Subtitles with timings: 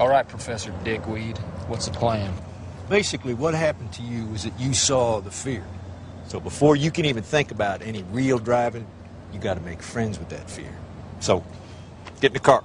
[0.00, 1.36] All right, Professor Dickweed.
[1.68, 2.32] What's the plan?
[2.88, 5.62] Basically, what happened to you was that you saw the fear.
[6.26, 8.86] So before you can even think about any real driving,
[9.30, 10.74] you got to make friends with that fear.
[11.20, 11.44] So,
[12.22, 12.62] get in the car.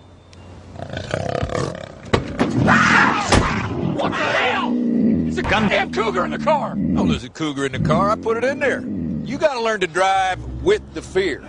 [3.95, 4.71] What the hell?
[4.71, 6.77] There's a goddamn cougar in the car!
[6.95, 8.11] Oh, there's a cougar in the car.
[8.11, 8.79] I put it in there.
[9.25, 11.41] You got to learn to drive with the fear.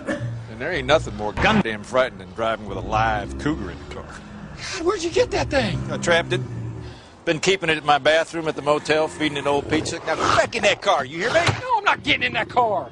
[0.51, 3.95] And there ain't nothing more goddamn frightening than driving with a live cougar in the
[3.95, 4.05] car.
[4.57, 5.79] God, where'd you get that thing?
[5.91, 6.41] I trapped it.
[7.25, 9.99] Been keeping it in my bathroom at the motel, feeding it old pizza.
[9.99, 11.03] Now get back in that car.
[11.03, 11.41] You hear me?
[11.61, 12.89] No, I'm not getting in that car.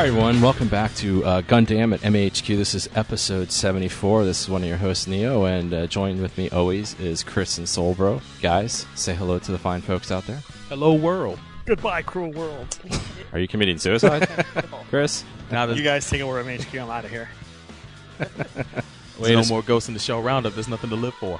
[0.00, 0.40] All right, everyone.
[0.40, 2.56] Welcome back to uh, Gundam at MAHQ.
[2.56, 4.24] This is episode 74.
[4.24, 7.58] This is one of your hosts, Neo, and uh, joined with me always is Chris
[7.58, 8.22] and Soulbro.
[8.40, 10.38] Guys, say hello to the fine folks out there.
[10.70, 11.38] Hello, world.
[11.66, 12.78] Goodbye, cruel world.
[13.34, 14.26] Are you committing suicide,
[14.88, 15.22] Chris?
[15.50, 16.82] Now there's You guys take over MHQ.
[16.82, 17.28] I'm out of here.
[19.18, 20.54] Wait no more Ghost in the Shell roundup.
[20.54, 21.38] There's nothing to live for.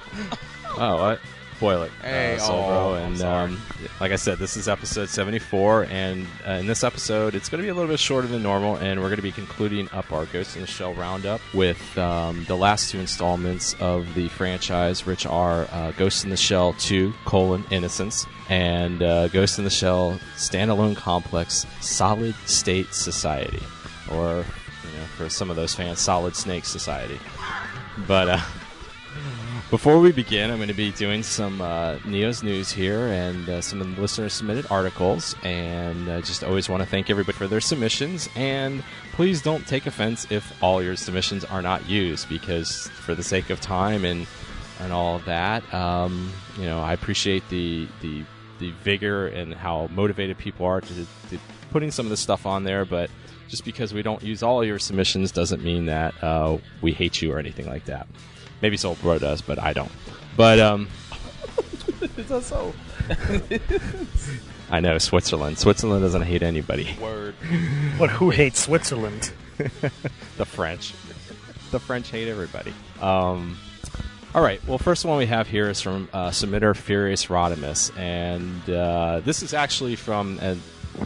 [0.77, 1.21] Oh, what?
[1.61, 1.93] Spoil it.
[2.01, 3.61] Hey, uh, oh, and um,
[4.01, 7.63] like I said, this is episode 74, and uh, in this episode, it's going to
[7.63, 10.25] be a little bit shorter than normal, and we're going to be concluding up our
[10.25, 15.27] Ghost in the Shell roundup with um, the last two installments of the franchise, which
[15.27, 20.19] are uh, Ghost in the Shell 2: colon Innocence and uh, Ghost in the Shell
[20.37, 23.63] standalone complex Solid State Society,
[24.11, 27.21] or you know, for some of those fans, Solid Snake Society.
[28.09, 28.41] But uh,
[29.71, 33.61] before we begin, I'm going to be doing some uh, Neo's news here and uh,
[33.61, 35.37] some of the listener submitted articles.
[35.45, 38.29] And I just always want to thank everybody for their submissions.
[38.35, 38.83] And
[39.13, 43.51] please don't take offense if all your submissions are not used, because for the sake
[43.51, 44.27] of time and
[44.81, 48.25] and all of that, um, you know, I appreciate the the
[48.59, 51.39] the vigor and how motivated people are to, to
[51.71, 53.11] putting some of this stuff on there, but.
[53.49, 57.33] Just because we don't use all your submissions doesn't mean that uh, we hate you
[57.33, 58.07] or anything like that.
[58.63, 59.91] Maybe Soul Bro does, but I don't.
[60.37, 60.89] But um,
[62.17, 62.73] Is that so?
[64.71, 65.59] I know Switzerland.
[65.59, 66.97] Switzerland doesn't hate anybody.
[67.01, 67.35] Word.
[67.99, 69.33] But who hates Switzerland?
[70.39, 70.95] The French.
[71.71, 72.73] The French hate everybody.
[73.03, 73.59] Um,
[74.35, 74.67] all right.
[74.67, 79.43] Well, first one we have here is from uh, submitter Furious Rodimus, and uh, this
[79.43, 80.55] is actually from uh,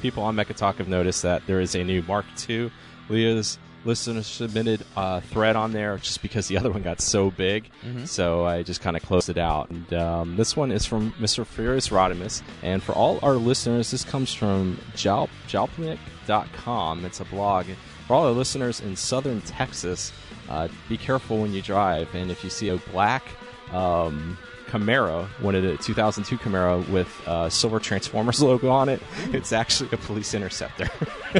[0.00, 2.70] people on Mecha Talk have noticed that there is a new Mark II
[3.08, 7.70] Leah's listener submitted uh, thread on there just because the other one got so big.
[8.06, 9.70] So I just kind of closed it out.
[9.70, 11.46] And um, this one is from Mr.
[11.46, 12.42] Furious Rodimus.
[12.62, 17.04] And for all our listeners, this comes from Jalp, jalopnik.com.
[17.04, 17.66] It's a blog.
[18.06, 20.12] For all our listeners in southern Texas,
[20.48, 22.14] uh, be careful when you drive.
[22.14, 23.24] And if you see a black
[23.72, 24.38] um,
[24.74, 29.00] Camaro, one of the 2002 Camaro with uh, Silver Transformers logo on it,
[29.32, 30.88] it's actually a police interceptor.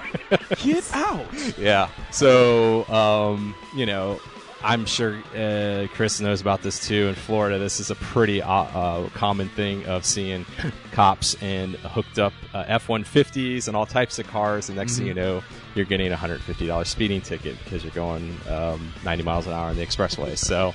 [0.62, 1.27] Get out.
[1.59, 1.89] yeah.
[2.12, 4.21] So, um, you know,
[4.62, 7.09] I'm sure uh, Chris knows about this too.
[7.09, 10.47] In Florida, this is a pretty uh, uh, common thing of seeing
[10.93, 14.69] cops and hooked up uh, F-150s and all types of cars.
[14.71, 15.43] And next thing you know,
[15.75, 19.77] you're getting a $150 speeding ticket because you're going um, 90 miles an hour on
[19.77, 20.39] the expressway.
[20.39, 20.72] So,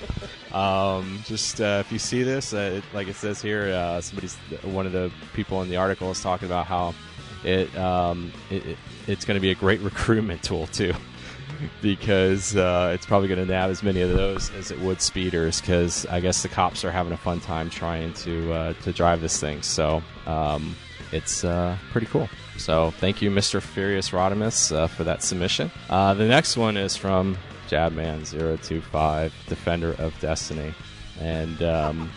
[0.51, 4.35] um, just uh, if you see this, uh, it, like it says here, uh, somebody's
[4.63, 6.95] one of the people in the article is talking about how
[7.43, 8.77] it, um, it, it
[9.07, 10.93] it's going to be a great recruitment tool too
[11.81, 15.61] because uh, it's probably going to nab as many of those as it would speeders
[15.61, 19.21] because I guess the cops are having a fun time trying to uh, to drive
[19.21, 19.61] this thing.
[19.61, 20.75] So um,
[21.11, 22.27] it's uh, pretty cool.
[22.57, 23.61] So thank you, Mr.
[23.61, 25.71] Furious Rodimus, for that submission.
[25.87, 27.37] The next one is from
[27.69, 30.73] Jabman025, Defender of Destiny.
[31.21, 32.09] And, um,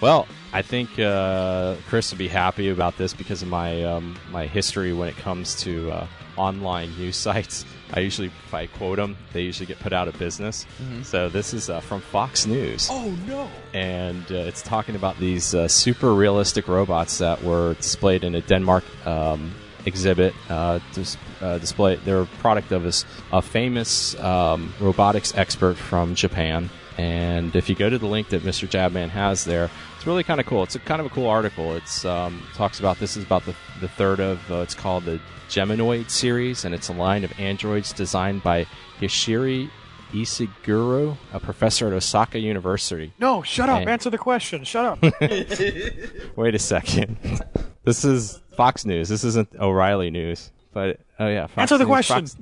[0.00, 4.46] well, I think uh, Chris would be happy about this because of my um, my
[4.46, 6.06] history when it comes to uh,
[6.36, 7.64] online news sites.
[7.92, 10.64] I usually, if I quote them, they usually get put out of business.
[11.02, 13.48] So this is uh, from Fox News Oh no.
[13.74, 18.40] and uh, it's talking about these uh, super realistic robots that were displayed in a
[18.42, 19.52] Denmark um,
[19.86, 20.34] exhibit.
[20.48, 26.70] Uh, dis- uh, display they're a product of a famous um, robotics expert from Japan.
[26.98, 28.68] And if you go to the link that Mr.
[28.68, 30.62] Jabman has there, it's really kind of cool.
[30.62, 31.74] It's a kind of a cool article.
[31.74, 35.20] It's um, talks about this is about the the third of uh, it's called the
[35.48, 38.66] Geminoid series, and it's a line of androids designed by
[39.00, 39.70] Hiroshi
[40.12, 43.12] Ishiguro, a professor at Osaka University.
[43.18, 43.82] No, shut up.
[43.82, 43.92] Hey.
[43.92, 44.64] Answer the question.
[44.64, 45.02] Shut up.
[46.36, 47.16] Wait a second.
[47.84, 49.08] this is Fox News.
[49.08, 50.52] This isn't O'Reilly News.
[50.74, 52.26] But oh yeah, Fox Answer the News, question.
[52.26, 52.36] Fox,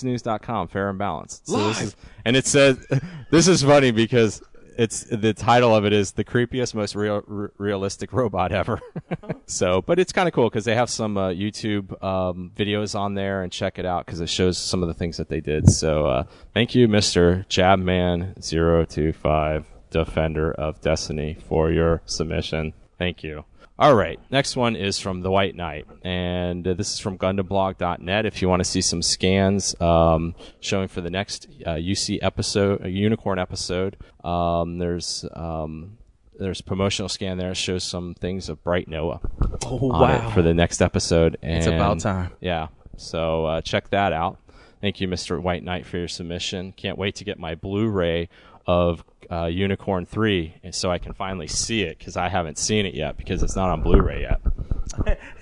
[0.00, 1.48] FoxNews.com, fair and balanced.
[1.48, 2.78] So this is, and it says,
[3.30, 4.42] this is funny because
[4.78, 8.80] it's the title of it is the creepiest, most real, r- realistic robot ever.
[9.46, 13.12] so, but it's kind of cool because they have some uh, YouTube um, videos on
[13.12, 15.68] there and check it out because it shows some of the things that they did.
[15.68, 16.24] So, uh,
[16.54, 22.72] thank you, Mister Jabman025, Defender of Destiny, for your submission.
[22.96, 23.44] Thank you.
[23.80, 28.26] All right, next one is from the White Knight, and uh, this is from GundamBlog.net.
[28.26, 32.84] If you want to see some scans um, showing for the next uh, UC episode,
[32.84, 35.96] a Unicorn episode, um, there's um,
[36.38, 39.18] there's a promotional scan there that shows some things of Bright Noa
[39.64, 41.38] Oh on it for the next episode.
[41.40, 42.32] And, It's about time.
[42.38, 42.68] Yeah,
[42.98, 44.38] so uh, check that out.
[44.82, 45.40] Thank you, Mr.
[45.40, 46.72] White Knight, for your submission.
[46.72, 48.28] Can't wait to get my Blu-ray
[48.70, 52.84] of uh, Unicorn 3 and so I can finally see it because I haven't seen
[52.86, 54.40] it yet because it's not on Blu-ray yet.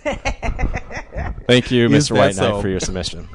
[1.47, 2.17] Thank you, Is Mr.
[2.17, 2.61] White that Knight, so?
[2.61, 3.29] for your submission.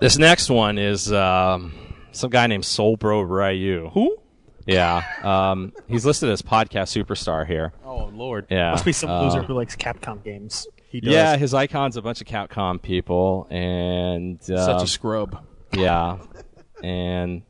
[0.00, 1.72] This next one is um,
[2.12, 3.90] some guy named Soulbro Ryu.
[3.90, 4.16] Who?
[4.66, 7.72] Yeah, um, he's listed as podcast superstar here.
[7.84, 8.46] Oh Lord.
[8.50, 10.66] Yeah, Must be some uh, loser who likes Capcom games.
[10.88, 11.12] He does.
[11.12, 15.44] Yeah, his icon's a bunch of Capcom people, and uh, Such a scrub.
[15.72, 16.18] yeah,
[16.82, 17.42] and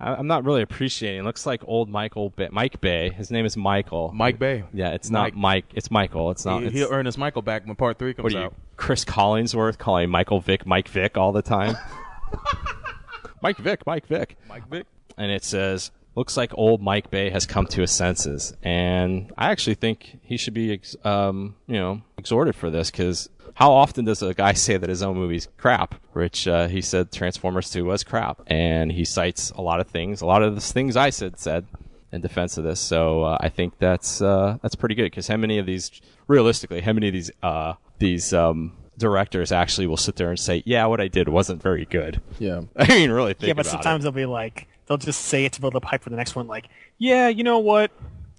[0.00, 1.20] I, I'm not really appreciating.
[1.20, 3.10] It looks like old Michael ba- Mike Bay.
[3.10, 4.10] His name is Michael.
[4.14, 4.64] Mike Bay.
[4.72, 5.34] Yeah, it's Mike.
[5.34, 5.64] not Mike.
[5.74, 6.30] It's Michael.
[6.30, 6.60] It's not.
[6.60, 8.54] He, it's, he'll earn his Michael back when part three comes what are you, out.
[8.76, 11.76] Cris Collinsworth calling Michael Vick Mike Vick all the time?
[13.42, 14.36] Mike Vick, Mike Vick.
[14.48, 14.86] Mike Vick.
[15.18, 19.50] and it says, "Looks like old Mike Bay has come to his senses." And I
[19.50, 24.04] actually think he should be, ex- um, you know, exhorted for this because how often
[24.04, 25.94] does a guy say that his own movie's crap?
[26.12, 30.20] Which uh, he said Transformers Two was crap, and he cites a lot of things,
[30.20, 31.66] a lot of the things I said said
[32.12, 32.80] in defense of this.
[32.80, 35.90] So uh, I think that's uh, that's pretty good because how many of these,
[36.28, 40.62] realistically, how many of these uh, these um, directors actually will sit there and say,
[40.64, 42.62] "Yeah, what I did wasn't very good." Yeah.
[42.76, 43.82] I mean, really think yeah, but about it.
[43.82, 46.34] sometimes they'll be like, they'll just say it to build up hype for the next
[46.36, 46.46] one.
[46.46, 47.90] Like, yeah, you know what?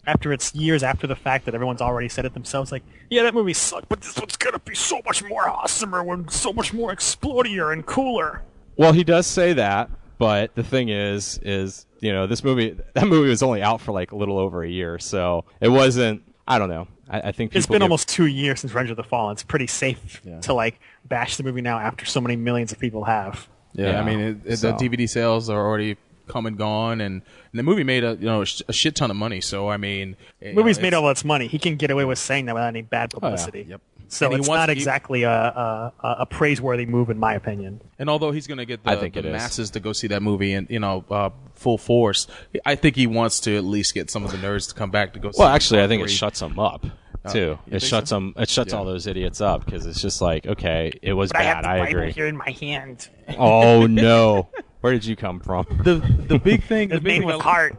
[0.07, 3.33] After it's years after the fact that everyone's already said it themselves, like, yeah, that
[3.33, 6.93] movie sucked, but this one's gonna be so much more awesomer, and so much more
[6.93, 8.43] explodier and cooler.
[8.77, 9.89] Well, he does say that,
[10.19, 13.93] but the thing is, is you know, this movie, that movie was only out for
[13.93, 16.21] like a little over a year, so it wasn't.
[16.47, 16.87] I don't know.
[17.09, 19.33] I, I think It's been give- almost two years since Revenge of the Fallen.
[19.33, 20.39] It's pretty safe Yeah.
[20.41, 23.47] to like bash the movie now after so many millions of people have.
[23.73, 27.01] Yeah, Yeah, I mean, it, it, so- the DVD sales are already come and gone,
[27.01, 29.41] and, and the movie made a you know a, sh- a shit ton of money.
[29.41, 31.47] So I mean, you know, Movie's made all its money.
[31.47, 33.65] He can get away with saying that without any bad Oh, publicity.
[33.69, 33.81] Yep.
[34.07, 37.81] So And he it's not exactly a, a, a a praiseworthy move, in my opinion.
[37.97, 39.31] And although he's going to get the, I think the it is.
[39.31, 42.27] masses to go see that movie and you know uh, full force,
[42.65, 45.13] I think he wants to at least get some of the nerds to come back
[45.13, 45.31] to go.
[45.31, 46.85] see Well, actually, I part think it shuts them up
[47.31, 47.57] too.
[47.59, 48.17] Oh, you it shuts so?
[48.17, 48.35] them.
[48.37, 48.77] It shuts Yeah.
[48.77, 51.63] all those idiots up because it's just like, okay, it was But I have bad.
[51.63, 52.11] the I, Bible agree.
[52.11, 53.09] here in my hand.
[53.39, 54.49] Oh no,
[54.85, 55.65] where did you come from?
[55.83, 55.95] The
[56.27, 56.89] the big thing.
[56.89, 57.75] the It's big made thing with I- heart.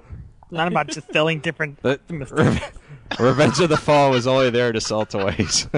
[0.50, 1.81] Not about just selling different.
[1.82, 2.00] The-
[3.20, 5.69] Revenge of the Fall was only there to sell toys.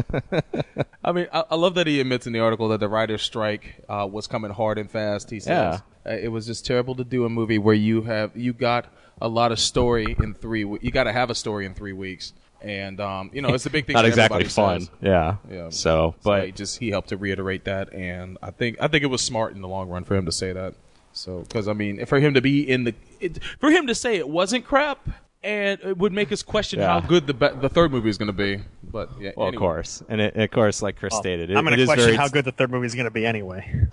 [1.04, 3.84] I mean, I, I love that he admits in the article that the writer's strike
[3.88, 5.28] uh, was coming hard and fast.
[5.30, 8.54] He says uh, it was just terrible to do a movie where you have you
[8.54, 8.86] got
[9.20, 10.64] a lot of story in three.
[10.64, 12.32] we- You got to have a story in three weeks,
[12.62, 13.94] and um, you know it's a big thing.
[13.94, 14.80] Not that exactly everybody fun.
[14.80, 14.90] says.
[15.02, 15.36] Yeah.
[15.50, 15.68] Yeah.
[15.70, 19.02] So, So but he just he helped to reiterate that, and I think I think
[19.04, 20.74] it was smart in the long run for him to say that.
[21.18, 24.16] So because I mean, for him to be in the it, for him to say
[24.16, 25.08] it wasn't crap,
[25.42, 27.00] and it would make us question Yeah.
[27.00, 28.62] how good the be- the third movie is going to be.
[28.84, 29.56] But yeah, well, anyway.
[29.56, 32.16] of course, and it, of course, like Chris stated, it, I'm going to question very,
[32.16, 33.86] how good the third movie is going to be anyway,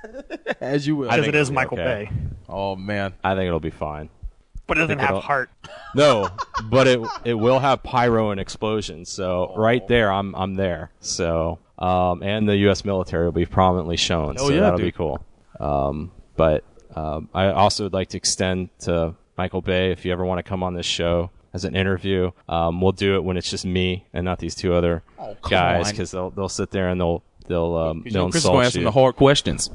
[0.60, 1.08] as you will.
[1.10, 2.10] because it is Michael okay.
[2.10, 2.16] Bay,
[2.48, 4.08] Oh man, I think it'll be fine.
[4.66, 5.50] but it doesn't have it'll- heart.
[5.94, 6.28] No,
[6.64, 9.08] but it it will have pyro and explosions.
[9.08, 10.90] So right there, I'm I'm there.
[11.00, 12.84] So um, and the U.S.
[12.84, 14.36] military will be prominently shown.
[14.38, 14.86] Oh, so yeah, that'll dude.
[14.88, 15.24] be cool.
[15.58, 16.64] Um, but
[16.94, 20.42] um, I also would like to extend to Michael Bay if you ever want to
[20.42, 22.30] come on this show as an interview.
[22.48, 25.90] Um, we'll do it when it's just me and not these two other Oh, guys
[25.90, 28.64] because they'll they'll sit there and they'll they'll um, they'll know, Chris is going to
[28.64, 28.84] insult ask him you.
[28.86, 29.70] the hard questions.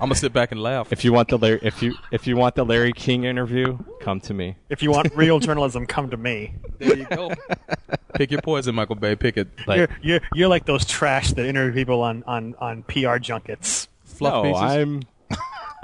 [0.00, 0.92] I'm gonna sit back and laugh.
[0.92, 4.20] if you want the Larry, if you if you want the Larry King interview, come
[4.22, 4.56] to me.
[4.68, 6.54] If you want real journalism, come to me.
[6.78, 7.30] there you go.
[8.14, 9.14] Pick your poison, Michael Bay.
[9.14, 9.48] Pick it.
[9.66, 13.88] Like, You're, you're you're like those trash that interview people on on on PR junkets.
[14.04, 14.62] Fluff no, pieces.
[14.62, 15.02] I'm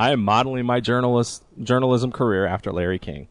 [0.00, 3.28] I am modeling my journalist journalism career after Larry King.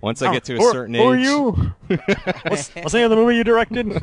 [0.00, 1.50] Once I get to a Oh, Who- certain age, who are you?
[2.46, 4.00] what's, what's the name of the movie you directed?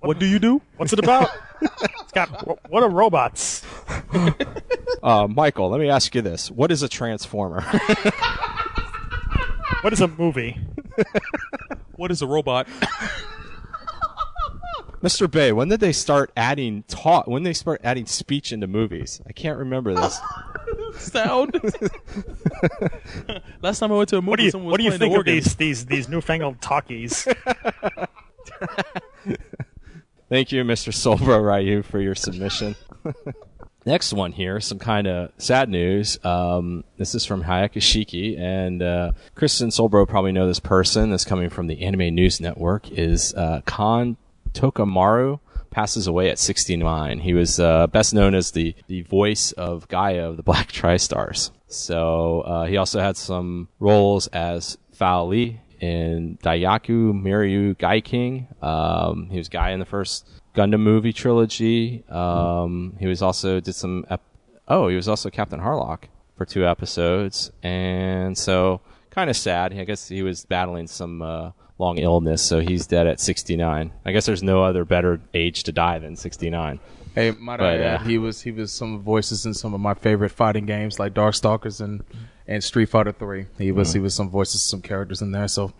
[0.00, 0.62] What do you do?
[0.78, 1.28] What's it about?
[1.60, 2.28] it's got
[2.70, 3.62] what are robots?
[5.02, 7.60] Uh, Michael, let me ask you this: What is a transformer?
[9.82, 10.58] What is a movie?
[11.96, 12.66] What is a robot?
[15.04, 15.30] Mr.
[15.30, 17.26] Bay, when did they start adding talk?
[17.26, 19.20] When they start adding speech into movies?
[19.28, 20.18] I can't remember this.
[20.96, 21.54] Sound.
[23.62, 24.90] Last time I went to a movie, What do you someone was What do you
[24.90, 25.34] playing think the of organ.
[25.34, 27.28] these these these newfangled talkies?
[30.30, 30.90] Thank you, Mr.
[30.90, 32.74] Soulbro Ryu, for your submission.
[33.84, 36.18] Next one here, some kind of sad news.
[36.24, 41.10] Um, this is from Hayek Ishiki, and uh, Kristen Soulbro probably know this person.
[41.10, 44.16] This coming from the Anime News Network is uh, Kan
[44.54, 47.18] Tokumaru passes away at 69.
[47.18, 51.50] He was uh, best known as the, the voice of Gaia of the Black Tri-Stars.
[51.66, 58.48] So uh, he also had some roles as Fao Li in Daiyaku Miryu Gai King.
[58.62, 62.04] Um, he was Guy in the first Gundam movie trilogy.
[62.08, 64.06] Um, he was also did some.
[64.08, 64.22] Ep-
[64.68, 66.04] oh, he was also Captain Harlock
[66.36, 68.80] for two episodes, and so
[69.10, 69.72] kind of sad.
[69.72, 73.92] I guess he was battling some uh, long illness, so he's dead at 69.
[74.04, 76.78] I guess there's no other better age to die than 69.
[77.14, 79.80] Hey, might But, I add, uh, he was he was some voices in some of
[79.80, 82.02] my favorite fighting games like Darkstalkers and
[82.48, 83.46] and Street Fighter Three.
[83.58, 83.98] He was Mm-hmm.
[83.98, 85.46] he was some voices, some characters in there.
[85.48, 85.72] So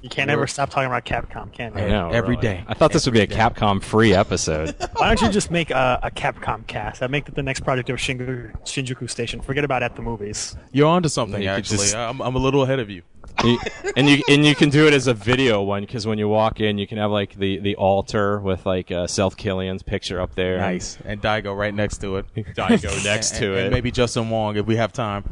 [0.00, 1.84] You can't ever stop talking about Capcom, can you?
[1.84, 2.40] I know Every really.
[2.42, 2.64] day.
[2.66, 4.74] I thought this would be a Capcom free episode.
[4.96, 7.02] Why don't you just make a, a Capcom cast?
[7.02, 9.40] I make it the next project of Shinjuku, Shinjuku Station.
[9.42, 10.56] Forget about at the movies.
[10.72, 11.42] you're onto something.
[11.42, 13.02] You Actually, just- I'm I'm a little ahead of you.
[13.44, 13.58] You-
[13.96, 16.60] and you and you can do it as a video one because when you walk
[16.60, 20.34] in, you can have like the the altar with like uh, Seth Killian's picture up
[20.34, 20.58] there.
[20.58, 22.26] Nice, and Daigo right next to it.
[22.34, 23.72] Daigo next And- to and it.
[23.72, 25.24] maybe Justin Wong if we have time.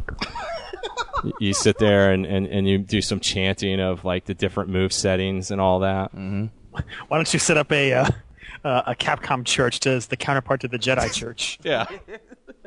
[1.41, 4.93] you sit there and, and, and you do some chanting of like the different move
[4.93, 6.15] settings and all that.
[6.15, 6.51] Mm.
[7.09, 8.11] Why don't you set up a uh,
[8.65, 11.59] uh, a Capcom church as the counterpart to the Jedi Church?
[11.65, 11.87] Yeah.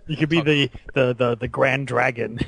[0.07, 2.39] You could be the, the, the, the Grand Dragon.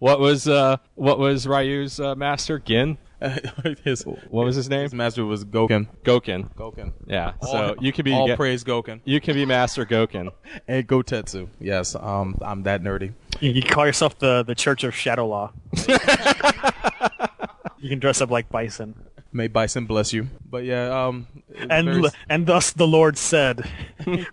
[0.00, 2.98] What was uh what was Ryu's uh, master Gin?
[3.84, 4.84] his What was his name?
[4.84, 5.88] his master was Goken.
[6.04, 6.52] Goken.
[6.54, 6.92] Goken.
[7.06, 7.32] Yeah.
[7.42, 10.30] All- So you can be all get- praise Goken you can be Master Goken.
[10.68, 11.48] and Gotetsu.
[11.60, 13.12] Yes, um, I'm that nerdy.
[13.40, 15.52] You, you call yourself the, the Church of Shadow Law.
[17.78, 18.94] you can dress up like Bison.
[19.32, 20.26] May Bison bless you.
[20.50, 21.26] But yeah, um,
[21.68, 23.68] And very- l- and thus the Lord said,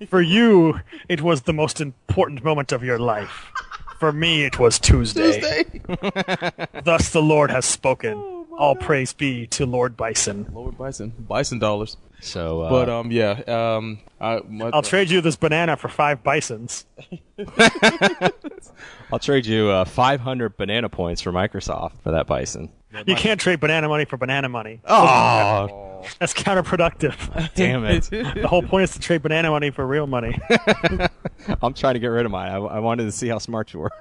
[0.10, 3.52] "For you, it was the most important moment of your life.
[4.00, 5.63] For me, it was Tuesday.
[6.84, 8.13] thus the Lord has spoken.
[8.58, 10.48] All praise be to Lord Bison.
[10.51, 11.98] Lord Bison, Bison dollars.
[12.22, 16.24] So uh, But um, yeah, um, I, my, I'll trade you this banana for five
[16.24, 16.86] Bisons.
[19.12, 22.70] I'll trade you uh, 500 banana points for Microsoft for that bison.
[23.06, 24.82] You can't trade banana money for banana money.
[24.86, 27.54] Oh, That's counterproductive.
[27.56, 28.04] damn it!
[28.10, 30.38] the whole point is to trade banana money for real money.
[31.62, 32.51] I'm trying to get rid of mine.
[32.51, 33.92] I, I wanted to see how smart you were.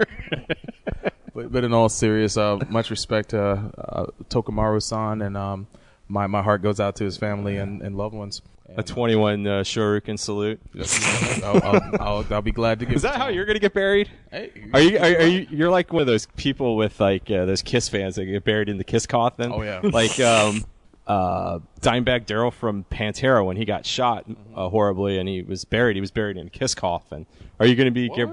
[1.35, 5.67] But, but in all serious, uh, much respect to uh, Tokumaru-san, and um,
[6.09, 8.41] my my heart goes out to his family and, and loved ones.
[8.77, 10.61] A 21 uh, Shoryuken salute.
[11.45, 12.97] I'll, I'll, I'll, I'll be glad to give.
[12.97, 14.11] Is that how you're gonna get buried?
[14.31, 15.47] Hey, Are you, are, are you?
[15.51, 18.69] You're like one of those people with like uh, those Kiss fans that get buried
[18.69, 19.53] in the Kiss coffin.
[19.53, 19.81] Oh, yeah.
[19.83, 20.65] Like um,
[21.07, 25.97] uh, Dimebag Darrell from Pantera when he got shot uh, horribly and he was buried.
[25.97, 27.27] He was buried in a Kiss coffin.
[27.61, 28.09] Are you going to be?
[28.09, 28.29] give-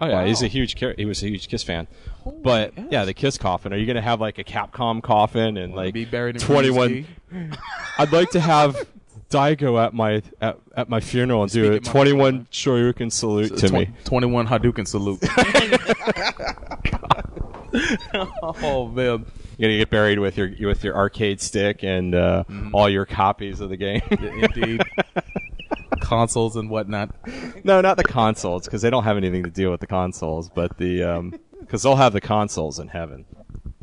[0.00, 0.78] oh yeah, he's a huge.
[0.78, 1.88] He was a huge Kiss fan.
[2.42, 3.72] But yeah, the Kiss coffin.
[3.72, 7.06] Are you going to have like a Capcom coffin and like be buried in 21?
[7.98, 8.86] I'd like to have.
[9.34, 13.56] Daigo at my at, at my funeral and do a at my 21 Shoryuken salute
[13.58, 13.86] to me.
[13.86, 15.20] Tw- 21 Hadouken salute.
[18.52, 19.26] oh man,
[19.58, 23.60] You're gonna get buried with your with your arcade stick and uh, all your copies
[23.60, 24.02] of the game.
[24.10, 24.82] indeed.
[26.00, 27.14] Consoles and whatnot.
[27.64, 30.76] no, not the consoles because they don't have anything to do with the consoles, but
[30.76, 33.24] the because they'll have the consoles in heaven.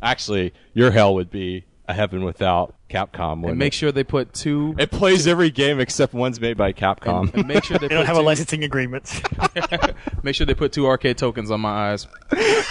[0.02, 3.48] Actually, your hell would be a heaven without Capcom.
[3.48, 3.76] And make it?
[3.76, 4.74] sure they put two.
[4.78, 7.32] it plays every game except one's made by Capcom.
[7.32, 9.22] And make sure they, They don't put have a licensing agreement.
[10.22, 12.06] Make sure they put two arcade tokens on my eyes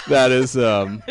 [0.08, 1.04] that is um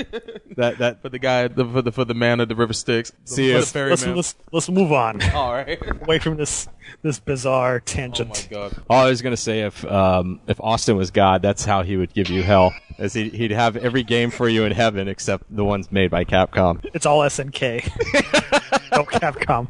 [0.56, 3.12] that that for the guy, the, for the for the man of the river Styx.
[3.24, 5.78] See, for the if- let's, let's let's move on All right.
[6.02, 6.68] away from this
[7.02, 8.48] this bizarre tangent.
[8.52, 8.82] Oh my god.
[8.88, 12.12] all I was gonna say if um if Austin was God, that's how he would
[12.14, 12.72] give you hell.
[12.98, 16.24] As he, he'd have every game for you in heaven except the ones made by
[16.24, 16.84] Capcom.
[16.94, 18.59] It's all SNK.
[18.92, 19.68] no Capcom.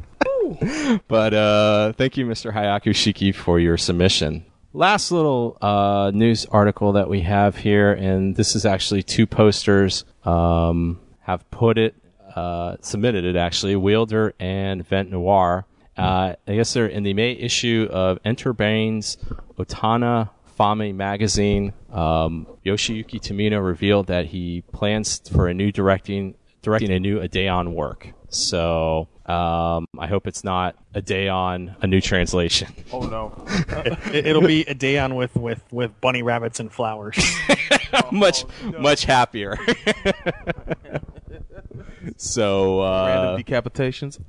[1.07, 2.53] But uh, thank you, Mr.
[2.53, 4.45] Hayaku Shiki, for your submission.
[4.73, 10.05] Last little uh, news article that we have here, and this is actually two posters
[10.23, 11.95] um, have put it,
[12.35, 15.65] uh, submitted it actually, Wielder and Vent Noir.
[15.97, 19.17] Uh, I guess they're in the May issue of Enter Enterbrain's
[19.57, 20.29] Otona
[20.61, 26.99] Fami magazine, um, Yoshiyuki Tomino revealed that he plans for a new directing directing a
[26.99, 28.13] new Ideon work.
[28.31, 32.73] So um, I hope it's not a day on a new translation.
[32.91, 33.45] Oh no.
[34.13, 37.17] It, it'll be a day on with, with, with bunny rabbits and flowers.
[38.11, 38.45] much
[38.77, 39.57] much happier.
[42.17, 44.19] so uh, Random decapitations.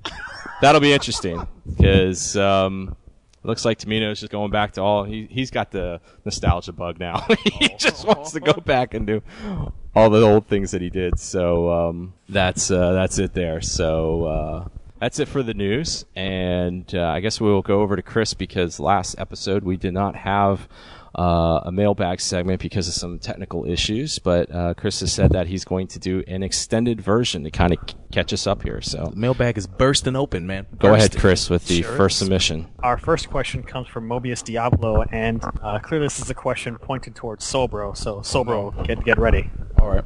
[0.61, 2.97] that'll be interesting because um,
[3.43, 5.05] it looks like Tomino's just going back to all.
[5.05, 7.27] He he's got the nostalgia bug now.
[7.45, 9.23] he just wants to go back and do
[9.95, 11.19] all the old things that he did.
[11.19, 13.61] So um, that's uh, that's it there.
[13.61, 14.25] So.
[14.25, 14.69] Uh,
[15.01, 18.35] that's it for the news, and uh, I guess we will go over to Chris
[18.35, 20.69] because last episode we did not have
[21.19, 24.21] uh, a mailbag segment because of some technical issues.
[24.21, 27.73] But uh, Chris has said that he's going to do an extended version to kind
[27.73, 28.81] of c- catch us up here.
[28.81, 30.67] So Mailbag is bursting open, man.
[30.79, 31.97] go ahead, Chris, with the Sure.
[31.97, 32.69] first submission.
[32.85, 37.17] Our first question comes from Mobius Diablo, and uh, clearly this is a question pointed
[37.17, 37.97] towards Sobro.
[37.97, 39.51] So Sobro, get get ready.
[39.83, 40.05] All right.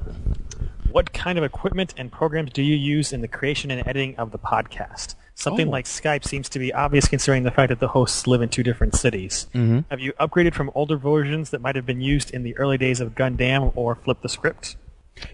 [0.90, 4.30] What kind of equipment and programs do you use in the creation and editing of
[4.30, 5.14] the podcast?
[5.35, 5.73] Something Oh.
[5.73, 8.62] like Skype seems to be obvious considering the fact that the hosts live in two
[8.62, 9.49] different cities.
[9.54, 9.80] Mm-hmm.
[9.90, 13.00] Have you upgraded from older versions that might have been used in the early days
[13.02, 14.76] of Gundam or flip the script?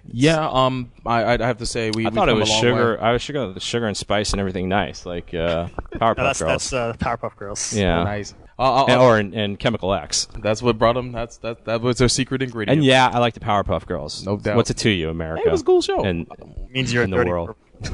[0.04, 0.48] Yeah.
[0.50, 0.90] Um.
[1.06, 2.04] I I'd have to say we.
[2.04, 2.94] I we've thought it was sugar.
[2.96, 3.00] way.
[3.00, 6.38] I was sugar, the sugar and spice and everything nice, like uh, Powerpuff No, that's
[6.40, 6.70] Girls.
[6.70, 7.72] that's uh, Powerpuff Girls.
[7.76, 8.34] yeah, Nice.
[8.62, 10.28] And- uh, or in, in Chemical X.
[10.40, 11.12] that's what brought them.
[11.12, 11.64] That's that.
[11.64, 12.78] That was their secret ingredient.
[12.78, 14.24] And yeah, I like the Powerpuff Girls.
[14.24, 14.56] No doubt.
[14.56, 15.42] What's it to you, America?
[15.42, 16.04] Hey, it was a cool show.
[16.04, 16.26] And
[16.70, 17.56] means you're in the world.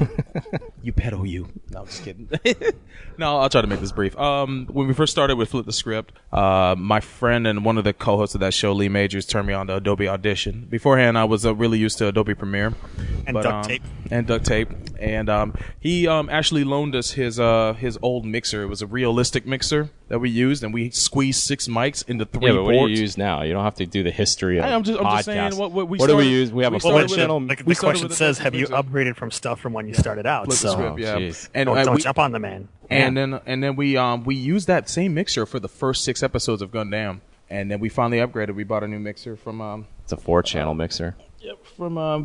[0.88, 1.48] You pedo you.
[1.70, 2.30] No, I'm just kidding.
[3.18, 4.16] no, I'll try to make this brief.
[4.16, 7.84] Um, when we first started with Flip the Script, uh, my friend and one of
[7.84, 10.66] the co-hosts of that show, Lee Majors, turned me on to Adobe Audition.
[10.70, 12.74] Beforehand, I was uh, really used to Adobe Premiere
[13.26, 13.82] And but, duct um, tape.
[14.10, 14.70] and duct tape.
[14.98, 18.62] And um, he um, actually loaned us his uh, his old mixer.
[18.62, 22.46] It was a realistic mixer that we used, and we squeezed six mics into three
[22.48, 22.92] yeah, but what do ports.
[22.94, 23.42] you use now?
[23.42, 25.58] You don't have to do the history of Hey, I'm just- I'm just saying podcasts.
[25.58, 26.50] what- what we do we use?
[26.50, 27.40] We have we a started Well, with functional.
[27.40, 28.74] the, like, we the started question with a says, duct have you mixer.
[28.74, 30.44] upgraded from stuff from when you started out?
[30.46, 31.16] Flip the so Script, Oh, yeah.
[31.16, 31.48] jeez.
[31.54, 32.68] And, don't, and don't we, jump on the man.
[32.90, 36.22] and then and then we um we used that same mixer for the first six
[36.22, 38.54] episodes of Gundam, and then we finally upgraded.
[38.54, 41.16] We bought a new mixer from um It's a four-channel mixer.
[41.76, 42.24] From um,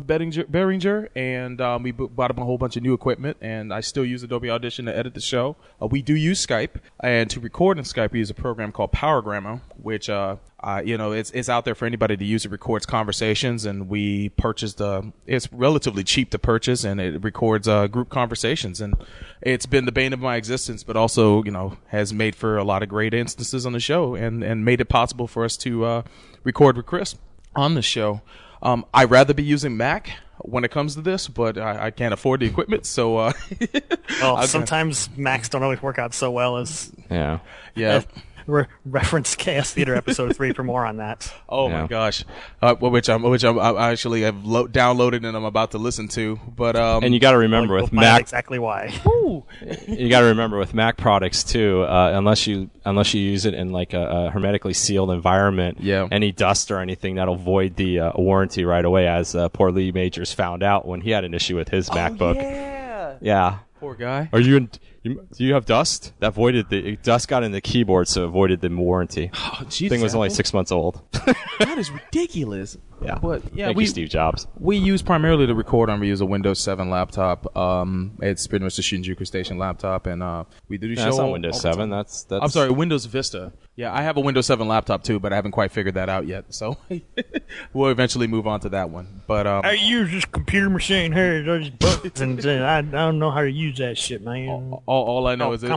[1.14, 3.36] and um, we b- bought up a whole bunch of new equipment.
[3.40, 5.56] And I still use Adobe Audition to edit the show.
[5.80, 8.92] Uh, we do use Skype, and to record in Skype, we use a program called
[8.92, 12.44] PowerGramo, which uh, uh, you know it's it's out there for anybody to use.
[12.44, 14.80] It records conversations, and we purchased.
[14.80, 18.80] Uh, it's relatively cheap to purchase, and it records uh, group conversations.
[18.80, 18.94] And
[19.42, 22.64] it's been the bane of my existence, but also you know has made for a
[22.64, 25.84] lot of great instances on the show, and and made it possible for us to
[25.84, 26.02] uh,
[26.42, 27.14] record with Chris
[27.54, 28.20] on the show.
[28.64, 32.12] Um, I'd rather be using Mac when it comes to this, but I, I can't
[32.14, 33.32] afford the equipment, so uh,
[34.20, 37.38] Well, sometimes Macs don't always work out so well as Yeah.
[37.74, 38.02] yeah.
[38.46, 41.32] Re- reference Chaos Theater episode three for more on that.
[41.48, 41.82] Oh Yeah.
[41.82, 42.24] my gosh,
[42.62, 46.08] uh, which I'm which I'm, I actually have lo- downloaded and I'm about to listen
[46.08, 48.92] to, but um, And you got to remember You'll with Mac, exactly why.
[49.86, 51.82] you got to remember with Mac products too.
[51.82, 56.08] Uh, unless you unless you use it in like a, a hermetically sealed environment, Yeah.
[56.10, 59.06] any dust or anything that'll void the uh, warranty right away.
[59.06, 62.36] As uh, poor Lee Majors found out when he had an issue with his MacBook.
[62.36, 63.58] yeah, Yeah.
[63.80, 64.28] poor guy.
[64.32, 64.70] Are you in?
[65.04, 66.12] You, do you have dust?
[66.20, 69.30] That voided the dust got in the keyboard, so it voided the warranty.
[69.34, 71.00] Oh, Jesus, thing was only six months old.
[71.60, 72.76] That is ridiculous.
[73.00, 73.16] yeah.
[73.22, 74.48] But yeah, Thank we you, Steve Jobs.
[74.58, 76.00] we use primarily to record on.
[76.00, 77.56] We use a Windows 7 laptop.
[77.56, 81.04] Um, it's pretty much the Shinjuku Station laptop, and uh, we do the show.
[81.04, 81.72] That's not Windows all the time.
[81.74, 81.90] Seven.
[81.90, 82.42] That's that's.
[82.42, 83.52] I'm sorry, Windows Vista.
[83.76, 86.26] Yeah, I have a Windows 7 laptop too, but I haven't quite figured that out
[86.26, 86.52] yet.
[86.52, 86.76] So
[87.72, 89.22] we'll eventually move on to that one.
[89.26, 93.30] But um, I use this computer machine here, those buttons, and I, I don't know
[93.30, 94.48] how to use that shit, man.
[94.48, 94.93] all, all
[95.26, 95.70] I know Oh, is it,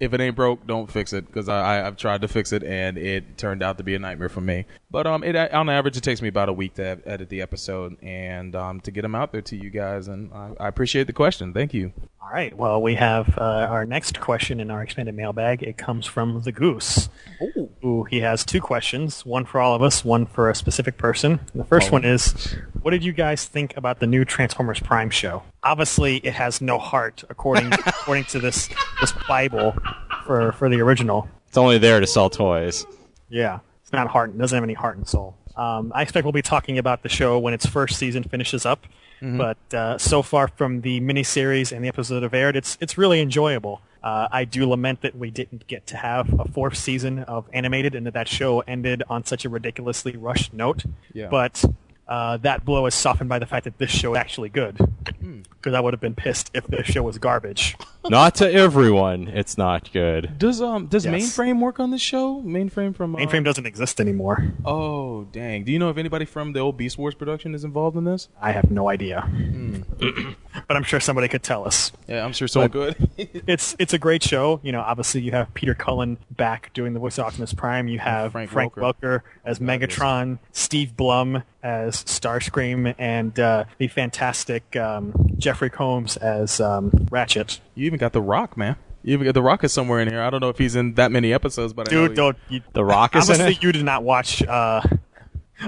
[0.00, 2.64] if it ain't broke, don't fix it because I, I I've tried to fix it
[2.64, 4.66] and it turned out to be a nightmare for me.
[4.90, 7.96] But um, it on average it takes me about a week to edit the episode
[8.02, 10.08] and um to get them out there to you guys.
[10.08, 11.52] And I, I appreciate the question.
[11.52, 11.92] Thank you.
[12.20, 12.56] All right.
[12.56, 15.62] Well, we have uh, our next question in our expanded mailbag.
[15.62, 17.08] It comes from the Goose.
[17.40, 17.70] Ooh,
[18.08, 21.40] he has two questions, one for all of us, one for a specific person.
[21.54, 25.42] The first one is, what did you guys think about the new Transformers Prime show?
[25.62, 28.68] Obviously, it has no heart, according according to this
[29.00, 29.74] this Bible
[30.24, 31.28] for for the original.
[31.48, 32.86] It's only there to sell toys.
[33.28, 34.30] Yeah, it's not heart.
[34.30, 35.36] It doesn't have any heart and soul.
[35.56, 38.86] Um, I expect we'll be talking about the show when its first season finishes up.
[39.22, 43.20] But uh, so far from the miniseries and the that have aired, it's it's really
[43.20, 43.80] enjoyable.
[44.02, 47.94] Uh, I do lament that we didn't get to have a fourth season of animated,
[47.94, 50.84] and that that show ended on such a ridiculously rushed note.
[51.12, 51.28] Yeah.
[51.28, 51.64] But
[52.08, 54.76] uh, that blow is softened by the fact that this show is actually good.
[55.52, 57.76] Because I would have been pissed if this show was garbage.
[58.08, 60.38] Not to everyone, it's not good.
[60.38, 61.14] Does um does Yes.
[61.14, 62.42] Mainframe work on this show?
[62.42, 64.52] Mainframe from uh, Mainframe doesn't exist anymore.
[64.64, 65.64] Oh dang!
[65.64, 68.28] Do you know if anybody from the old Beast Wars production is involved in this?
[68.40, 69.28] I have no idea.
[70.68, 71.92] but I'm sure somebody could tell us.
[72.08, 72.96] Yeah, I'm sure so good.
[73.46, 74.60] It's it's a great show.
[74.62, 77.88] You know, obviously you have Peter Cullen back doing the voice of Optimus Prime.
[77.88, 79.00] You have Frank Frank, Welker.
[79.00, 79.20] Welker.
[79.44, 86.90] as Megatron, Steve Blum as Starscream, and uh, the fantastic um, Jeffrey Combs as um,
[87.10, 87.60] Ratchet.
[87.74, 88.76] you even got the Rock, man.
[89.02, 90.22] You even got the Rock is somewhere in here.
[90.22, 92.62] I don't know if he's in that many episodes, but I know Dude, don't you,
[92.72, 93.62] The Rock is in obviously it?
[93.62, 94.42] you did not watch.
[94.44, 94.80] Uh,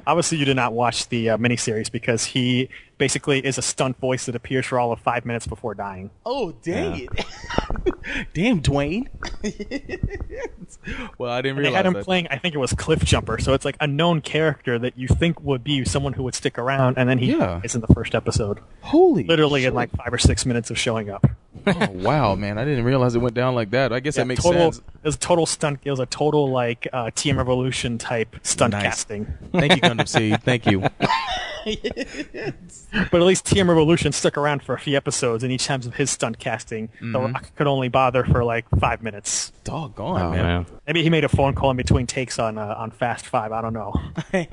[0.07, 4.27] obviously, you did not watch the uh, miniseries because he basically is a stunt voice
[4.27, 6.11] that appears for all of five minutes before dying.
[6.25, 7.09] Oh dang it!
[8.35, 9.09] Damn, Dwayne.
[11.19, 12.05] well, I didn't realize They had him that.
[12.05, 15.09] playing, I think it was Cliff Jumper, so it's like a known character that you
[15.09, 17.61] think would be someone who would stick around, and then he Yeah.
[17.65, 19.69] is in the first episode, Holy, literally shit.
[19.69, 21.27] in like five or six minutes of showing up.
[21.67, 22.59] Oh, wow, man!
[22.59, 23.91] I didn't realize it went down like that.
[23.93, 24.79] I guess that makes total, sense.
[25.03, 25.81] It was a total stunt.
[25.85, 28.83] It was a total like uh, TM Revolution type stunt Nice.
[28.83, 29.27] casting.
[29.53, 30.43] Thank you, Gundam Seed.
[30.43, 30.83] Thank you.
[33.11, 35.95] But at least TM Revolution stuck around for a few episodes, and each time of
[35.95, 37.33] his stunt casting, The Mm-hmm.
[37.35, 39.53] Rock could only bother for like five minutes.
[39.65, 40.43] Doggone, Oh, man.
[40.45, 40.67] man.
[40.87, 43.53] Maybe he made a phone call in between takes on uh, on Fast Five.
[43.53, 43.93] I don't know.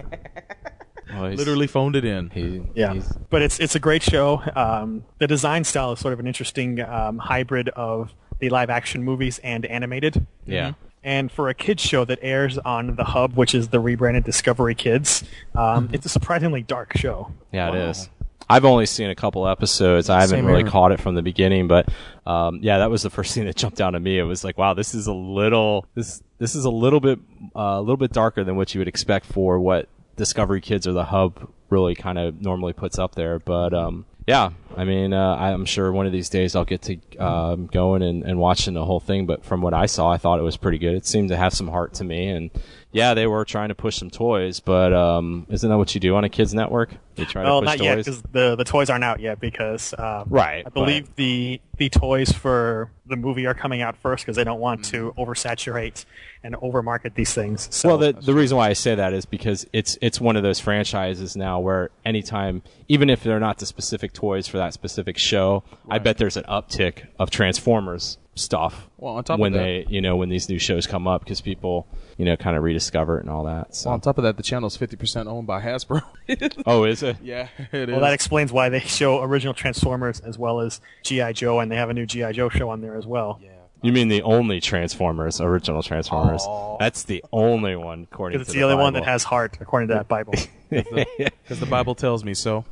[1.14, 2.30] Well, Literally phoned it in.
[2.30, 4.42] he, Yeah, he's- but it's it's a great show.
[4.56, 9.04] Um, the design style is sort of an interesting um, hybrid of the live action
[9.04, 10.26] movies and animated.
[10.46, 10.74] yeah.
[11.04, 14.76] And for a kids show that airs on the Hub, which is the rebranded Discovery
[14.76, 15.24] Kids,
[15.56, 15.96] um, Mm-hmm.
[15.96, 17.32] it's a surprisingly dark show.
[17.52, 17.76] Yeah, Wow.
[17.76, 18.10] it is.
[18.50, 20.10] I've only seen a couple episodes.
[20.10, 20.72] I haven't Same really here.
[20.72, 21.88] caught it from the beginning, but
[22.26, 24.18] um, yeah, that was the first thing that jumped out at me.
[24.18, 27.20] It was like, wow, this is a little this this is a little bit
[27.56, 30.94] uh, a little bit darker than what you would expect for what Discovery Kids or
[30.94, 33.40] the Hub really kind of normally puts up there.
[33.40, 36.98] But um, yeah, I mean, uh, I'm sure one of these days I'll get to
[37.18, 39.26] um, going and, and watching the whole thing.
[39.26, 40.94] But from what I saw, I thought it was pretty good.
[40.96, 42.52] It seemed to have some heart to me, and
[42.92, 44.60] yeah, they were trying to push some toys.
[44.60, 46.92] But um, isn't that what you do on a kids network?
[47.22, 48.06] You try Well, to push not yet toys.
[48.06, 52.32] because the the toys aren't out yet because um, Right, I believe the the toys
[52.32, 56.06] for the movie are coming out first because they don't want to oversaturate
[56.44, 57.68] and overmarket these things.
[57.72, 60.44] So Well, the the reason why I say that is because it's it's one of
[60.44, 65.18] those franchises now where anytime, even if they're not the specific toys for that specific
[65.18, 68.88] show, I bet there's an uptick of Transformers stuff.
[68.98, 71.24] Well, on top of when that- they, you know, when these new shows come up,
[71.24, 73.76] because people, you know, kind of rediscover it and all that.
[73.76, 76.02] So, Well, on top of that, the channel is fifty percent owned by Hasbro.
[76.66, 77.18] oh, is it?
[77.22, 77.94] yeah, it is.
[77.94, 81.76] well, that explains why they show original Transformers as well as GI Joe, and they
[81.76, 83.40] have a new GI Joe show on there as well.
[83.42, 83.50] Yeah.
[83.84, 86.46] You mean the only Transformers, original Transformers?
[86.80, 89.88] That's the only one, according to Because it's the only one that has heart, according
[89.90, 90.34] to that Bible.
[90.72, 92.66] because the Bible tells me so.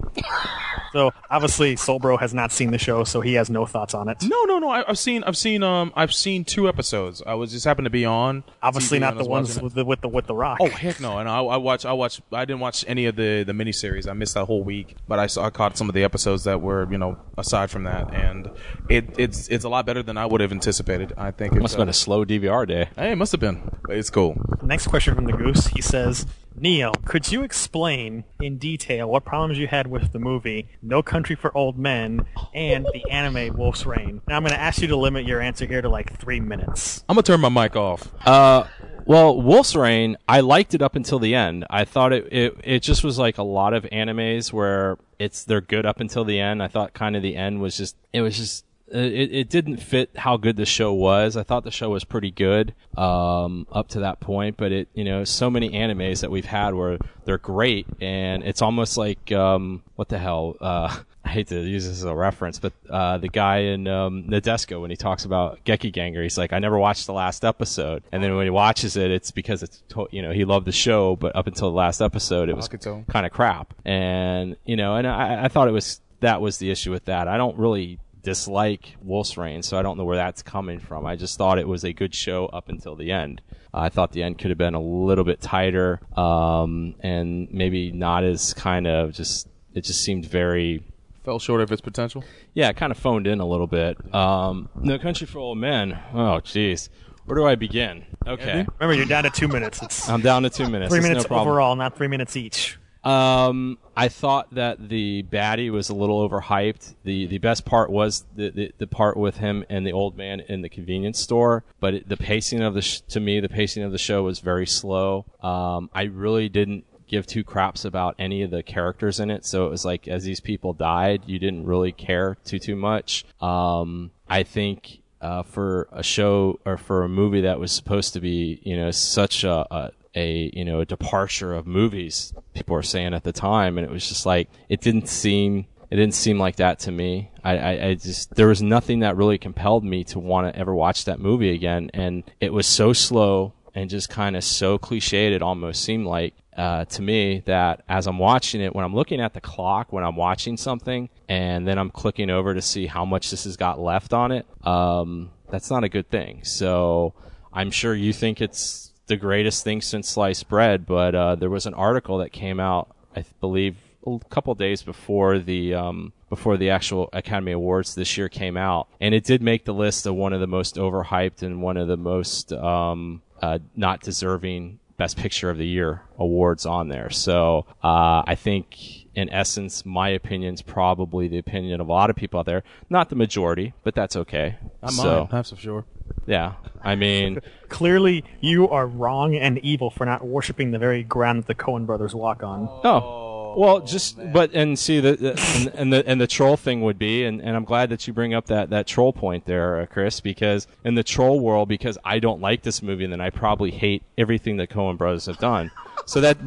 [0.94, 4.18] so obviously, Soulbro has not seen the show, so he has no thoughts on it.
[4.24, 4.70] No, no, no.
[4.70, 7.22] I, I've seen, I've seen, um, I've seen two episodes.
[7.26, 8.44] I was just happened to be on.
[8.64, 10.60] Obviously, TV not the ones with the, with the with the Rock.
[10.62, 11.18] Oh heck no!
[11.18, 14.10] And I, I watch, I watch, I didn't watch any of the the miniseries.
[14.10, 16.62] I missed that whole week, but I saw, I caught some of the episodes that
[16.62, 18.50] were, you know, aside from that, and
[18.90, 21.14] it it's it's a lot better than I would have anticipated.
[21.18, 22.90] I think it Must have been a slow DVR day.
[22.96, 23.70] Hey, it must have been.
[23.90, 24.36] It's cool.
[24.62, 25.68] Next question from the Goose.
[25.68, 26.26] He says,
[26.62, 31.36] Neil, could you explain in detail what problems you had with the movie No Country
[31.36, 34.22] for Old Men and the anime Wolf's Rain?
[34.28, 37.04] Now I'm going to ask you to limit your answer here to like three minutes.
[37.08, 38.12] I'm gonna turn my mic off.
[38.28, 38.66] Uh,
[39.06, 41.66] well, Wolf's Rain, I liked it up until the end.
[41.70, 45.62] I thought it, it it just was like a lot of animes where it's they're
[45.62, 46.62] good up until the end.
[46.62, 50.10] I thought kind of the end was just it was just it, it didn't fit
[50.16, 51.38] how good the show was.
[51.38, 55.04] I thought the show was pretty good um, up to that point, but it you
[55.04, 59.84] know so many animes that we've had where they're great and it's almost like um,
[59.96, 60.56] what the hell.
[60.60, 64.24] Uh, I hate to use this as a reference, but uh, the guy in um,
[64.24, 68.04] Nadesico when he talks about Geki Ganger, he's like, "I never watched the last episode,"
[68.12, 70.72] and then when he watches it, it's because it's to- you know he loved the
[70.72, 72.68] show, but up until the last episode, it was
[73.10, 76.72] kind of crap, and you know, and I, I thought it was that was the
[76.72, 77.28] issue with that.
[77.28, 81.06] I don't really dislike Wolf's Rain, so I don't know where that's coming from.
[81.06, 83.42] I just thought it was a good show up until the end.
[83.74, 88.24] I thought the end could have been a little bit tighter, um, and maybe not
[88.24, 89.48] as kind of just.
[89.76, 90.84] It just seemed very
[91.24, 92.24] Fell short of its potential.
[92.56, 93.98] yeah, kind of phoned in a little bit.
[94.16, 95.98] Um, no Country for Old Men.
[96.12, 96.90] Oh, jeez.
[97.26, 98.04] Where do I begin?
[98.26, 98.66] Okay.
[98.80, 99.84] Remember, you're down to two minutes.
[99.84, 100.90] It's I'm down to two minutes.
[100.90, 101.48] three It's minutes no problem.
[101.50, 102.79] overall, not three minutes each.
[103.04, 106.96] Um, I thought that the baddie was a little overhyped.
[107.04, 110.42] the The best part was the, the, the part with him and the old man
[110.42, 111.64] in the convenience store.
[111.80, 114.40] But it, the pacing of the sh- to me, the pacing of the show was
[114.40, 115.26] very slow.
[115.42, 119.46] Um, I really didn't give two craps about any of the characters in it.
[119.46, 123.26] So it was like as these people died, you didn't really care too too much.
[123.42, 128.20] Um, I think uh, for a show or for a movie that was supposed to
[128.22, 132.84] be, you know, such a, a a you know a departure of movies people were
[132.84, 136.40] saying at the time and it was just like it didn't seem it didn't seem
[136.40, 140.04] like that to me I, I, I just there was nothing that really compelled me
[140.06, 144.10] to want to ever watch that movie again and it was so slow and just
[144.10, 148.60] kind of so cliched it almost seemed like uh, to me that as I'm watching
[148.60, 152.30] it, when I'm looking at the clock, when I'm watching something, and then I'm clicking
[152.30, 155.90] over to see how much this has got left on it, um, that's not a
[155.90, 156.44] good thing.
[156.44, 157.14] So
[157.54, 161.66] I'm sure you think it's the greatest thing since sliced bread, but uh, there was
[161.66, 163.76] an article that came out, I believe,
[164.08, 168.88] a couple days before the um, before the actual Academy Awards this year came out,
[169.02, 171.88] and it did make the list of one of the most overhyped and one of
[171.88, 177.10] the most um, uh, not deserving Best Picture of the Year awards on there.
[177.10, 182.10] So uh, I think, in essence, my opinion is probably the opinion of a lot
[182.10, 182.64] of people out there.
[182.90, 184.58] Not the majority, but that's okay.
[184.82, 185.28] Not so, mine.
[185.32, 185.86] That's for sure.
[186.26, 191.44] Yeah, I mean, Clearly, you are wrong and evil for not worshiping the very ground
[191.44, 192.68] that the Coen brothers walk on.
[192.84, 193.28] oh.
[193.58, 197.00] Well, just but and see the, the and, and the and the troll thing would
[197.00, 199.86] be, and, and I'm glad that you bring up that that troll point there, uh,
[199.88, 203.72] Chris, because in the troll world, because I don't like this movie, then I probably
[203.72, 205.72] hate everything that Coen Brothers have done.
[206.06, 206.38] So that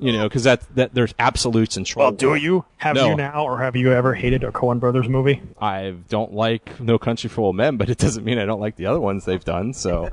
[0.00, 2.06] you know, because that that there's absolutes in troll.
[2.06, 2.42] Well, do world.
[2.42, 2.64] you?
[2.78, 3.10] Have No.
[3.10, 5.42] you now, or have you ever hated a Coen brothers movie?
[5.60, 8.76] I don't like No Country for Old Men, but it doesn't mean I don't like
[8.76, 9.72] the other ones they've done.
[9.72, 10.10] So,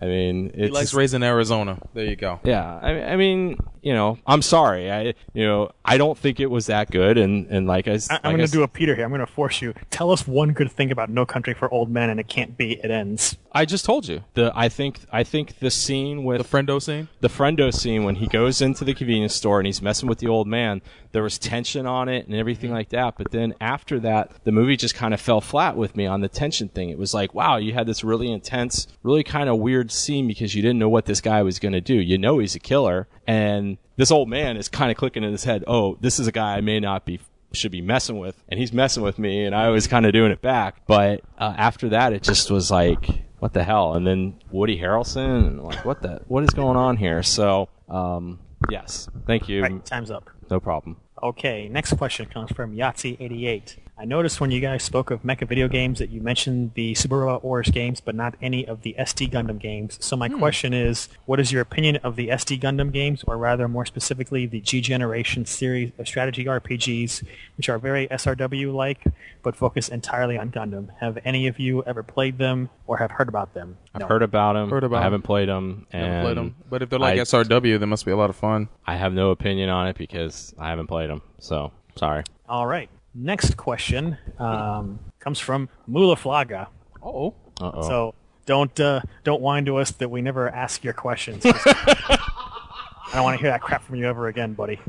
[0.00, 1.78] I mean, it's He likes raising Arizona.
[1.94, 2.40] There you go.
[2.44, 4.90] Yeah, I, I mean, you know, I'm sorry.
[4.90, 8.10] I, you know, I don't think it was that good, and and like I, s-
[8.10, 9.04] I, like I'm I going to do a Peter here.
[9.04, 9.72] I'm going to force you.
[9.90, 12.72] Tell us one good thing about No Country for Old Men, and it can't be.
[12.72, 13.36] It ends.
[13.52, 14.52] I just told you the.
[14.54, 17.08] I think I think the scene with The friendo scene.
[17.20, 20.28] the friendo scene when he goes into the convenience store and he's messing with the
[20.28, 20.80] old man.
[21.10, 23.16] There was tension on it and everything like that.
[23.18, 26.28] But then after that the movie just kind of fell flat with me on the
[26.28, 26.90] tension thing.
[26.90, 30.54] It was like wow you had this really intense really kind of weird scene because
[30.54, 31.94] you didn't know what this guy was going to do.
[31.94, 33.08] You know he's a killer.
[33.26, 36.32] And this old man is kind of clicking in his head oh this is a
[36.32, 37.18] guy i may not be
[37.52, 38.40] should be messing with.
[38.48, 40.86] And he's messing with me and i was kind of doing it back.
[40.86, 43.94] But uh, after that it just was like what the hell?
[43.94, 47.24] And then woody harrelson and like what the what is going on here?
[47.24, 48.38] So um
[48.70, 50.30] yes thank you Right, time's up.
[50.50, 53.76] no problem Okay, next question comes from Yahtzee88.
[54.02, 57.18] I noticed when you guys spoke of mecha video games that you mentioned the Super
[57.18, 59.96] Robot Wars games, but not any of the SD Gundam games.
[60.00, 60.40] So my hmm.
[60.40, 64.44] question is, what is your opinion of the SD Gundam games, or rather, more specifically,
[64.44, 67.22] the G Generation series of strategy RPGs,
[67.56, 69.04] which are very SRW-like,
[69.40, 70.88] but focus entirely on Gundam?
[70.98, 73.76] Have any of you ever played them or have heard about them?
[73.94, 75.04] i've heard about them Heard about i 'em.
[75.04, 76.56] haven't played them and Never played 'em.
[76.68, 78.68] But if they're like I- SRW, they must be a lot of fun.
[78.84, 82.88] i have no opinion on it because i haven't played them so sorry All right.
[83.14, 86.68] Next question um, comes from Mula Flaga.
[87.02, 87.34] Oh.
[87.60, 88.14] uh-oh So
[88.46, 91.44] don't uh, don't whine to us that we never ask your questions.
[91.46, 94.80] I don't want to hear that crap from you ever again, buddy.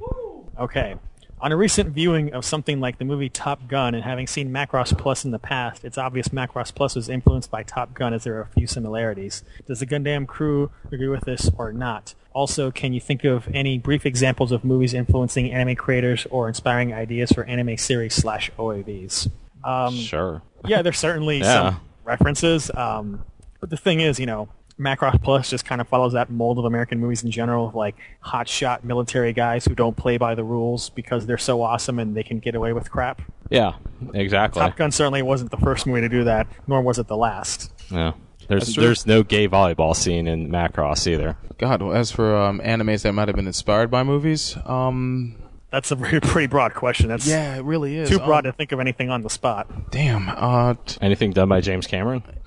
[0.58, 0.96] Okay.
[1.42, 4.98] On a recent viewing of something like the movie Top Gun and having seen Macross
[4.98, 8.38] Plus in the past, it's obvious Macross Plus was influenced by Top Gun as there
[8.38, 9.44] are a few similarities.
[9.68, 12.16] Does the Gundam crew agree with this or not?
[12.34, 16.93] Also, can you think of any brief examples of movies influencing anime creators or inspiring
[16.93, 19.30] ideas for anime series slash OAVs?
[19.63, 21.72] Um, sure yeah, there's certainly Yeah.
[21.72, 22.72] some references.
[22.76, 23.24] Um,
[23.60, 26.65] but the thing is, you know, Macross Plus just kind of follows that mold of
[26.65, 30.89] American movies in general, of like hotshot military guys who don't play by the rules
[30.89, 33.22] because they're so awesome and they can get away with crap.
[33.52, 33.74] yeah
[34.15, 37.15] exactly Top Gun certainly wasn't the first movie to do that, nor was it the
[37.17, 37.72] last.
[37.91, 38.13] yeah
[38.47, 41.38] there's there's no gay volleyball scene in Macross either.
[41.58, 45.36] God, well, as for um, animes that might have been inspired by movies, um,
[45.69, 47.10] That's a very, pretty broad question.
[47.10, 48.10] That's yeah, it really is.
[48.10, 49.91] too broad Um, to think of anything on the spot.
[49.91, 52.23] damn, uh, t- Anything done by James Cameron?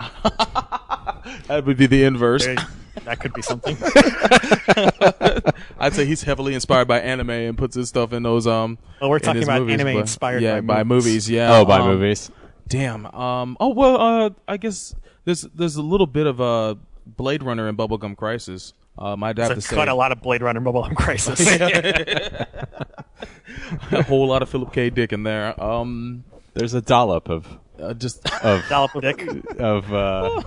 [1.49, 2.45] that would be the inverse.
[2.47, 2.57] There-
[3.05, 3.77] that could be something.
[5.79, 8.47] I'd say he's heavily inspired by anime and puts his stuff in those.
[8.47, 11.05] Um, Well, we're talking about movies, anime but- inspired yeah, by movies.
[11.07, 11.31] movies.
[11.31, 11.59] Yeah.
[11.59, 12.31] oh, by um, movies.
[12.69, 13.07] Damn.
[13.07, 13.57] Um.
[13.61, 14.01] Oh well.
[14.01, 14.31] Uh.
[14.49, 14.95] I guess
[15.27, 18.73] there's there's a little bit of a Blade Runner and Bubblegum Crisis.
[18.99, 19.23] Um.
[19.23, 21.47] I'd have So to say cut a lot of Blade Runner and Bubblegum Crisis.
[23.93, 24.91] a whole lot of Philip K.
[24.91, 25.61] Dick in there.
[25.63, 26.25] Um.
[26.55, 27.47] There's a dollop of
[27.79, 29.23] Uh, just of Dollop of Dick.
[29.59, 30.43] of uh,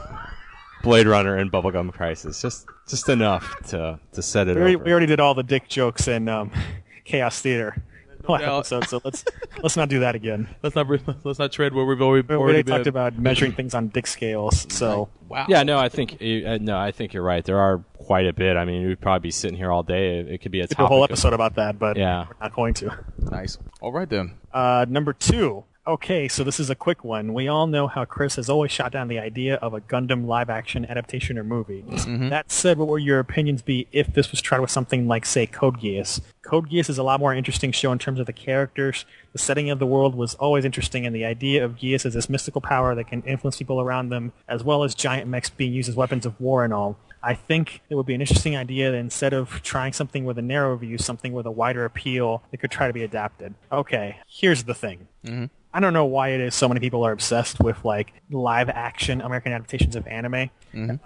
[0.82, 2.42] Blade Runner and Bubblegum Crisis.
[2.42, 4.84] Just just enough to to set it We already, over.
[4.86, 6.52] we already did all the dick jokes in um,
[7.06, 7.84] Chaos Theater.
[8.34, 8.58] Last doubt.
[8.82, 9.26] episode, so let's
[9.64, 10.48] let's not do that again.
[10.64, 10.88] Let's not
[11.24, 12.76] let's not tread where we've already, We already already been.
[12.76, 15.46] talked about measuring things on dick scales, so wow.
[15.50, 17.44] Yeah, no, I think you- uh, no, I think you're right.
[17.44, 18.58] There are quite a bit.
[18.58, 20.20] I mean, we'd probably be sitting here all day.
[20.20, 20.86] It could be a could topic.
[20.86, 22.26] a whole of- episode about that, but Yeah.
[22.28, 22.98] we're not going to.
[23.20, 23.58] Nice.
[23.82, 24.34] All right then.
[24.54, 25.64] Uh, number two.
[25.90, 27.34] Okay, so this is a quick one.
[27.34, 30.86] We all know how Chris has always shot down the idea of a Gundam live-action
[30.86, 31.82] adaptation or movie.
[31.82, 32.30] Mm-hmm.
[32.30, 35.48] That said, what would your opinions be if this was tried with something like, say,
[35.48, 36.22] Code Geass?
[36.44, 39.04] Code Geass is a lot more interesting show in terms of the characters.
[39.34, 42.30] The setting of the world was always interesting, and the idea of Geass as this
[42.30, 45.90] mystical power that can influence people around them, as well as giant mechs being used
[45.90, 46.98] as weapons of war and all.
[47.24, 50.44] I think it would be an interesting idea that instead of trying something with a
[50.44, 53.56] narrow view, something with a wider appeal that could try to be adapted.
[53.72, 55.08] Okay, here's the thing.
[55.26, 55.46] Mm-hmm.
[55.74, 59.22] I don't know why it is so many people are obsessed with like live action
[59.22, 60.50] American adaptations of anime.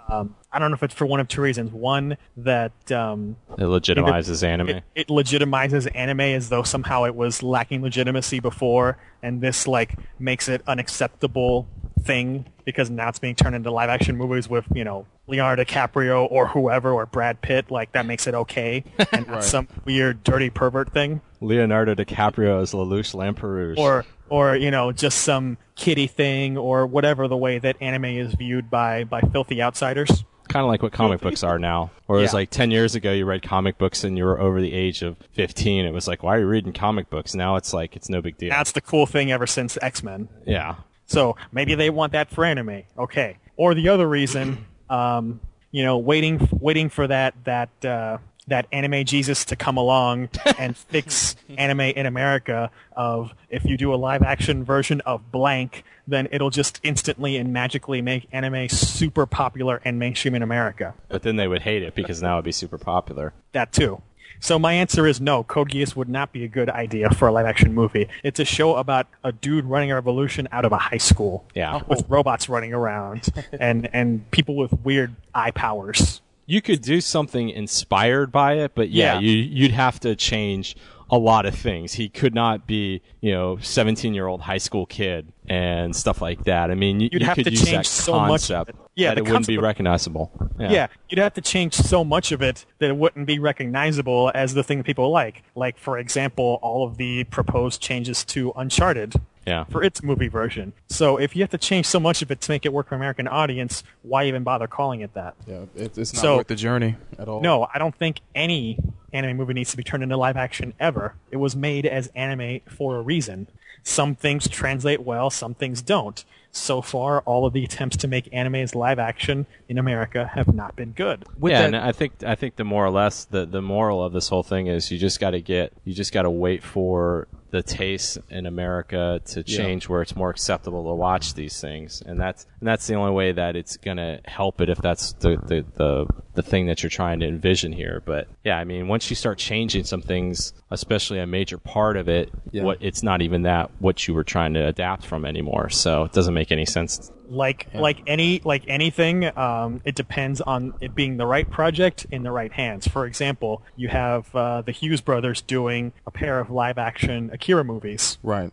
[0.08, 1.70] Um, I don't know if it's for one of two reasons.
[1.72, 4.68] One, that um, It legitimizes anime.
[4.68, 9.96] it, it legitimizes anime as though somehow it was lacking legitimacy before, and this like
[10.18, 11.66] makes it an acceptable
[12.02, 16.26] thing because now it's being turned into live action movies with you know Leonardo DiCaprio
[16.30, 17.70] or whoever or Brad Pitt.
[17.70, 22.72] Like that makes it okay, and not some weird dirty pervert thing, Leonardo DiCaprio as
[22.72, 23.78] Lelouch Lamperouge.
[23.78, 28.34] or or you know just some kiddie thing or whatever the way that anime is
[28.34, 30.24] viewed by by filthy outsiders.
[30.48, 31.90] kind of like what comic books are now.
[32.06, 32.40] Whereas Yeah.
[32.40, 35.16] like 10 years ago you read comic books and you were over the age of
[35.32, 37.34] 15, it was like why are you reading comic books?
[37.34, 38.50] Now it's like it's no big deal.
[38.50, 40.28] That's the cool thing ever since X Men.
[40.46, 40.74] yeah.
[41.06, 42.82] So maybe they want that for anime.
[42.98, 43.36] Okay.
[43.56, 49.04] Or the other reason, um, you know, waiting waiting for that that uh, that anime
[49.04, 50.28] Jesus to come along
[50.58, 52.70] and fix anime in America.
[52.96, 57.52] Of if you do a live action version of blank, then it'll just instantly and
[57.52, 60.94] magically make anime super popular and mainstream in America.
[61.08, 63.32] But then they would hate it because now it'd be super popular.
[63.52, 64.02] That too.
[64.40, 65.42] So my answer is no.
[65.42, 68.08] Code Geass would not be a good idea for a live action movie.
[68.22, 71.44] It's a show about a dude running a revolution out of a high school.
[71.54, 71.80] Yeah.
[71.88, 76.20] With robots running around and and people with weird eye powers.
[76.46, 79.20] You could do something inspired by it, but yeah, Yeah.
[79.20, 80.76] you you'd have to change
[81.10, 81.92] a lot of things.
[81.94, 86.70] He could not be, you know, 17-year-old high school kid and stuff like that.
[86.70, 88.76] I mean, you, You'd you have could to use change that so much of it.
[88.94, 90.30] Yeah, that it wouldn't be recognizable.
[90.58, 90.86] Yeah.
[91.10, 94.62] you'd have to change so much of it that it wouldn't be recognizable as the
[94.64, 95.42] thing that people like.
[95.54, 99.14] Like, for example, all of the proposed changes to Uncharted
[99.46, 99.64] Yeah.
[99.64, 100.72] for its movie version.
[100.88, 102.94] So if you have to change so much of it to make it work for
[102.94, 105.34] American audience, why even bother calling it that?
[105.46, 107.40] Yeah, it, it's not So- worth the journey at all.
[107.40, 108.78] No, I don't think any
[109.12, 111.14] anime movie needs to be turned into live action ever.
[111.30, 113.46] It was made as anime for a reason.
[113.82, 116.24] Some things translate well, some things don't.
[116.50, 120.54] So far, all of the attempts to make anime as live action in America have
[120.54, 121.24] not been good.
[121.38, 124.02] With yeah, that- and I think I think the more or less the the moral
[124.02, 126.62] of this whole thing is you just got to get you just got to wait
[126.62, 132.02] for the taste in America to change where it's more acceptable to watch these things,
[132.04, 135.36] and that's and that's the only way that it's gonna help it if that's the
[135.36, 138.02] the the, the thing that you're trying to envision here.
[138.04, 142.08] But yeah, I mean, once you start changing some things, especially a major part of
[142.08, 142.30] it,
[142.64, 145.70] what it's not even that what you were trying to adapt from anymore.
[145.70, 147.12] So it doesn't make any sense.
[147.28, 152.22] Like like any like anything, um, it depends on it being the right project in
[152.22, 152.86] the right hands.
[152.86, 157.64] For example, you have uh, the Hughes brothers doing a pair of live action Akira
[157.64, 158.18] movies.
[158.22, 158.52] right.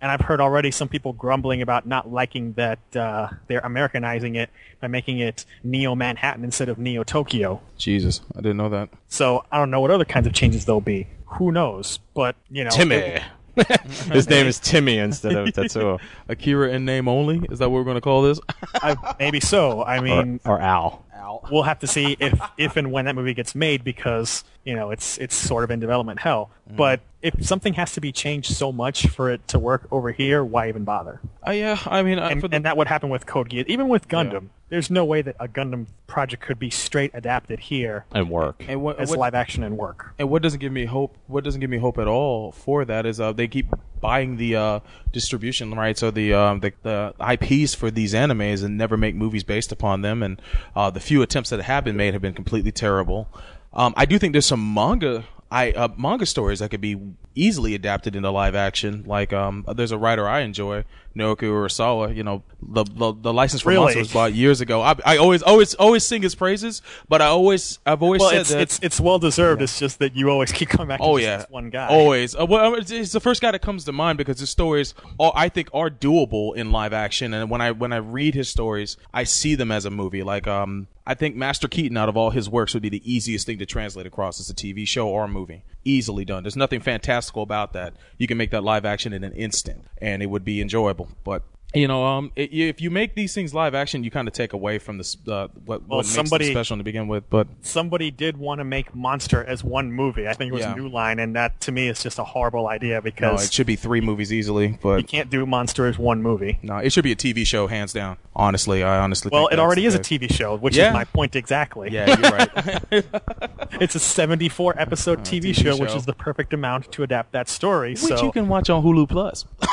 [0.00, 4.50] and I've heard already some people grumbling about not liking that uh, they're Americanizing it
[4.80, 7.60] by making it Neo Manhattan instead of Neo Tokyo.
[7.76, 8.90] Jesus, I didn't know that.
[9.08, 11.08] So I don't know what other kinds of changes there'll be.
[11.26, 11.98] Who knows?
[12.14, 13.20] But you know, Timmy.
[14.12, 17.42] His name is Timmy instead of Tetsuo Akira in name only.
[17.50, 18.40] Is that what we're going to call this?
[18.74, 19.82] I, maybe so.
[19.82, 21.04] I or, mean, or Al.
[21.50, 24.90] we'll have to see if if and when that movie gets made because you know
[24.90, 26.50] it's it's sort of in development hell.
[26.70, 30.44] But if something has to be changed so much for it to work over here,
[30.44, 31.20] why even bother?
[31.46, 33.66] Uh, yeah, I mean, uh, and, for the, and that would happen with Code Geass.
[33.66, 38.04] Even with Gundam, there's no way that a Gundam project could be straight adapted here
[38.12, 38.62] and work.
[38.68, 40.14] and what, as what- live action and work.
[40.18, 41.16] And what doesn't give me hope?
[41.26, 43.66] What doesn't give me hope at all for that is uh, they keep
[44.00, 48.76] buying the uh, distribution rights or the, um, the the IPs for these animes and
[48.76, 50.22] never make movies based upon them.
[50.22, 50.40] And
[50.76, 53.28] uh, the few attempts that have been made have been completely terrible.
[53.72, 55.24] Um, I do think there's some manga.
[55.50, 56.98] I uh, manga stories that could be
[57.34, 59.04] easily adapted into live action.
[59.06, 60.84] Like um, there's a writer I enjoy,
[61.18, 62.14] Naoki Urasawa.
[62.14, 63.82] You know, the the, the license for Really?
[63.82, 64.80] Monster was bought years ago.
[64.82, 68.40] I, I always always always sing his praises, but I always I've always Well, said
[68.40, 69.62] it's, that it's it's well deserved.
[69.62, 71.00] It's just that you always keep coming back.
[71.02, 71.88] Oh yeah, this one guy.
[71.88, 72.34] Always.
[72.34, 75.32] Uh, well, it's, it's the first guy that comes to mind because his stories, are,
[75.34, 77.34] I think, are doable in live action.
[77.34, 80.22] And when I when I read his stories, I see them as a movie.
[80.22, 83.46] Like um, I think Master Keaton, out of all his works, would be the easiest
[83.46, 85.64] thing to translate across as a TV show or a movie.
[85.88, 86.42] Easily done.
[86.42, 87.94] There's nothing fantastical about that.
[88.18, 91.08] You can make that live action in an instant, and it would be enjoyable.
[91.24, 91.44] But
[91.74, 94.52] you know, um, it, if you make these things live action, you kind of take
[94.54, 97.28] away from this uh, what, Well, what makes somebody- them special to begin with.
[97.28, 100.26] But Somebody did want to make Monster as one movie.
[100.26, 100.74] I think it was Yeah.
[100.74, 103.66] New Line, and that to me is just a horrible idea no, because it should
[103.66, 104.78] be three movies easily.
[104.82, 106.58] But you can't do Monster as one movie.
[106.62, 108.16] no, it should be a TV show, hands down.
[108.34, 109.30] Honestly, I honestly.
[109.32, 110.88] Well, it already is a TV show, which Yeah.
[110.88, 111.90] is my point exactly.
[111.90, 113.04] Yeah, you're right.
[113.80, 117.48] It's a 74 episode TV, TV show, which is the perfect amount to adapt that
[117.48, 117.90] story.
[117.90, 119.44] Which so, you can watch on Hulu Plus.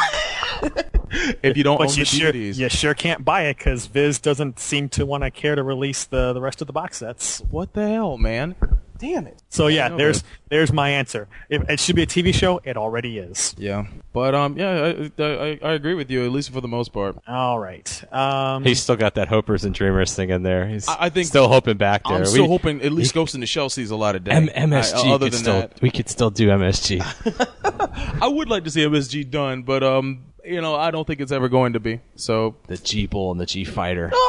[1.43, 2.57] if you don't own but the you sure, DVDs.
[2.57, 6.05] you sure can't buy it because Viz doesn't seem to want to care to release
[6.05, 7.39] the, the rest of the box sets.
[7.49, 8.55] What the hell, man?
[8.97, 9.43] Damn it.
[9.49, 10.27] So yeah, there's that.
[10.49, 11.27] there's my answer.
[11.49, 13.53] If it should be a TV show, it already is.
[13.57, 16.93] Yeah, but um, yeah, I, I, I agree with you at least for the most
[16.93, 17.17] part.
[17.27, 18.13] All right.
[18.13, 20.65] Um, He's still got that hopers and dreamers thing in there.
[20.69, 22.13] He's I- I think- still hoping back there.
[22.15, 24.31] I'm We- still hoping at least Ghost in the Shell sees a lot of day.
[24.31, 28.21] M- MSG I- other could than still that, we could still do MSG.
[28.21, 31.31] I would like to see MSG done, but um, you know, I don't think it's
[31.31, 32.01] ever going to be.
[32.15, 34.11] So the G Bull and the G Fighter.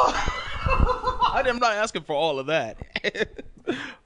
[0.67, 2.79] I'm not asking for all of that.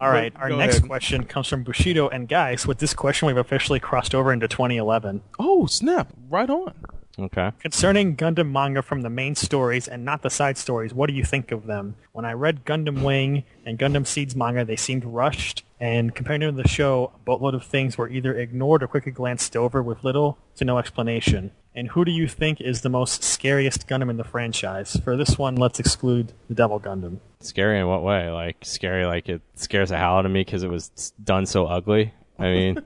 [0.01, 0.33] all right.
[0.37, 0.89] Our go next ahead.
[0.89, 2.67] question comes from Bushido and Guys.
[2.67, 5.23] With this question, we've officially crossed over into 2011.
[5.39, 6.13] oh snap!
[6.29, 6.75] Right on.
[7.19, 7.53] Okay.
[7.61, 11.25] Concerning Gundam manga from the main stories and not the side stories, what do you
[11.25, 11.97] think of them?
[12.13, 16.53] When I read Gundam Wing and Gundam Seeds manga, they seemed rushed, and compared to
[16.53, 20.39] the show, a boatload of things were either ignored or quickly glanced over with little
[20.57, 21.51] to no explanation.
[21.75, 24.97] And who do you think is the most scariest Gundam in the franchise?
[25.05, 27.19] For this one, let's exclude the Devil Gundam.
[27.41, 28.29] Scary in what way?
[28.31, 31.67] Like scary, like it scares the hell out of me because it was done so
[31.67, 32.13] ugly.
[32.39, 32.79] I mean,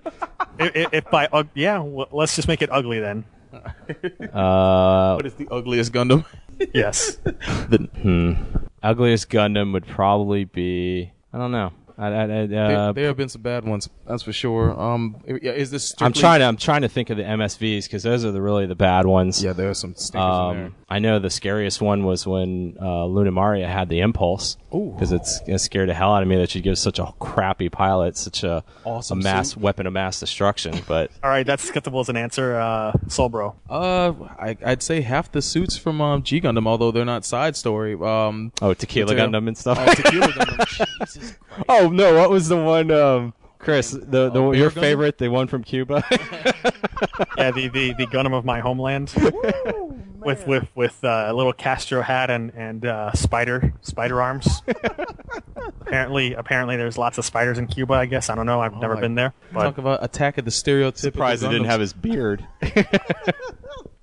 [0.59, 3.24] if, if- if by ug- yeah, well, let's just make it ugly then.
[4.32, 6.24] uh, What is the ugliest Gundam?
[6.72, 7.16] Yes.
[7.24, 8.47] the
[8.82, 11.72] ugliest Gundam would probably be I don't know.
[11.97, 14.78] I, I, I, there, uh, there have been some bad ones, that's for sure.
[14.80, 15.95] Um, yeah, is this?
[16.01, 18.66] I'm trying to I'm trying to think of the MSVs because those are the really
[18.66, 19.42] the bad ones.
[19.42, 20.66] Yeah, there are some stinkers in there.
[20.66, 24.57] Um, I know the scariest one was when uh, Lunamaria had the impulse.
[24.74, 24.90] Ooh.
[24.95, 27.68] Because it's it scared the hell out of me that she gives such a crappy
[27.68, 29.62] pilot such a, Awesome a mass suit.
[29.62, 30.80] weapon of mass destruction.
[30.86, 33.55] But All right, that's acceptable as an answer, uh, Soulbro.
[33.70, 37.57] Uh, I, I'd say half the suits from um, G Gundam, although they're not side
[37.57, 37.95] story.
[37.95, 39.28] Um, oh, Tequila Tequila.
[39.28, 39.78] Gundam and stuff.
[39.78, 40.84] uh, Tequila Gundam.
[41.01, 41.36] Jesus
[41.68, 42.90] oh no, what was the one?
[42.90, 44.80] Um, Chris, the the Oh, your Bear Gundam?
[44.80, 46.05] favorite, the one from Cuba.
[47.36, 49.12] Yeah, the, the, the Gundam of my homeland.
[50.18, 54.62] with with with uh, a little Castro hat and and uh, spider spider arms.
[55.80, 57.95] apparently, apparently there's lots of spiders in Cuba.
[57.95, 58.61] I guess I don't know.
[58.61, 59.34] I've never been there.
[59.53, 60.97] Talk But about attack of the stereotypical.
[60.99, 62.47] Surprised he didn't have his beard.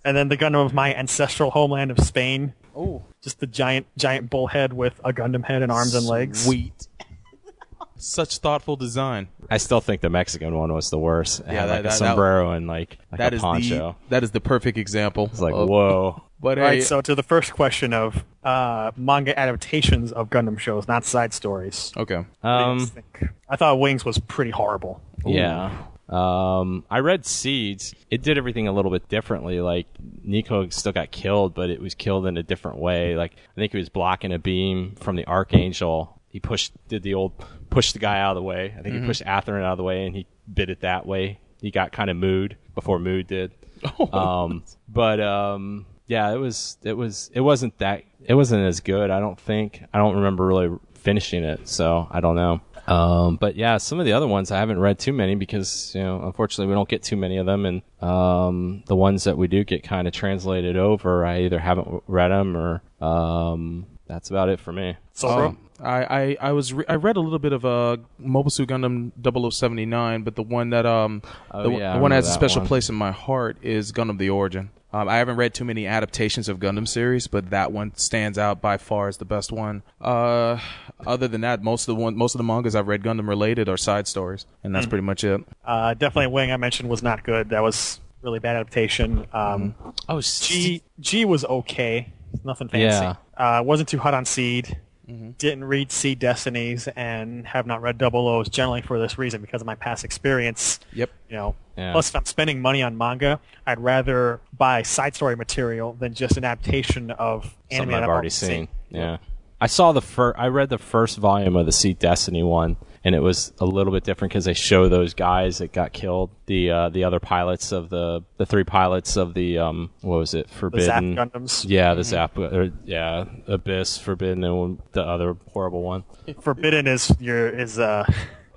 [0.06, 2.54] and then the Gundam of my ancestral homeland of Spain.
[2.76, 6.44] Oh, Just the giant giant bullhead with a Gundam head and arms and legs.
[6.46, 6.88] Sweet.
[7.98, 9.28] Such thoughtful design.
[9.50, 11.42] I still think the Mexican one was the worst.
[11.42, 13.42] It Yeah, had that- like a that- that- sombrero and like, like That a is
[13.44, 13.96] poncho.
[14.02, 15.26] the that is the perfect example.
[15.32, 16.24] It's like of- whoa.
[16.42, 20.58] But All right, hey, so to the first question of uh, manga adaptations of Gundam
[20.58, 21.94] shows, not side stories.
[21.96, 22.16] okay.
[22.16, 23.28] What do you Um, think?
[23.48, 25.00] I thought Wings was pretty horrible.
[25.24, 25.70] Yeah.
[26.12, 27.96] Um, I read Seeds.
[28.10, 29.62] It did everything a little bit differently.
[29.62, 29.88] Like
[30.24, 33.16] Nicol still got killed, but it was killed in a different way.
[33.16, 36.22] Like I think he was blocking a beam from the Archangel.
[36.30, 37.34] He pushed did the old
[37.70, 38.76] push the guy out of the way.
[38.78, 41.40] I think he pushed Athrun out of the way, and he bit it that way.
[41.62, 43.54] He got kind of mood before mood did.
[44.14, 49.10] Um, but um, yeah, it was it was it wasn't that it wasn't as good.
[49.10, 52.62] I don't think I don't remember really finishing it, so I don't know.
[52.88, 56.02] Um, but yeah, some of the other ones I haven't read too many because you
[56.02, 59.48] know unfortunately we don't get too many of them, and um, the ones that we
[59.48, 64.50] do get kind of translated over, I either haven't read them or um, that's about
[64.50, 64.98] it for me.
[65.16, 65.50] Soulbro?
[65.50, 68.70] Um, I, I, I was re- I read a little bit of uh, Mobile Suit
[68.70, 69.12] Gundam
[69.52, 72.62] 0079, but the one that um Oh, the, yeah, the one that has a special
[72.62, 72.68] one.
[72.68, 74.70] place in my heart is Gundam the Origin.
[74.94, 78.60] Um, I haven't read too many adaptations of Gundam series, but that one stands out
[78.62, 79.84] by far as the best one.
[80.02, 80.60] Uh,
[81.06, 83.70] other than that, most of the one most of the mangas I've read Gundam related
[83.70, 85.42] are side stories, and that's pretty much it.
[85.66, 87.50] Uh, definitely Wing I mentioned was not good.
[87.50, 89.26] That was really bad adaptation.
[89.34, 89.76] Um,
[90.10, 92.12] Oh, G G was okay.
[92.44, 92.84] Nothing fancy.
[92.86, 93.16] Yeah.
[93.38, 94.78] Uh, wasn't too hot on Seed.
[95.12, 95.32] Mm-hmm.
[95.32, 99.62] Didn't read Seed Destinies and have not read Double O's generally for this reason because
[99.62, 100.80] of my past experience.
[100.94, 101.10] Yep.
[101.30, 101.56] You know.
[101.78, 101.92] Yeah.
[101.92, 106.38] Plus, if I'm spending money on manga, I'd rather buy side story material than just
[106.38, 108.68] an adaptation of anime something that I've already seen.
[108.90, 109.18] Yeah.
[109.60, 110.40] I saw the first.
[110.40, 113.92] I read the first volume of the Seed Destiny one, and it was a little
[113.92, 117.72] bit different because they show those guys that got killed, the uh, the other pilots
[117.72, 121.16] of the the three pilots of the um what was it The Zap Forbidden?
[121.16, 121.66] Gundams.
[121.68, 126.04] Yeah, the Zap, or, yeah, Abyss, Forbidden, and the other horrible one.
[126.42, 128.06] Forbidden is your is uh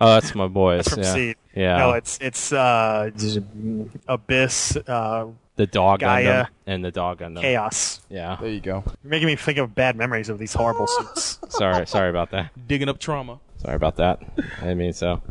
[0.01, 0.89] Oh, that's my boys.
[0.89, 1.13] from yeah.
[1.15, 1.37] Seed.
[1.55, 1.77] Yeah.
[1.79, 3.11] No, it's it's uh
[4.09, 5.27] Abyss, uh
[5.57, 6.45] the dog Gaia.
[6.45, 7.41] Gundam and the dog Gundam.
[7.41, 8.01] Chaos.
[8.11, 8.37] Yeah.
[8.41, 8.83] There you go.
[9.03, 11.39] You're making me think of bad memories of these horrible suits.
[11.51, 12.51] sorry, sorry about that.
[12.67, 13.39] Digging up trauma.
[13.65, 14.21] Sorry about that.
[14.59, 15.23] I didn't mean so.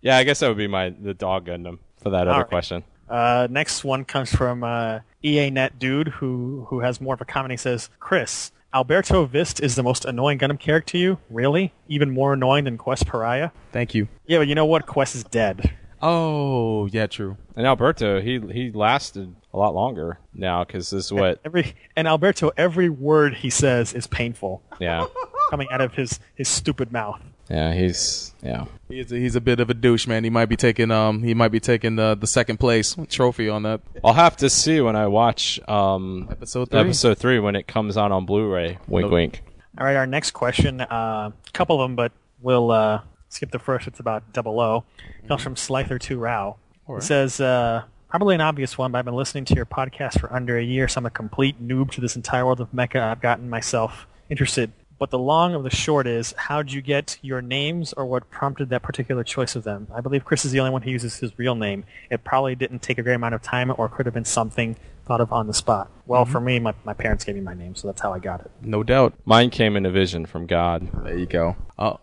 [0.00, 2.48] Yeah, I guess that would be my the dog Gundam for that other Alright.
[2.48, 2.84] question.
[3.08, 7.24] Uh, next one comes from uh, EA Net Dude, who who has more of a
[7.24, 7.52] comment.
[7.52, 11.18] He says, "Chris, Alberto Vist is the most annoying Gundam character to you.
[11.30, 11.72] Really?
[11.88, 13.52] Even more annoying than Quess Paraya?
[13.72, 14.08] Thank you.
[14.26, 14.86] Yeah, but you know what?
[14.86, 15.76] Quess is dead.
[16.02, 17.36] Oh, yeah, true.
[17.56, 21.40] And Alberto, he he lasted a lot longer now because this is what.
[21.44, 25.06] Every and Alberto, every word he says is painful Yeah,
[25.50, 27.20] coming out of his his stupid mouth.
[27.50, 28.64] Yeah, he's yeah.
[28.88, 30.24] He's a, he's a bit of a douche, man.
[30.24, 33.62] He might be taking um he might be taking the the second place trophy on
[33.64, 36.80] that I'll have to see when I watch um episode three.
[36.80, 38.78] episode three when it comes out on Blu-ray.
[38.88, 39.12] Wink, Nope.
[39.12, 39.42] wink.
[39.78, 43.58] All right, our next question, a uh, couple of them, but we'll uh, skip the
[43.58, 43.86] first.
[43.86, 44.84] It's about double O.
[45.28, 46.56] Comes from Slither2 Rao.
[46.88, 50.32] It says, uh, probably an obvious one, but I've been listening to your podcast for
[50.32, 53.02] under a year, so I'm a complete noob to this entire world of mecha.
[53.02, 54.72] I've gotten myself interested.
[54.98, 58.70] But the long of the short is, how'd you get your names or what prompted
[58.70, 59.88] that particular choice of them?
[59.94, 61.84] I believe Chris is the only one who uses his real name.
[62.10, 65.20] It probably didn't take a great amount of time or could have been something thought
[65.20, 65.90] of on the spot.
[66.06, 68.40] Well, for me, my, my parents gave me my name, so that's how I got
[68.40, 68.50] it.
[68.60, 69.14] No doubt.
[69.24, 70.88] Mine came in a vision from God.
[71.04, 71.56] There you go.
[71.78, 71.96] Uh,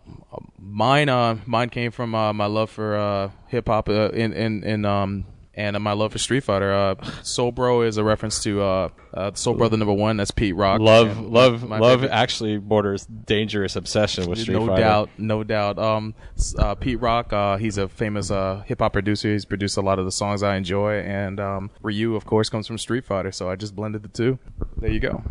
[0.57, 4.63] mine, uh, mine came from uh, my love for uh, hip hop uh, in in
[4.63, 5.25] in um
[5.55, 6.73] and uh, my love for Street Fighter.
[6.73, 10.17] Uh, Soul Bro is a reference to uh, uh, Soul Brother number one.
[10.17, 10.79] That's Pete Rock.
[10.81, 12.01] Love, love, my love.
[12.01, 14.81] favorite- Actually, borders dangerous obsession with Street no Fighter.
[14.81, 15.79] No doubt, no doubt.
[15.79, 16.15] Um,
[16.57, 19.31] uh, Pete Rock, uh, he's a famous uh, hip hop producer.
[19.31, 22.67] He's produced a lot of the songs I enjoy, and um, Ryu, of course, comes
[22.67, 23.31] from Street Fighter.
[23.31, 24.39] So I just blended the two.
[24.77, 25.23] There you go.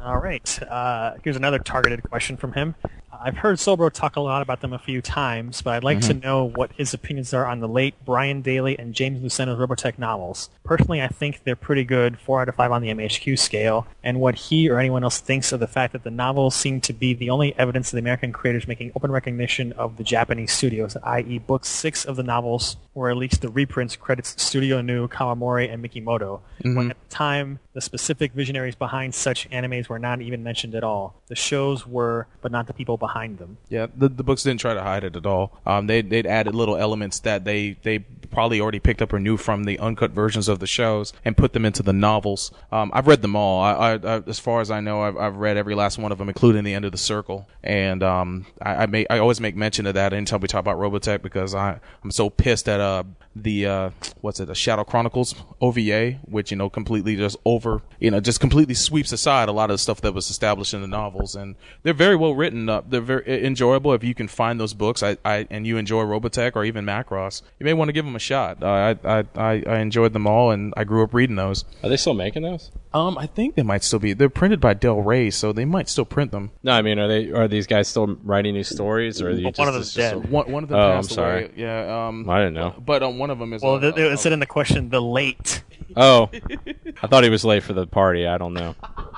[0.00, 0.62] All right.
[0.62, 2.74] Uh, here's another targeted question from him.
[3.24, 6.14] I've heard Sobro talk a lot about them a few times, but I'd like to
[6.14, 6.22] mhm.
[6.24, 10.50] know what his opinions are on the late Brian Daly and James Luceno's Robotech novels.
[10.64, 14.20] Personally, I think they're pretty good, 4 out of 5 on the MAHQ scale, and
[14.20, 17.14] what he or anyone else thinks of the fact that the novels seem to be
[17.14, 21.38] the only evidence of the American creators making open recognition of the Japanese studios, i.e.
[21.38, 25.84] books 6 of the novels were at least the reprints credits Studio Nue, Kawamori, and
[25.84, 26.90] Mikimoto, when mm-hmm.
[26.90, 31.14] at the time the specific visionaries behind such animes were not even mentioned at all.
[31.28, 33.56] The shows were, but not the people behind them.
[33.68, 35.58] Yeah, the, the books didn't try to hide it at all.
[35.64, 38.00] Um, they they'd added little elements that they they
[38.30, 41.52] probably already picked up or knew from the uncut versions of the shows and put
[41.52, 42.50] them into the novels.
[42.70, 43.62] Um, I've read them all.
[43.62, 46.18] I, I, I as far as I know, I've, I've read every last one of
[46.18, 47.48] them, including the end of the circle.
[47.62, 51.22] And um, I I, I always make mention of that anytime we talk about Robotech
[51.22, 53.04] because I I'm so pissed at uh
[53.34, 58.10] the uh what's it the Shadow Chronicles OVA, which you know completely just over you
[58.10, 60.86] know just completely sweeps aside a lot of the stuff that was established in the
[60.86, 62.68] novels, and they're very well written.
[62.68, 65.02] Uh, they're very enjoyable if you can find those books.
[65.02, 68.16] I, I and you enjoy Robotech or even Macross, you may want to give them
[68.16, 68.62] a shot.
[68.62, 71.64] Uh, I I I enjoyed them all, and I grew up reading those.
[71.82, 72.70] Are they still making those?
[72.94, 74.12] Um, I think they might still be.
[74.12, 76.50] They're printed by Del Rey, so they might still print them.
[76.62, 77.30] No, I mean, are they?
[77.30, 79.86] Are these guys still writing new stories, or are you Well, just, one of them's
[79.86, 80.24] it's just dead.
[80.24, 81.44] a- One one of them Oh, I'm sorry.
[81.46, 81.52] away.
[81.56, 82.06] Yeah.
[82.08, 82.74] Um, I didn't know.
[82.84, 83.62] But um, one of them is.
[83.62, 85.62] Well, a- th- it a- said in the question, the late.
[85.96, 86.30] Oh,
[87.02, 88.26] I thought he was late for the party.
[88.26, 88.74] I don't know.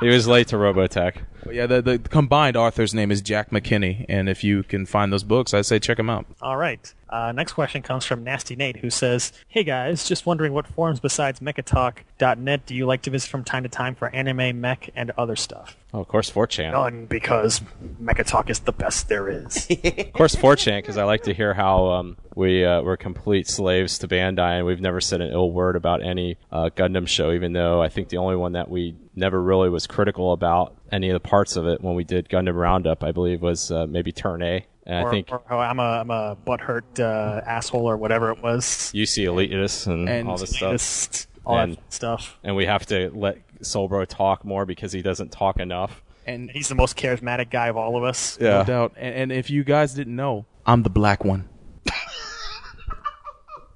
[0.00, 1.22] He was late to Robotech.
[1.44, 5.12] But yeah, the, the combined author's name is Jack McKinney, and if you can find
[5.12, 6.26] those books, I say check them out.
[6.40, 6.92] All right.
[7.08, 11.00] Uh, next question comes from Nasty Nate, who says, "Hey guys, just wondering what forums
[11.00, 15.10] besides mechatalk.net do you like to visit from time to time for anime, mech, and
[15.16, 16.70] other stuff?" Oh, of course, 4chan.
[16.70, 17.60] None, because
[18.00, 19.66] Mechatalk is the best there is.
[19.98, 23.98] Of course, 4chan, because I like to hear how um, we uh, we're complete slaves
[23.98, 27.32] to Bandai, and we've never said an ill word about any uh, Gundam show.
[27.32, 31.10] Even though I think the only one that we never really was critical about any
[31.10, 34.12] of the parts of it when we did Gundam Roundup, I believe, was uh, maybe
[34.12, 34.64] Turn A.
[34.86, 38.30] And or, I think or how I'm a I'm a butthurt uh, asshole or whatever
[38.30, 38.92] it was.
[38.94, 41.26] UC Elititus and, And all this stuff.
[41.48, 42.38] Just all And- that stuff.
[42.44, 46.02] And we have to let Soulbro talk more because he doesn't talk enough.
[46.26, 48.38] And He's the most charismatic guy of all of us.
[48.38, 48.92] no doubt.
[48.98, 51.48] And, and if you guys didn't know, I'm the black one,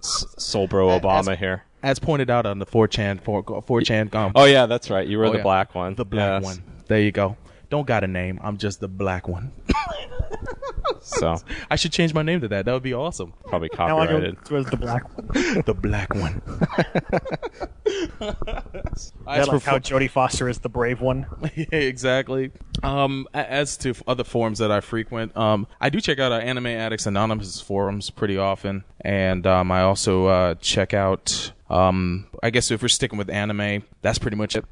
[0.03, 1.65] Soulbro Obama here.
[1.83, 5.07] as pointed out on the 4chan 4, 4chan um, Oh yeah, that's right.
[5.09, 5.43] You were oh, the yeah.
[5.43, 5.95] black one.
[5.95, 6.45] the black Yes.
[6.57, 6.63] one.
[6.89, 7.37] There you go.
[7.71, 8.39] Don't got a name.
[8.43, 9.53] I'm just the black one.
[11.03, 11.37] So
[11.71, 12.65] I should change my name to that.
[12.65, 13.33] That would be awesome.
[13.47, 14.45] probably Now I go copyrighted.
[14.45, 15.27] towards the black one.
[15.67, 16.41] the black one.
[19.27, 21.27] I like how Jodie Foster is the brave one.
[21.55, 22.51] yeah, exactly.
[22.83, 26.33] Um, a- as to f- other forums that I frequent, um, I do check out
[26.33, 31.53] uh, Anime Addicts Anonymous forums pretty often, and um, I also uh, check out.
[31.71, 34.65] Um, I guess if we're sticking with anime, that's pretty much it.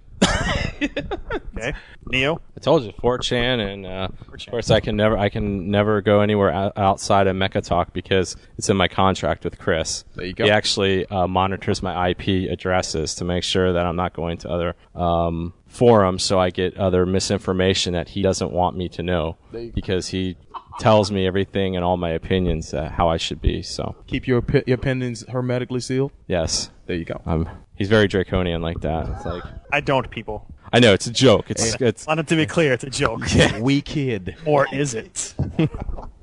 [0.82, 1.74] Okay,
[2.06, 2.40] Neo.
[2.56, 6.20] I told you, 4chan, and uh, of course I can never, I can never go
[6.20, 10.04] anywhere o- outside of Mecha Talk because it's in my contract with Chris.
[10.14, 10.44] There you go.
[10.44, 14.48] He actually uh, monitors my IP addresses to make sure that I'm not going to
[14.50, 19.36] other um, forums, so I get other misinformation that he doesn't want me to know
[19.74, 20.36] because he
[20.78, 23.60] tells me everything and all my opinions uh, how I should be.
[23.62, 26.12] So Keep your opi- your opinions hermetically sealed.
[26.26, 27.20] yes, There you go.
[27.26, 27.48] um,
[27.80, 29.08] he's very draconian like that.
[29.08, 30.46] It's like I don't, people.
[30.72, 31.50] I know it's a joke.
[31.50, 33.22] It's it's I want it to be clear, it's a joke.
[33.58, 34.36] We kid.
[34.44, 35.34] Or is it?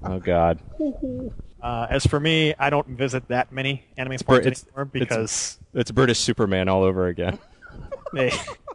[0.04, 0.60] oh god.
[1.62, 5.58] Uh, as for me, I don't visit that many anime Br- sports it's- anymore because
[5.74, 7.40] It's British Superman all over again.
[8.14, 8.32] they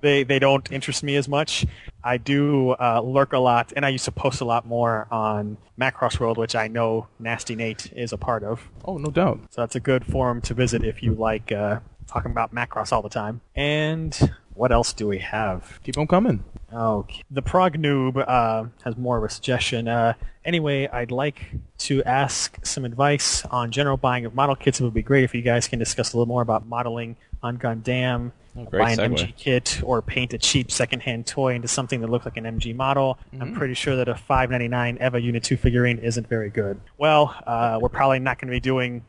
[0.00, 1.66] they they don't interest me as much.
[2.04, 5.56] I do uh, lurk a lot, and I used to post a lot more on
[5.78, 8.68] Macross World, which I know Nasty Nate is a part of.
[8.84, 9.40] Oh, no doubt.
[9.50, 13.02] So that's a good forum to visit if you like uh, talking about Macross all
[13.02, 13.40] the time.
[13.54, 15.80] And what else do we have?
[15.84, 16.44] Keep on coming.
[16.72, 17.22] Okay.
[17.30, 19.88] The Prog Noob uh, has more of a suggestion.
[19.88, 20.14] Uh,
[20.44, 24.80] anyway, I'd like to ask some advice on general buying of model kits.
[24.80, 27.58] It would be great if you guys can discuss a little more about modeling on
[27.58, 29.18] Gundam, great buy an segue.
[29.18, 32.74] MG kit, or paint a cheap secondhand toy into something that looks like an MG
[32.74, 33.18] model.
[33.40, 36.80] I'm pretty sure that a 5.99 EVA Unit 2 figurine isn't very good.
[36.98, 39.04] Well, uh, we're probably not going to be doing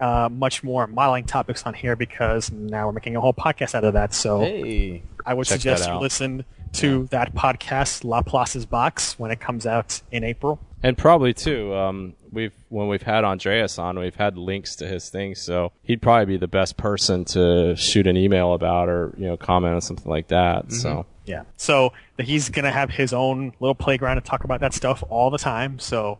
[0.00, 3.84] uh, much more modeling topics on here because now we're making a whole podcast out
[3.84, 4.14] of that.
[4.14, 5.02] So Hey.
[5.24, 6.44] I would suggest you listen
[6.74, 10.58] to that podcast, Laplace's Box, when it comes out in April.
[10.82, 15.08] And probably too, um, we've when we've had Andreas on, we've had links to his
[15.08, 19.26] things, so he'd probably be the best person to shoot an email about or you
[19.26, 20.72] know comment on something like that.
[20.72, 21.42] So Yeah.
[21.56, 25.30] So he's going to have his own little playground to talk about that stuff all
[25.30, 25.80] the time.
[25.80, 26.18] So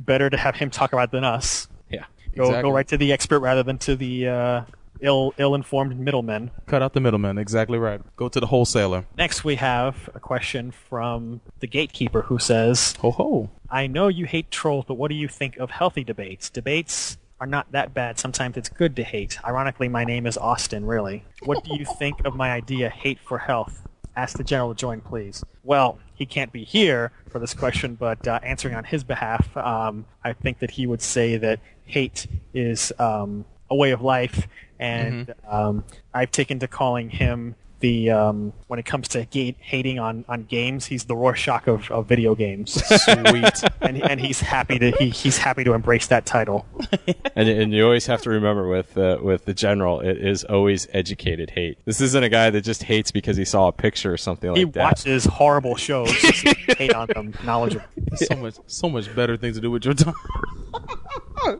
[0.00, 1.68] better to have him talk about it than us.
[1.90, 2.04] yeah,
[2.34, 2.62] Go, Exactly.
[2.62, 4.62] go right to the expert rather than to the uh,
[5.00, 6.50] ill ill-informed middlemen.
[6.66, 7.38] Cut out the middleman.
[7.38, 8.00] Exactly right.
[8.16, 9.06] Go to the wholesaler.
[9.16, 13.50] Next, we have a question from the gatekeeper who says, Ho ho.
[13.70, 16.50] I know you hate trolls, but what do you think of healthy debates?
[16.50, 18.18] Debates are not that bad.
[18.18, 19.38] Sometimes it's good to hate.
[19.44, 21.24] Ironically, my name is Austin, really.
[21.42, 23.86] What do you think of my idea, hate for health?
[24.16, 25.44] Ask the general to join, please.
[25.62, 30.06] Well, he can't be here for this question, but uh, answering on his behalf, um,
[30.24, 34.46] I think that he would say that hate is um, a way of life,
[34.78, 39.98] and um, I've taken to calling him the um, when it comes to ga- hating
[39.98, 42.72] on, on games, he's the Rorschach of, of video games.
[42.72, 43.62] Sweet.
[43.80, 46.66] and and he's happy to he, he's happy to embrace that title.
[47.36, 50.88] and and you always have to remember with uh, with the general, it is always
[50.92, 51.78] educated hate.
[51.84, 54.58] This isn't a guy that just hates because he saw a picture or something like
[54.58, 54.74] he that.
[54.74, 56.10] He watches horrible shows,
[56.78, 57.84] hate on them, knowledgeable.
[58.16, 60.14] so much, so much better things to do with your time.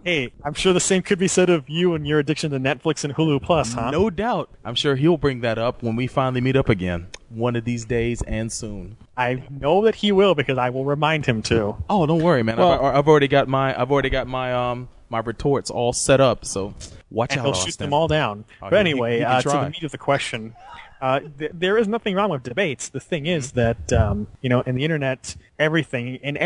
[0.05, 3.05] Hey, I'm sure the same could be said of you and your addiction to Netflix
[3.05, 3.91] and Hulu Plus, huh?
[3.91, 4.51] No doubt.
[4.65, 7.85] I'm sure he'll bring that up when we finally meet up again, one of these
[7.85, 8.97] days and soon.
[9.17, 11.77] I know that he will because I will remind him to.
[11.89, 12.57] Oh, don't worry, man.
[12.57, 16.21] Well- I've, I've already got my, I've already got my, um, my retorts all set
[16.21, 16.45] up.
[16.45, 16.75] So
[17.11, 17.71] watch and out, he'll Austin.
[17.71, 18.45] shoot them all down.
[18.61, 20.55] Oh, but he- anyway, he can uh, to the meat of the question,
[21.01, 22.89] uh, th- there is nothing wrong with debates.
[22.89, 26.37] The thing is that um, you know, in the internet, everything in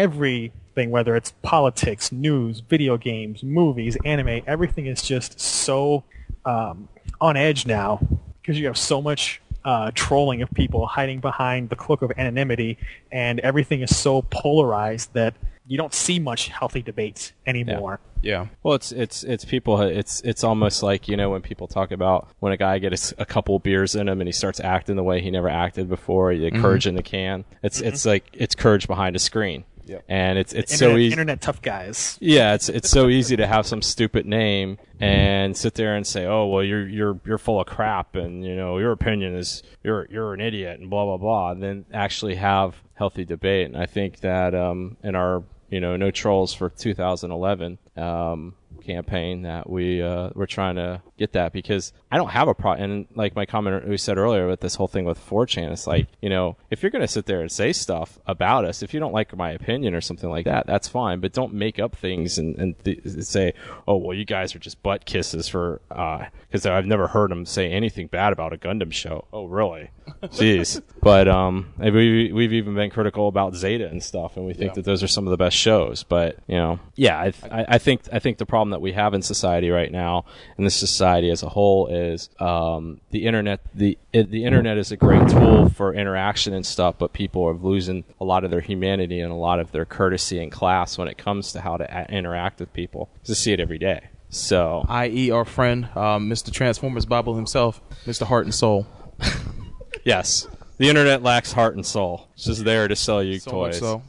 [0.80, 6.04] everything, whether it's politics, news, video games, movies, anime, everything is just so
[6.44, 6.88] um,
[7.20, 8.00] on edge now
[8.40, 9.40] because you have so much.
[9.62, 12.78] Uh, trolling of people hiding behind the cloak of anonymity,
[13.12, 15.34] and everything is so polarized that
[15.66, 18.00] you don't see much healthy debates anymore.
[18.22, 18.46] Yeah.
[18.62, 19.80] Well, it's it's it's people.
[19.82, 23.24] It's it's almost like you know when people talk about when a guy gets a
[23.24, 26.34] couple beers in him and he starts acting the way he never acted before.
[26.34, 27.44] The courage in the can.
[27.62, 29.64] It's it's like it's courage behind a screen.
[29.91, 30.05] Yep.
[30.09, 31.12] And it's it's Internet, so easy.
[31.12, 32.16] internet tough guys.
[32.20, 36.26] Yeah, it's it's so easy to have some stupid name and sit there and say,
[36.26, 40.07] "Oh, well, you're you're you're full of crap," and you know your opinion is you're
[40.09, 41.51] you're an idiot, and blah blah blah.
[41.51, 43.66] And then actually have healthy debate.
[43.66, 49.42] And I think that um, in our you know no trolls for 2011 um, campaign
[49.42, 52.90] that we uh, we're trying to get that because I don't have a problem.
[52.90, 56.08] And like my comment we said earlier with this whole thing with 4chan, it's like
[56.20, 59.12] you know if you're gonna sit there and say stuff about us, if you don't
[59.12, 61.20] like my opinion or something like that, that's fine.
[61.20, 63.54] But don't make up things and, and th- say,
[63.86, 67.70] oh well, you guys are just butt kisses for because I've never heard them say
[67.70, 69.26] anything bad about a Gundam show.
[69.32, 69.90] Oh really?
[70.24, 70.82] Jeez.
[71.00, 74.74] but um, we we've even been critical about Zeta and stuff, and we think Yeah.
[74.76, 76.02] that those are some of the best shows.
[76.02, 78.92] But you know, yeah, I, I, I think I think the problem that that we
[78.92, 80.24] have in society right now,
[80.56, 83.60] and the society as a whole, is um, the internet.
[83.74, 87.54] the it, The internet is a great tool for interaction and stuff, but people are
[87.54, 91.08] losing a lot of their humanity and a lot of their courtesy and class when
[91.08, 93.08] it comes to how to a- interact with people.
[93.22, 94.00] 'Cause I see it every day.
[94.30, 96.50] So I.e., our friend, um, Mr.
[96.52, 98.24] Transformers Bible himself, Mr.
[98.26, 98.86] Heart and Soul.
[100.04, 100.46] yes,
[100.78, 102.28] the internet lacks heart and soul.
[102.34, 103.78] It's just there to sell you So much toys.
[103.80, 104.02] so.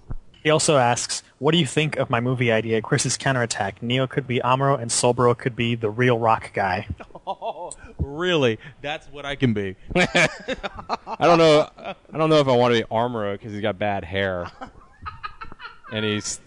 [0.44, 2.82] He also asks, "What do you think of my movie idea?
[2.84, 3.82] Chris's counterattack.
[3.82, 6.88] Neo could be Amuro, and Soulbro could be the real rock guy."
[8.00, 8.58] Really?
[8.82, 9.76] That's what I can be.
[9.96, 10.28] I
[11.22, 11.70] don't know.
[11.78, 14.48] I don't know if I want to be Armoro because he's got bad hair,
[15.94, 16.42] and he's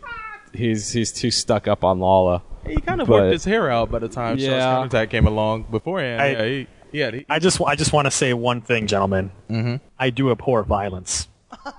[0.52, 2.42] he's he's too stuck up on Lalah.
[2.66, 4.48] He kind of But- worked his hair out by the time Yeah.
[4.50, 5.64] Char's Counterattack came along.
[5.70, 8.60] Beforehand, I- yeah, he, he had, he, I just, I just want to say one
[8.60, 9.30] thing, gentlemen.
[9.48, 9.76] Mm-hmm.
[9.98, 11.28] I do abhor violence.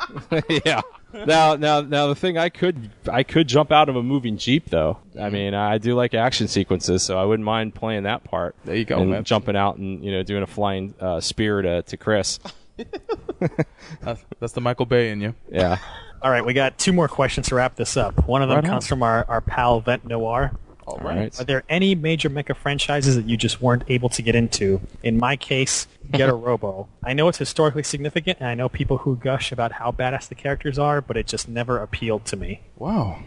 [0.66, 0.82] yeah.
[1.26, 4.70] Now, now, now, the thing I could I could jump out of a moving jeep
[4.70, 4.98] though.
[5.20, 8.56] I mean, I do like action sequences, so I wouldn't mind playing that part.
[8.66, 9.24] There you go, and man.
[9.24, 12.40] Jumping out and you know doing a flying uh, spear to to Chris.
[14.02, 15.34] that's, that's the Michael Bay in you.
[15.50, 15.78] Yeah.
[16.22, 18.28] All right, we got two more questions to wrap this up.
[18.28, 18.70] One of them Right on.
[18.72, 20.52] comes from our, our pal Vent Noir.
[20.86, 21.40] All All right.
[21.40, 24.82] Are there any major mecha franchises that you just weren't able to get into?
[25.04, 26.88] In my case, Getter Robo.
[27.04, 30.36] I know it's historically significant, and I know people who gush about how badass the
[30.36, 32.62] characters are, but it just never appealed to me.
[32.78, 33.20] Wow.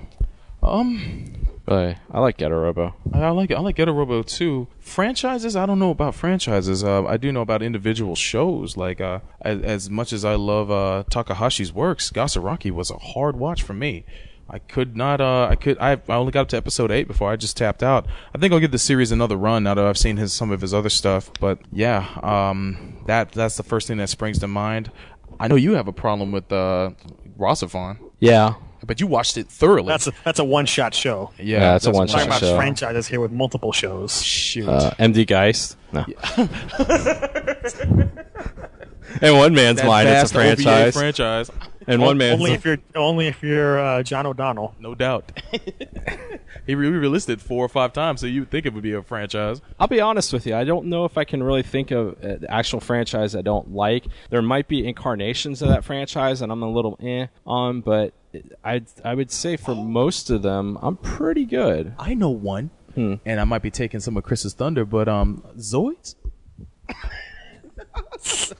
[0.62, 2.94] Um, Really, I like Getter Robo.
[3.12, 4.68] I like I like Getter Robo too.
[4.80, 6.82] Franchises, I don't know about franchises.
[6.82, 8.78] Uh, I do know about individual shows.
[8.78, 13.36] Like uh, as, as much as I love uh, Takahashi's works, Gasaraki was a hard
[13.36, 14.06] watch for me.
[14.50, 15.20] I could not.
[15.20, 15.76] Uh, I could.
[15.78, 18.06] I, I only got up to episode eight before I just tapped out.
[18.34, 20.62] I think I'll give the series another run now that I've seen his some of
[20.62, 21.30] his other stuff.
[21.38, 24.90] But yeah, um, that that's the first thing that springs to mind.
[25.38, 26.90] I know you have a problem with uh,
[27.38, 28.54] Rossifon, Yeah.
[28.84, 29.86] but you watched it thoroughly.
[29.88, 31.30] That's a, that's a one-shot show.
[31.38, 32.56] yeah, Yeah, it's a one-shot Talking what- about show.
[32.56, 34.20] franchises here with multiple shows.
[34.22, 34.66] Shoot.
[34.68, 35.76] Uh, MD Geist.
[35.92, 36.04] No.
[39.22, 41.50] In one man's That mind, it's a vast OVA franchise.
[41.88, 41.94] Franchise.
[41.94, 42.32] In one man.
[42.34, 44.74] only if you're only if you're uh, John O'Donnell.
[44.78, 45.32] No doubt.
[46.66, 48.92] he re- released it four or five times, so you would think it would be
[48.92, 49.60] a franchise.
[49.78, 50.54] I'll be honest with you.
[50.54, 54.06] I don't know if I can really think of an actual franchise I don't like.
[54.30, 58.12] There might be incarnations of that franchise, and I'm a little eh on, but
[58.64, 61.94] I I would say for most of them, I'm pretty good.
[61.98, 63.14] I know one, Hmm.
[63.24, 66.14] and I might be taking some of Chris's thunder, but um, Zoids.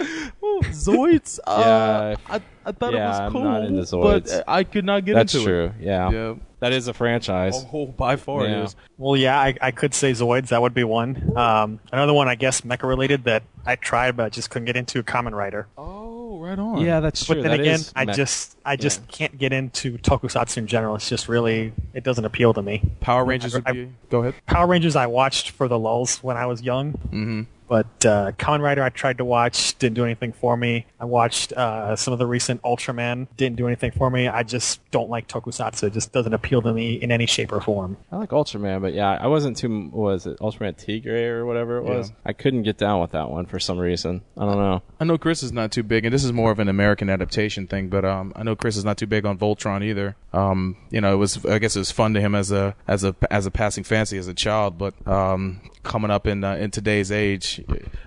[0.00, 1.38] Ooh, Zoids.
[1.46, 2.34] Uh, Yeah.
[2.34, 4.24] I, I thought Yeah, it was cool, I'm cool, not into Zoids.
[4.30, 5.64] but I could not get That's into true.
[5.64, 5.66] it.
[5.68, 5.86] That's true.
[5.86, 6.10] Yeah.
[6.10, 6.34] Yeah.
[6.60, 7.64] that is a franchise.
[7.72, 8.60] Oh, by far Yeah.
[8.60, 8.76] it is.
[8.98, 10.48] Well, yeah, I, I could say Zoids.
[10.48, 11.32] That would be one.
[11.36, 14.76] Um, another one, I guess, mecha related that I tried but I just couldn't get
[14.76, 15.02] into.
[15.02, 15.66] Kamen Rider.
[15.78, 16.80] Oh, right on.
[16.82, 17.36] Yeah, that's true.
[17.36, 20.94] But then That again, I mech- just I just can't get into tokusatsu in general.
[20.96, 22.82] It's just really it doesn't appeal to me.
[23.00, 23.88] Power Rangers would I- be.
[24.10, 24.34] Go ahead.
[24.46, 26.92] Power Rangers I watched for the lulls when I was young.
[26.92, 27.42] Mm-hmm.
[27.70, 30.86] But uh, Kamen Rider I tried to watch, didn't do anything for me.
[30.98, 34.26] I watched uh, some of the recent Ultraman, didn't do anything for me.
[34.26, 35.84] I just don't like tokusatsu.
[35.84, 37.96] It just doesn't appeal to me in any shape or form.
[38.10, 39.88] I like Ultraman, but yeah, I wasn't too.
[39.92, 42.08] Was it Ultraman Tiga or whatever it was?
[42.08, 42.16] Yeah.
[42.26, 44.22] I couldn't get down with that one for some reason.
[44.36, 44.82] I don't know.
[44.98, 47.68] I know Chris is not too big, and this is more of an American adaptation
[47.68, 47.88] thing.
[47.88, 50.16] But um, I know Chris is not too big on Voltron either.
[50.32, 53.04] Um, you know, it was I guess it was fun to him as a as
[53.04, 56.70] a as a passing fancy as a child, but um, coming up in uh, in
[56.70, 57.62] today's age,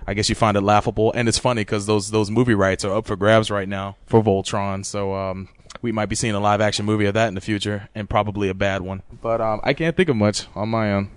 [0.06, 2.94] I guess you find it laughable, and it's funny because those those movie rights are
[2.96, 4.84] up for grabs right now for Voltron.
[4.84, 5.48] So um,
[5.82, 8.48] we might be seeing a live action movie of that in the future, and probably
[8.48, 9.02] a bad one.
[9.22, 11.10] But um, I can't think of much on my own.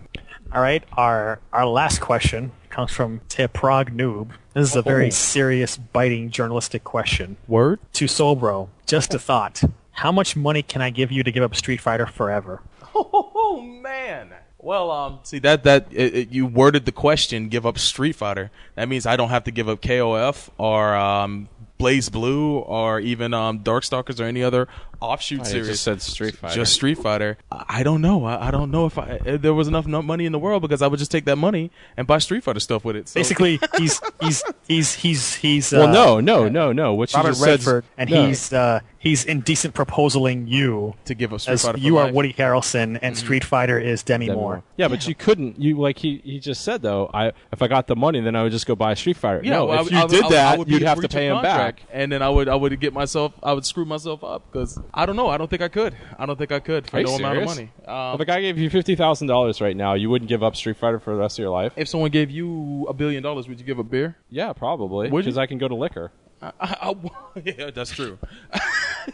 [0.53, 4.29] All right, our our last question comes from Teprog Noob.
[4.53, 5.09] This is a very Oh.
[5.11, 7.37] serious, biting journalistic question.
[7.47, 7.79] Word.
[7.93, 9.61] To Sobro, just a thought.
[9.91, 12.61] How much money can I give you to give up Street Fighter forever?
[12.95, 14.29] Oh man.
[14.67, 17.47] Well, um, see that that it, it- you worded the question.
[17.47, 18.51] Give up Street Fighter.
[18.75, 21.47] That means I don't have to give up KOF or um,
[21.79, 24.67] BlazBlue or even um, Darkstalkers or any other
[25.01, 25.67] offshoot Oh, series.
[25.67, 26.55] just said Street Fighter.
[26.55, 27.37] Just Street Fighter.
[27.51, 28.25] I I don't know.
[28.25, 30.81] I, I don't know if, I, if there was enough money in the world because
[30.81, 33.07] I would just take that money and buy Street Fighter stuff with it.
[33.07, 35.71] So, Basically, he's he's he's he's he's.
[35.71, 36.93] Well, uh, no, no, no, no.
[36.95, 37.49] What you Robert just said.
[37.51, 38.25] Redford, and no.
[38.27, 41.77] he's uh, he's indecent proposaling you to give up Street as Fighter.
[41.77, 42.11] for you are.
[42.11, 44.53] Woody Harrelson, and Street Fighter is Demi Demi Moore.
[44.55, 44.63] Moore.
[44.77, 45.59] Yeah, but you couldn't.
[45.61, 47.09] You like he he just said though.
[47.13, 49.41] I if I got the money, then I would just go buy Street Fighter.
[49.43, 51.07] Yeah, no, well, if I- you I- did I- I that, would you'd have to
[51.07, 51.89] pay him contract, back.
[51.93, 55.05] and then I would I would get myself I would screw myself up because I
[55.05, 57.05] don't know I don't think I could I don't think I could for Are you
[57.07, 57.71] no amount of money.
[57.85, 60.55] Um, if a guy gave you fifty thousand dollars right now, you wouldn't give up
[60.55, 61.73] Street Fighter for the rest of your life.
[61.75, 64.17] if someone gave you a billion dollars, would you give up beer?
[64.29, 65.09] Yeah, probably.
[65.09, 65.29] Would you?
[65.29, 66.11] Because I can go to liquor.
[66.41, 66.95] I, I,
[67.43, 68.17] yeah, that's true.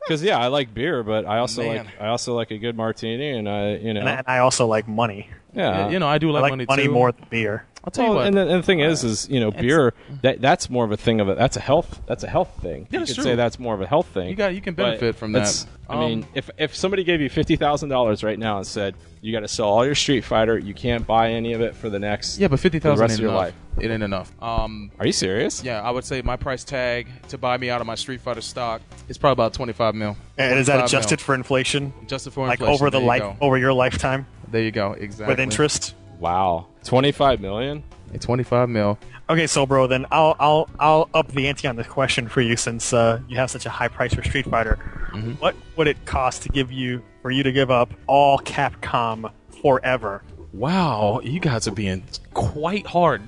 [0.00, 1.76] because yeah, I like beer, but I also Man.
[1.86, 4.38] like I also like a good martini, and I you know And I, and I
[4.38, 5.28] also like money.
[5.54, 6.90] yeah you know, I do I like, like money, too.
[6.92, 7.66] more than beer.
[7.84, 8.26] I'll tell you what.
[8.26, 10.96] and the, and the thing is, is you know, beer that that's more of a
[10.96, 11.36] thing of it.
[11.36, 12.00] That's a health.
[12.06, 12.88] That's a health thing.
[12.90, 13.24] Yeah, you it's could true.
[13.24, 14.28] say that's more of a health thing.
[14.30, 15.40] You got- you can benefit from that.
[15.40, 18.66] it's- I mean, Um, if if somebody gave you fifty thousand dollars right now and
[18.66, 21.74] said you got to sell all your Street Fighter, you can't buy any of it
[21.74, 23.42] for the next yeah, but fifty for the rest ain't of your enough.
[23.42, 23.54] life.
[23.80, 24.32] It ain't enough.
[24.40, 25.62] Um, Are you serious?
[25.62, 28.40] yeah, I would say my price tag to buy me out of my Street Fighter
[28.40, 28.80] stock
[29.10, 30.16] is probably about twenty five mil.
[30.38, 31.24] And is that adjusted mil.
[31.24, 31.92] for inflation?
[32.02, 32.64] Adjusted for inflation.
[32.66, 33.36] Like over the life, go.
[33.42, 34.92] over your lifetime There you go.
[34.92, 35.26] Exactly.
[35.32, 35.94] with interest?
[36.18, 37.82] Wow, twenty five million.
[38.20, 38.98] Twenty five mil.
[39.28, 42.56] Okay, so bro, then I'll I'll I'll up the ante on this question for you
[42.56, 44.78] since uh, you have such a high price for Street Fighter.
[45.12, 45.32] Mm-hmm.
[45.32, 50.22] What would it cost to give you for you to give up all Capcom forever?
[50.52, 52.04] Wow, you guys are being
[52.34, 53.22] quite hard.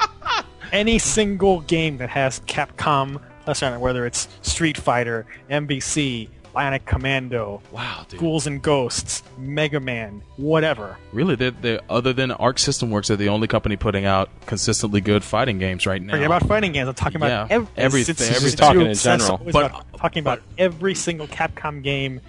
[0.72, 7.62] Any single game that has Capcom plus on whether it's Street Fighter, MvC, Bionic Commando,
[7.70, 8.18] wow, dude.
[8.18, 10.98] Ghouls and Ghosts, Mega Man, whatever.
[11.12, 15.00] Really, they're, they're other than Arc System Works, they're the only company putting out consistently
[15.00, 16.14] good fighting games right now.
[16.14, 16.88] Forget about fighting games.
[16.88, 18.46] I'm talking about Yeah, ev- everything, it's- it's- everything.
[18.48, 19.38] it's Talking in general.
[19.52, 22.20] But- about- talking about every single Capcom game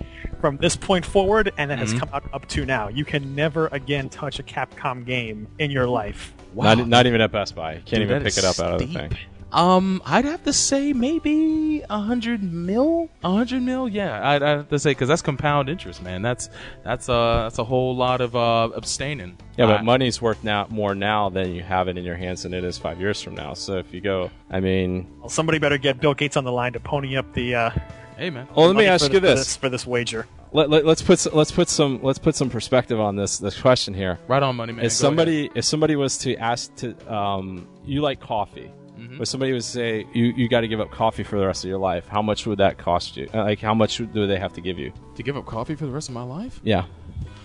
[0.41, 1.99] from this point forward, and that has Mm-hmm.
[1.99, 2.87] come out up to now.
[2.87, 6.33] You can never again touch a Capcom game in your life.
[6.53, 6.75] Wow.
[6.75, 7.73] Not, not even at Best Buy.
[7.73, 9.11] You can't Dude, even pick it up out of the thing.
[9.51, 13.09] Um, I'd have to say maybe a hundred mil.
[13.23, 14.27] A hundred mil, yeah.
[14.29, 16.21] I'd, I'd have to say because that's compound interest, man.
[16.21, 16.49] That's
[16.83, 19.37] that's uh that's a whole lot of uh abstaining.
[19.57, 22.43] Yeah, but I- money's worth now more now than you have it in your hands
[22.43, 23.53] than it is five years from now.
[23.55, 26.73] So if you go, I mean, Well, somebody better get Bill Gates on the line
[26.73, 27.55] to pony up the.
[27.55, 27.69] Uh,
[28.17, 28.49] Hey, man.
[28.53, 29.55] well, let me ask you the- for this.
[29.55, 30.27] for this wager.
[30.51, 33.59] Let, let, us put s- let's put some let's put some perspective on this this
[33.61, 34.19] question here.
[34.27, 34.83] Right on, money man.
[34.83, 38.71] if Go somebody if somebody was to ask to um, you like coffee,
[39.09, 39.21] Mm-hmm.
[39.21, 41.69] if somebody would say you you got to give up coffee for the rest of
[41.69, 43.27] your life, how much would that cost you?
[43.33, 44.93] Uh, Like how much do they have to give you?
[45.15, 46.59] to give up coffee for the rest of my life.
[46.63, 46.85] Yeah,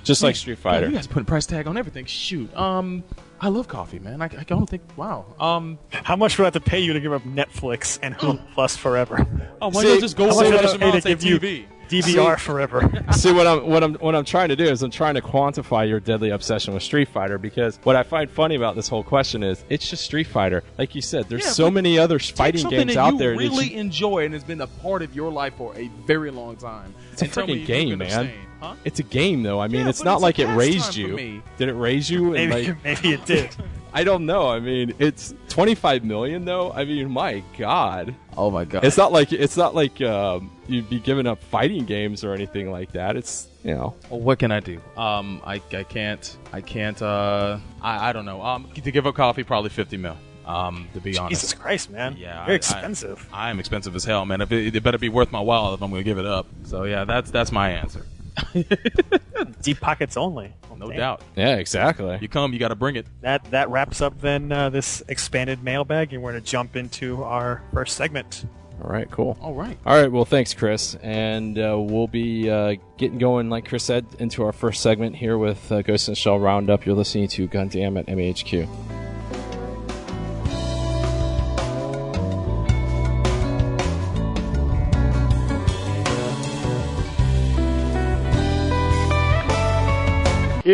[0.04, 0.86] just like Street God, Fighter.
[0.88, 2.04] you guys put a price tag on everything.
[2.06, 2.54] Shoot.
[2.56, 3.02] Um,
[3.40, 4.22] I love coffee, man.
[4.22, 4.82] I, I don't think.
[4.96, 5.26] Wow.
[5.40, 5.78] Um.
[5.90, 8.76] How much would I have to pay you to give up Netflix and Hulu Plus
[8.76, 9.26] forever?
[9.60, 11.24] Oh, why See, not just go How watch much would I pay to Mountain give
[11.24, 12.90] you DVR forever?
[13.12, 15.88] See what I'm what I'm what I'm trying to do is I'm trying to quantify
[15.88, 19.42] your deadly obsession with Street Fighter because what I find funny about this whole question
[19.42, 20.62] is it's just Street Fighter.
[20.78, 23.32] Like you said, there's Yeah, so many other fighting games out there.
[23.32, 26.30] that really you- enjoy and has been a part of your life for a very
[26.30, 26.94] long time.
[27.12, 28.32] it's a freaking game, man.
[28.60, 28.74] Huh?
[28.84, 29.60] It's a game, though.
[29.60, 31.42] I mean, Yeah, it's not it's like it raised you.
[31.58, 32.30] Did it raise you?
[32.30, 33.50] Maybe, like, maybe it did.
[33.94, 34.48] I don't know.
[34.48, 36.72] I mean, it's 25 million, though.
[36.72, 38.84] I mean, my God, Oh my god.
[38.84, 42.70] it's not like it's not like um, you'd be giving up fighting games or anything
[42.72, 43.16] like that.
[43.16, 44.80] It's you know, Well, what can I do?
[44.96, 46.36] Um, I, I can't.
[46.52, 47.00] I can't.
[47.00, 48.42] Uh, I, I don't know.
[48.42, 50.16] Um, to give up coffee, probably fifty mil.
[50.44, 51.40] Um, to be honest.
[51.40, 52.16] Jesus Christ, man!
[52.18, 53.26] Yeah, very I- expensive.
[53.32, 54.40] I am expensive as hell, man.
[54.42, 56.46] If it, it better be worth my while if I'm going to give it up.
[56.64, 58.04] So yeah, that's that's my answer.
[59.62, 60.52] Deep pockets only.
[60.68, 60.96] Well, No damn.
[60.98, 61.22] doubt.
[61.36, 62.18] yeah, exactly.
[62.20, 63.06] You come, you got to bring it.
[63.20, 67.22] That that wraps up then uh, this expanded mailbag, and we're going to jump into
[67.22, 68.44] our first segment.
[68.82, 69.38] All right, cool.
[69.40, 69.78] All right.
[69.86, 70.96] All right, well, thanks, Chris.
[70.96, 75.38] And uh, we'll be uh, getting going, like Chris said, into our first segment here
[75.38, 76.84] with uh, Ghost in the Shell Roundup.
[76.84, 78.68] You're listening to Gundam at MAHQ.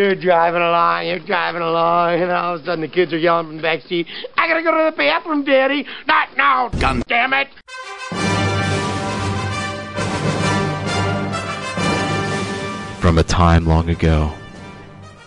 [0.00, 3.48] You're driving along, you're driving along, and all of a sudden the kids are yelling
[3.48, 4.06] from the back seat,
[4.38, 5.86] I gotta go to the bathroom, Daddy!
[6.06, 6.70] Not now!
[6.70, 7.48] God damn it!
[12.98, 14.32] From a time long ago,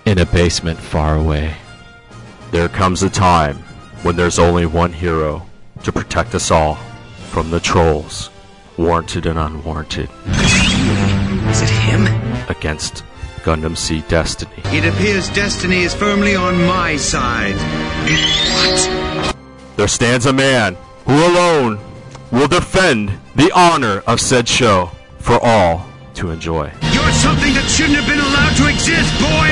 [0.05, 1.53] in a basement far away,
[2.49, 3.57] there comes a time
[4.01, 5.45] when there's only one hero
[5.83, 6.79] to protect us all
[7.29, 8.31] from the trolls,
[8.77, 12.07] warranted and unwarranted, Is it him?
[12.49, 13.03] against
[13.43, 14.51] Gundam Seed Destiny.
[14.65, 17.55] It appears destiny is firmly on my side.
[18.55, 19.35] What?
[19.75, 21.77] There stands a man who alone
[22.31, 25.85] will defend the honor of said show for all
[26.15, 26.71] to enjoy.
[26.93, 29.49] You're something that shouldn't have been allowed to exist, boy!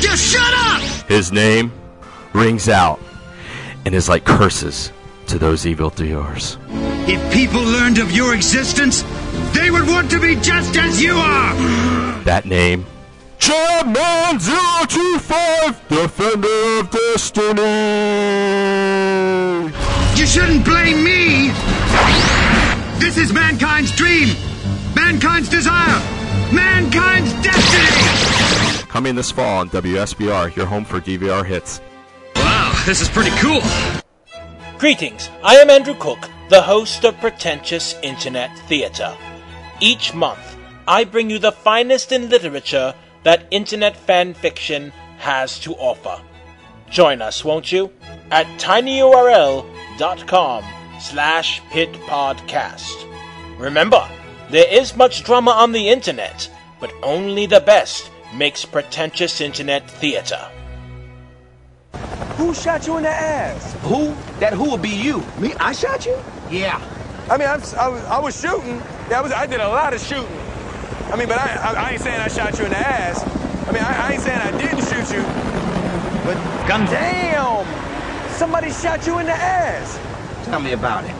[0.00, 1.08] Just shut up!
[1.08, 1.72] His name
[2.34, 3.00] rings out
[3.86, 4.92] and is like curses
[5.28, 6.58] to those evildoers.
[7.06, 9.02] If people learned of your existence,
[9.52, 11.54] they would want to be just as you are!
[12.24, 12.86] That name?
[13.38, 17.64] Chairman 025, Defender of Destiny!
[20.18, 21.52] You shouldn't blame me!
[22.98, 24.34] This is mankind's dream!
[24.96, 26.00] Mankind's desire!
[26.52, 28.88] Mankind's destiny!
[28.88, 31.80] Coming this fall on WSBR, your home for DVR hits.
[32.36, 33.60] Wow, this is pretty cool.
[34.78, 39.16] Greetings, I am Andrew Cook, the host of Pretentious Internet Theater.
[39.80, 45.74] Each month, I bring you the finest in literature that internet fan fiction has to
[45.76, 46.20] offer.
[46.90, 47.90] Join us, won't you?
[48.30, 49.64] At tinyurl.com
[51.00, 53.58] slash pitpodcast.
[53.58, 54.06] Remember,
[54.50, 60.50] there is much drama on the internet, but only the best makes pretentious internet theater.
[62.36, 63.74] Who shot you in the ass?
[63.82, 64.14] Who?
[64.40, 65.24] That who would be you.
[65.38, 65.54] Me?
[65.60, 66.18] I shot you?
[66.50, 66.80] Yeah.
[67.30, 68.78] I mean, I'm, I, was, I was shooting.
[69.08, 70.38] Yeah, I, was, I did a lot of shooting.
[71.12, 73.22] I mean, but I, I, I ain't saying I shot you in the ass.
[73.68, 75.22] I mean, I, I ain't saying I didn't shoot you.
[76.24, 77.64] But Gun- damn!
[78.30, 79.98] Somebody shot you in the ass.
[80.46, 81.14] Tell me about it.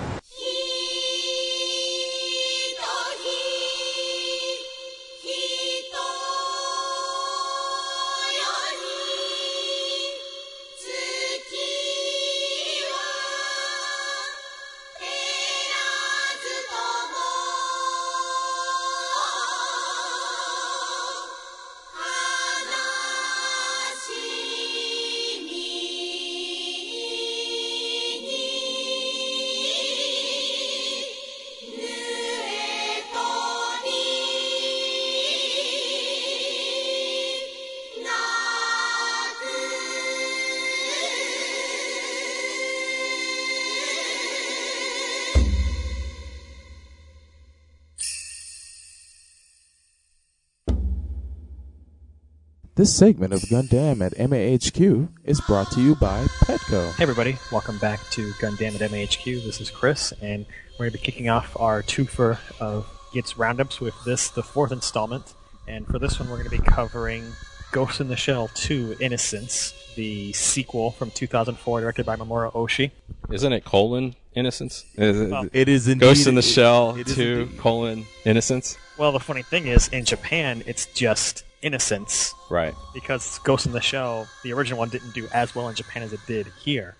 [52.76, 56.92] This segment of Gundam at MAHQ is brought to you by Petco.
[56.96, 59.44] Hey everybody, welcome back to Gundam at MAHQ.
[59.44, 63.80] This is Chris, and we're going to be kicking off our twofer of Gits Roundups
[63.80, 65.34] with this, the fourth installment.
[65.68, 67.24] And for this one, we're going to be covering
[67.70, 72.90] Ghost in the Shell 2 Innocence, the sequel from 2004, directed by Mamoru Oshii.
[73.30, 74.84] Isn't it colon innocence?
[74.96, 76.00] Is it, Well, It is indeed.
[76.06, 78.76] Ghost in the it- Shell it is two colon innocence.
[78.98, 82.74] Well, the funny thing is, in Japan, it's just Innocence, Right.
[82.92, 86.12] because Ghost in the Shell, the original one, didn't do as well in Japan as
[86.12, 86.94] it did here.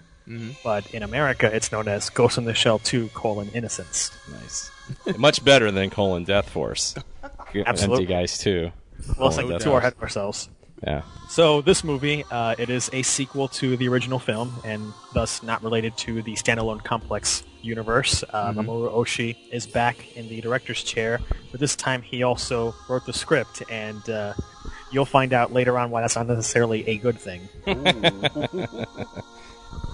[0.64, 4.10] But in America, it's known as Ghost in the Shell 2 colon Innocence.
[4.32, 4.70] Nice.
[5.18, 6.94] Much better than colon Death Force.
[7.54, 8.04] Absolutely.
[8.04, 8.72] Anti guys too.
[9.18, 10.48] Well, Colon so Death to our head of ourselves.
[10.82, 11.02] Yeah.
[11.28, 15.62] So this movie, uh, it is a sequel to the original film, and thus not
[15.62, 18.22] related to the standalone complex universe.
[18.30, 23.06] Uh, Mamoru Oshii is back in the director's chair, but this time he also wrote
[23.06, 24.34] the script, and uh,
[24.92, 27.48] you'll find out later on why that's not necessarily a good thing.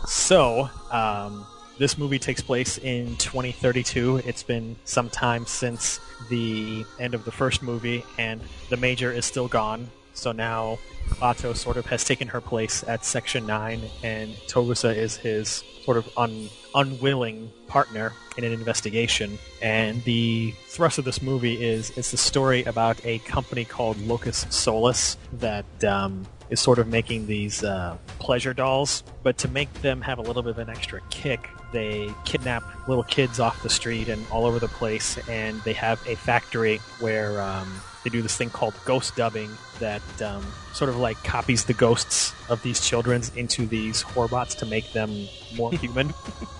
[0.06, 1.46] so, um,
[1.78, 4.18] this movie takes place in 2032.
[4.26, 5.98] It's been some time since
[6.28, 9.88] the end of the first movie, and the Major is still gone.
[10.12, 10.78] So now
[11.12, 15.96] Bato sort of has taken her place at Section 9, and Togusa is his sort
[15.96, 19.38] of un- unwilling partner in an investigation.
[19.62, 24.46] And the thrust of this movie is it's the story about a company called Locus
[24.50, 30.00] Solus that um, is sort of making these uh, pleasure dolls, but to make them
[30.00, 34.08] have a little bit of an extra kick, they kidnap little kids off the street
[34.08, 38.36] and all over the place, and they have a factory where um, they do this
[38.36, 43.22] thing called ghost dubbing that um, sort of like copies the ghosts of these children
[43.36, 45.26] into these horbots to make them
[45.56, 46.08] more human.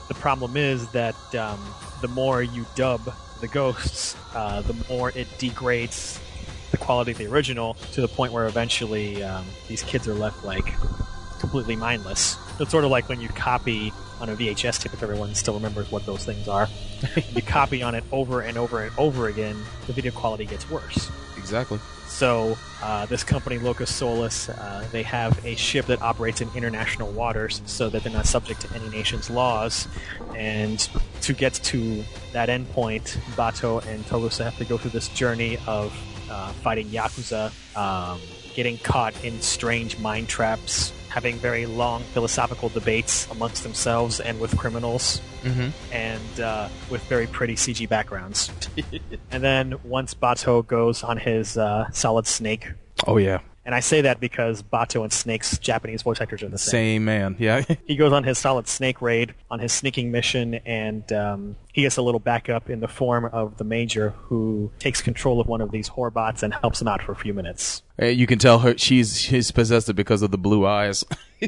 [0.09, 1.61] the problem is that um,
[2.01, 6.21] the more you dub the ghosts, uh, the more it degrades
[6.71, 10.45] the quality of the original to the point where eventually um, these kids are left
[10.45, 10.67] like
[11.41, 12.37] completely mindless.
[12.61, 15.91] It's sort of like when you copy on a VHS tape, if everyone still remembers
[15.91, 16.69] what those things are.
[17.35, 21.11] you copy on it over and over and over again, the video quality gets worse.
[21.41, 21.79] Exactly.
[22.07, 27.11] So uh, this company, Locus Solus, uh, they have a ship that operates in international
[27.13, 29.89] waters, so that they're not subject to any nation's laws.
[30.37, 30.79] And
[31.23, 35.93] to get to that endpoint, Bato and Togusa have to go through this journey of
[36.31, 38.21] uh, fighting yakuza, um,
[38.55, 44.57] getting caught in strange mind traps, having very long philosophical debates amongst themselves and with
[44.57, 45.71] criminals Mm-hmm.
[45.93, 48.51] and uh, with very pretty CG backgrounds.
[49.31, 52.73] and then once Bato goes on his uh, Solid Snake,
[53.07, 53.39] Oh yeah.
[53.71, 56.71] And I say that because Bato and Snake's Japanese voice actors are the same.
[56.73, 57.37] Same man.
[57.39, 57.63] Yeah.
[57.87, 61.97] He goes on his Solid Snake raid on his sneaking mission, and um, he gets
[61.97, 65.71] a little backup in the form of the Major, who takes control of one of
[65.71, 67.83] these Horbots and helps him out for a few minutes.
[68.01, 71.05] You can tell her she's she's possessed because of the blue eyes.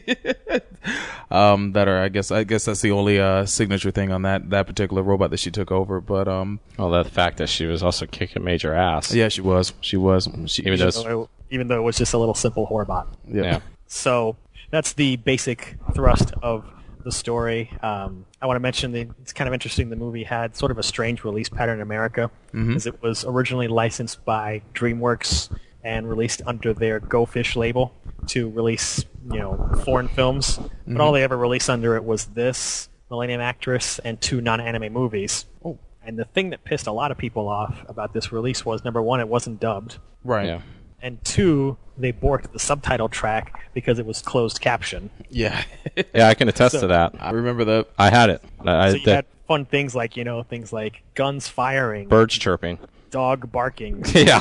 [1.31, 4.51] um, that are I guess I guess that's the only uh, signature thing on that
[4.51, 6.01] that particular robot that she took over.
[6.01, 9.13] But um, Well, the fact that she was also kicking major ass.
[9.15, 9.73] yeah, she was.
[9.81, 10.29] She was.
[10.47, 13.07] She, Even though it's- So it- even though it was just a little simple Horbot.
[13.29, 13.43] yeah.
[13.43, 13.61] yeah.
[13.87, 14.37] So
[14.71, 16.65] that's the basic thrust of
[17.05, 17.71] the story.
[17.83, 19.91] Um, I want to mention the, it's kind of interesting.
[19.91, 22.75] The movie had sort of a strange release pattern in America, Mhm.
[22.77, 27.93] as it was originally licensed by DreamWorks and released under their Go Fish label
[28.29, 30.59] to release, you know, foreign films.
[30.87, 35.45] But all they ever released under it was this Millennium Actress and two non-anime movies.
[35.65, 35.79] Oh.
[36.05, 39.03] And the thing that pissed a lot of people off about this release was number
[39.03, 39.99] one, it wasn't dubbed.
[40.25, 40.47] Right.
[40.47, 40.61] Yeah.
[41.03, 45.11] And two, they borked the subtitle track because it was closed caption.
[45.31, 45.63] Yeah.
[46.15, 47.15] Yeah, I can attest So- to that.
[47.21, 47.89] I remember that.
[47.99, 48.43] I had it.
[48.65, 52.39] I, so you that had fun things like you know things like guns firing, birds
[52.39, 52.79] chirping.
[53.11, 54.41] dog barking, yeah.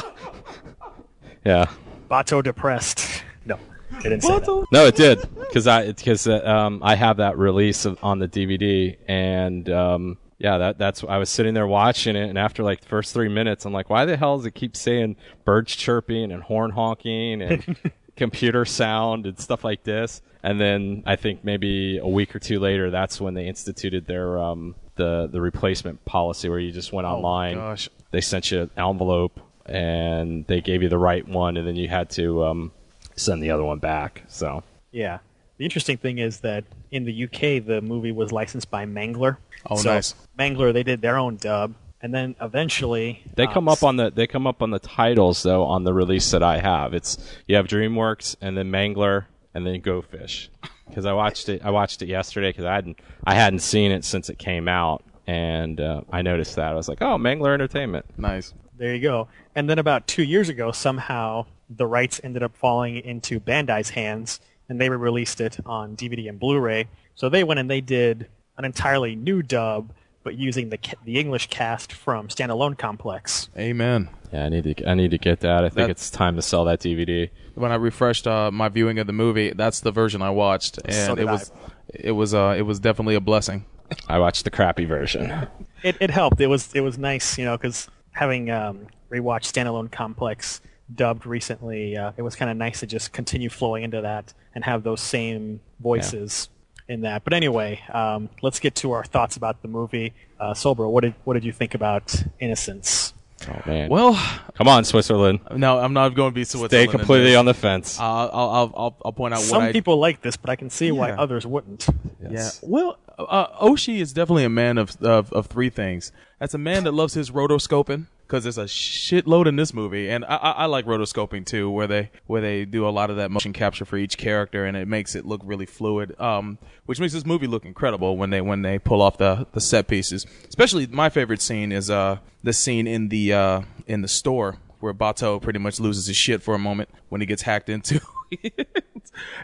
[1.45, 1.65] Yeah.
[2.09, 3.23] Bato depressed.
[3.45, 3.57] No,
[3.97, 4.65] it didn't say that.
[4.71, 8.27] No, it did because I because uh, um, I have that release of, on the
[8.27, 12.81] DVD and um, yeah, that that's I was sitting there watching it and after like
[12.81, 15.15] the first three minutes, I'm like, why the hell does it keep saying
[15.45, 17.77] birds chirping and horn honking and
[18.15, 20.21] computer sound and stuff like this?
[20.41, 24.39] And then I think maybe a week or two later, that's when they instituted their
[24.39, 27.89] um, the the replacement policy where you just went online, gosh.
[28.09, 31.87] they sent you an envelope and they gave you the right one, and then you
[31.87, 32.71] had to um,
[33.15, 34.23] send the other one back.
[34.27, 35.19] So Yeah.
[35.57, 39.37] The interesting thing is that in the UK, the movie was licensed by Mangler.
[39.69, 40.15] Oh, so nice.
[40.37, 44.09] Mangler, they did their own dub, and then eventually they uh, come up on the
[44.11, 46.93] they come up on the titles though on the release that I have.
[46.93, 50.49] It's you have DreamWorks and then Mangler and then Go Fish
[50.87, 54.03] because I watched it I watched it yesterday because I hadn't I hadn't seen it
[54.03, 58.05] since it came out and uh, I noticed that I was like oh Mangler Entertainment
[58.17, 58.53] Nice.
[58.77, 59.27] There you go.
[59.53, 64.39] And then about two years ago, somehow the rights ended up falling into Bandai's hands,
[64.67, 66.87] and they released it on DVD and Blu-ray.
[67.13, 68.27] So they went and they did
[68.61, 69.91] an entirely new dub,
[70.23, 73.49] but using the the English cast from Standalone Complex.
[73.57, 74.09] Amen.
[74.31, 76.41] yeah I need to I need to get that I think That- it's time to
[76.41, 80.21] sell that DVD When I refreshed uh, my viewing of the movie, that's the version
[80.21, 81.51] I watched, and So it was
[81.93, 83.65] it was uh, it was definitely a blessing.
[84.07, 85.47] I watched the crappy version
[85.83, 86.39] It it helped.
[86.39, 90.61] It was it was nice, you know, because having um, rewatched Standalone Complex
[90.93, 94.63] dubbed recently, uh, it was kind of nice to just continue flowing into that and
[94.65, 96.49] have those same voices
[96.87, 97.23] in that.
[97.23, 100.13] But anyway, um, let's get to our thoughts about the movie.
[100.39, 103.13] Uh, Soulbro, what did what did you think about Innocence?
[103.49, 104.13] oh man Well,
[104.53, 106.69] come on Switzerland no, I'm not going to be Switzerland.
[106.71, 109.71] stay completely on the fence Uh, I'll, I'll I'll I'll point out Some what I
[109.71, 111.87] people like this, but I can see why others wouldn't.
[112.29, 112.49] Yeah.
[112.61, 116.11] Well, uh, Oshii is definitely a man of, of of three things.
[116.39, 120.23] That's a man that loves his rotoscoping because there's a shitload in this movie, and
[120.23, 123.29] I, I, I like rotoscoping too, where they where they do a lot of that
[123.29, 126.17] motion capture for each character, and it makes it look really fluid.
[126.17, 129.59] Um, which makes this movie look incredible when they when they pull off the the
[129.59, 130.25] set pieces.
[130.47, 134.93] Especially my favorite scene is uh the scene in the uh in the store where
[134.93, 137.99] Bato pretty much loses his shit for a moment when he gets hacked into.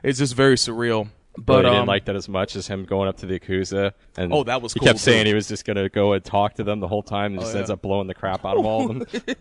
[0.01, 1.09] it's just very surreal.
[1.37, 3.39] But But I um, didn't like that as much as him going up to the
[3.39, 3.93] Yakuza.
[4.17, 6.23] And Oh, that was He cool, kept saying he was just going to go and
[6.25, 7.59] talk to them the whole time and Oh, just yeah.
[7.59, 9.23] ends up blowing the crap out of all of them.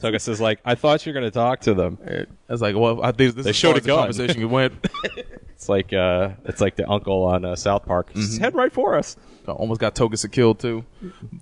[0.00, 1.98] Togus is like, I thought you were going to talk to them.
[2.06, 3.98] I was like, well, I think this They is showed a as the gun.
[3.98, 4.74] conversation went.
[5.56, 8.10] It's like uh, it's like the uncle on uh, South Park.
[8.10, 8.20] Mm-hmm.
[8.20, 9.16] Just head right for us.
[9.46, 10.84] Almost got Togusa killed too,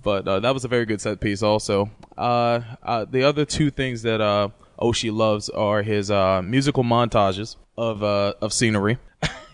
[0.03, 1.41] but uh, that was a very good set piece.
[1.43, 6.83] Also, uh, uh, the other two things that uh, Oshii loves are his uh, musical
[6.83, 8.97] montages of uh, of scenery.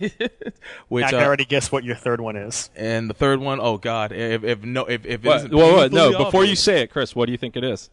[0.88, 2.70] Which I can uh, already guess what your third one is.
[2.76, 5.74] and the third one, oh god, if if no if if it What, isn't whoa,
[5.74, 7.90] whoa, no, painfully before you say it, Chris, what do you think it is?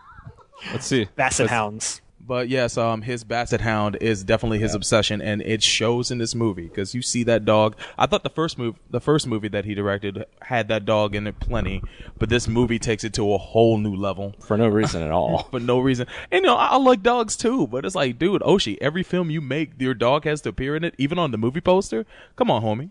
[0.72, 1.08] Let's see.
[1.16, 2.00] Basset Let's- Hounds.
[2.30, 6.32] But yes, um, his basset hound is definitely his obsession, and it shows in this
[6.32, 7.74] movie because you see that dog.
[7.98, 11.26] I thought the first move, the first movie that he directed had that dog in
[11.26, 11.82] it plenty,
[12.20, 15.42] but this movie takes it to a whole new level For no reason at all.
[15.50, 16.06] for no reason.
[16.30, 19.28] And you know, I, I like dogs too, but it's like, dude, Oshii, every film
[19.28, 22.06] you make, your dog has to appear in it, even on the movie poster.
[22.36, 22.90] Come on, homie.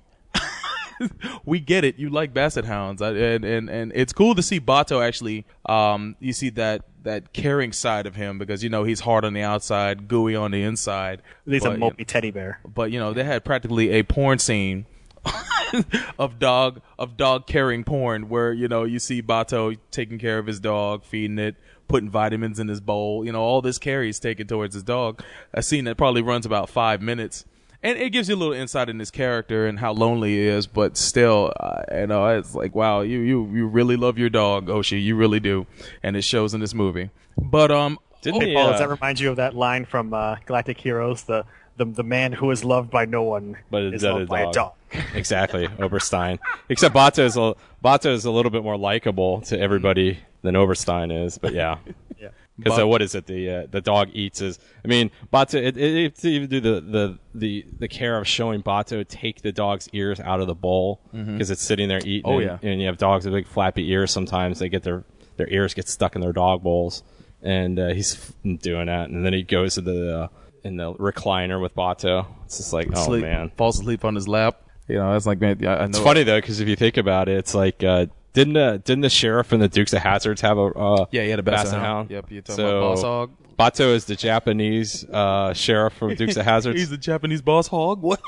[1.46, 1.98] we get it.
[1.98, 5.46] You like basset hounds, and and and it's cool to see Bato actually.
[5.66, 9.34] Um, you see that that caring side of him because you know he's hard on
[9.34, 11.22] the outside, gooey on the inside.
[11.46, 12.60] He's a But, mopey teddy bear.
[12.66, 14.86] But you know they had practically a porn scene
[16.20, 20.48] of dog of dog caring porn where you know you see Bato taking care of
[20.48, 21.56] his dog, feeding it,
[21.88, 23.26] putting vitamins in his bowl.
[23.26, 25.22] You know all this care he's taking towards his dog.
[25.54, 27.46] A scene that probably runs about five minutes.
[27.82, 30.68] And it gives you a little insight in his character and how lonely he is,
[30.68, 34.68] but still, uh, you know, it's like, wow, you, you, you really love your dog,
[34.68, 35.66] Oshii, you really do,
[36.04, 37.10] and it shows in this movie.
[37.38, 40.14] But um, Didn't Hey, he, Paul, uh, does that remind you of that line from
[40.14, 41.24] uh, Galactic Heroes?
[41.24, 41.46] The,
[41.78, 44.42] the the man who is loved by no one But is is loved a by
[44.42, 44.54] a dog?
[44.54, 44.74] dog.
[45.14, 46.40] exactly, Oberstein.
[46.68, 51.12] Except Bato is a Bato is a little bit more likable to everybody than Oberstein
[51.26, 51.38] is.
[51.38, 51.78] But yeah,
[52.20, 52.30] yeah,
[52.60, 53.26] Because uh, what is it?
[53.26, 54.60] The uh, the dog eats is.
[54.84, 55.56] I mean, Bato.
[55.56, 59.52] It, it, it even do the, the the the care of showing Bato take the
[59.52, 61.52] dog's ears out of the bowl because Mhm.
[61.52, 62.24] it's sitting there eating.
[62.26, 62.70] Oh, and, yeah.
[62.70, 64.12] and you have dogs with big flappy ears.
[64.12, 65.04] Sometimes they get their
[65.38, 67.02] their ears get stuck in their dog bowls,
[67.42, 69.10] and uh, he's doing that.
[69.10, 70.28] And then he goes to the uh,
[70.64, 72.26] in the recliner with Bato.
[72.46, 74.62] It's just like, oh man, falls asleep on his lap.
[74.88, 75.66] You know, that's like man.
[75.66, 78.08] I, I know it's funny though because if you think about it, it's like uh,
[78.34, 81.30] didn't uh, didn't the sheriff and the Dukes of Hazards have a uh, Yeah, he
[81.30, 82.10] had a Basset Hound.
[82.12, 83.32] Yep, you're talking so, about Boss Hogg.
[83.58, 86.80] Bato is the Japanese uh, sheriff from Dukes of Hazards.
[86.80, 88.02] He's the Japanese boss Hogg.
[88.02, 88.22] What?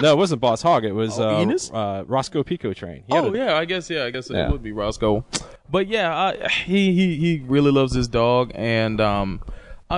[0.00, 0.84] no, it wasn't Boss Hogg.
[0.84, 1.72] It was Oh, uh, Enos?
[1.72, 2.56] uh, Roscoe P.
[2.56, 3.02] Coltrane.
[3.08, 4.46] He had Oh a- yeah, I guess yeah, I guess Yeah.
[4.46, 5.24] it would be Roscoe.
[5.70, 9.40] But yeah, I, he he he really loves his dog, and um,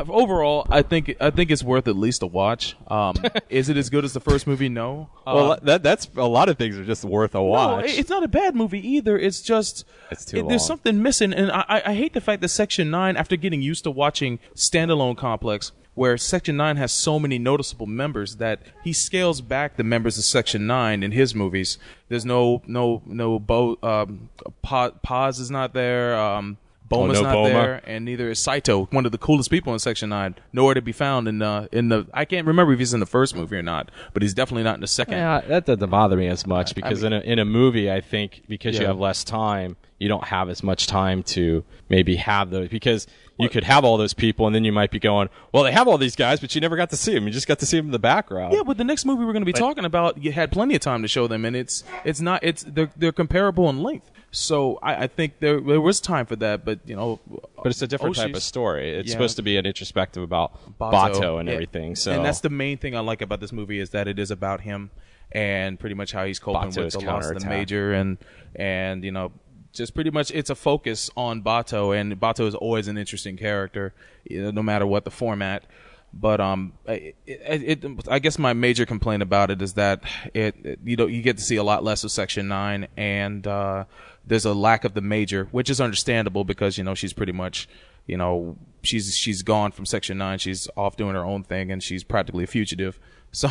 [0.00, 2.76] uh, overall, I think I think it's worth at least a watch.
[2.88, 3.14] Um,
[3.48, 4.68] is it as good as the first movie?
[4.68, 5.08] No.
[5.26, 7.86] well, Uh, that that's a lot of things are just worth a watch.
[7.86, 9.18] it- it's not a bad movie either.
[9.18, 12.40] It's just It's too it- there's something missing, and I, I I hate the fact
[12.42, 17.18] that Section Nine, after getting used to watching standalone complex, where Section Nine has so
[17.18, 21.78] many noticeable members that he scales back the members of Section Nine in his movies.
[22.08, 24.28] There's no no no Bo um,
[24.62, 26.18] Pa- Paz is not there.
[26.18, 26.58] Um,
[26.88, 27.48] Boma's Oh, no not Boma?
[27.50, 30.34] there, and neither is Saito, one of the coolest people in Section Nine.
[30.52, 32.06] Nowhere to be found in uh, in the.
[32.14, 34.76] I can't remember if he's in the first movie or not, but he's definitely not
[34.76, 35.14] in the second.
[35.14, 38.00] Yeah, that doesn't bother me as much because mean- in a in a movie, I
[38.00, 42.50] think because you have less time, you don't have as much time to maybe have
[42.50, 43.06] those because
[43.38, 45.86] you could have all those people and then you might be going, well, they have
[45.88, 47.26] all these guys, but you never got to see them.
[47.26, 48.54] You just got to see them in the background.
[48.54, 50.80] Yeah, but the next movie we're going to be talking about, you had plenty of
[50.80, 54.10] time to show them, and it's it's not it's they're they're comparable in length.
[54.30, 57.20] So I, I think there there was time for that, but you know,
[57.56, 58.90] But it's a different type of story.
[58.94, 59.12] It's Yeah.
[59.12, 61.54] supposed to be an introspective about Bato, and Yeah.
[61.54, 61.94] everything.
[61.96, 64.30] So and that's the main thing I like about this movie is that it is
[64.30, 64.90] about him
[65.32, 68.18] and pretty much how he's coping with Bato's the loss of the major and
[68.54, 69.32] and you know
[69.76, 73.94] just pretty much it's a focus on Bato and Bato is always an interesting character
[74.24, 75.64] you know, no matter what the format.
[76.12, 80.78] But um, it, it, it, I guess my major complaint about it is that it,
[80.84, 83.84] you know you get to see a lot less of Section Nine, and uh,
[84.24, 87.68] there's a lack of the major, which is understandable because you know she's pretty much
[88.06, 91.82] you know she's she's gone from Section Nine, she's off doing her own thing, and
[91.82, 92.98] she's practically a fugitive.
[93.32, 93.50] So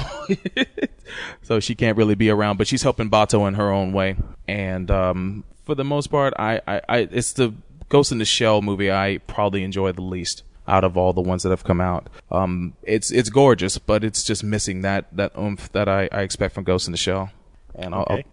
[1.43, 4.15] so she can't really be around, but she's helping Bato in her own way.
[4.47, 7.53] And um, for the most part, I, I, I it's the
[7.89, 11.43] Ghost in the Shell movie I probably enjoy the least out of all the ones
[11.43, 12.07] that have come out.
[12.31, 16.55] Um, it's it's gorgeous, but it's just missing that that oomph that I, I expect
[16.55, 17.29] from Ghost in the Shell.
[17.75, 18.25] And I'll, Okay.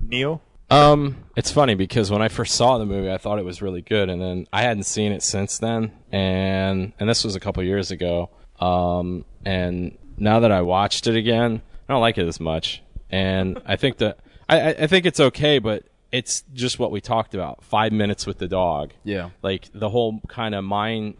[0.00, 0.40] Neo.
[0.68, 3.82] Um, it's funny because when I first saw the movie, I thought it was really
[3.82, 7.62] good, and then I hadn't seen it since then, and and this was a couple
[7.62, 8.30] years ago.
[8.58, 13.60] Um, and now that I watched it again, I don't like it as much, and
[13.64, 14.18] I think that
[14.48, 15.84] I I- I think it's okay, but
[16.16, 18.92] it's just what we talked about: five minutes with the dog.
[19.04, 19.30] Yeah.
[19.42, 21.14] like the whole kind of mine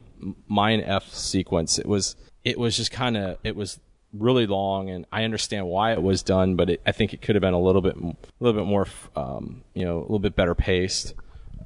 [0.49, 1.79] mine f sequence.
[1.79, 3.79] It was it was just kind of it was
[4.13, 7.35] really long, and I understand why it was done, but it, I think it could
[7.35, 10.35] have been a little bit a little bit more um, you know a little bit
[10.37, 11.15] better paced.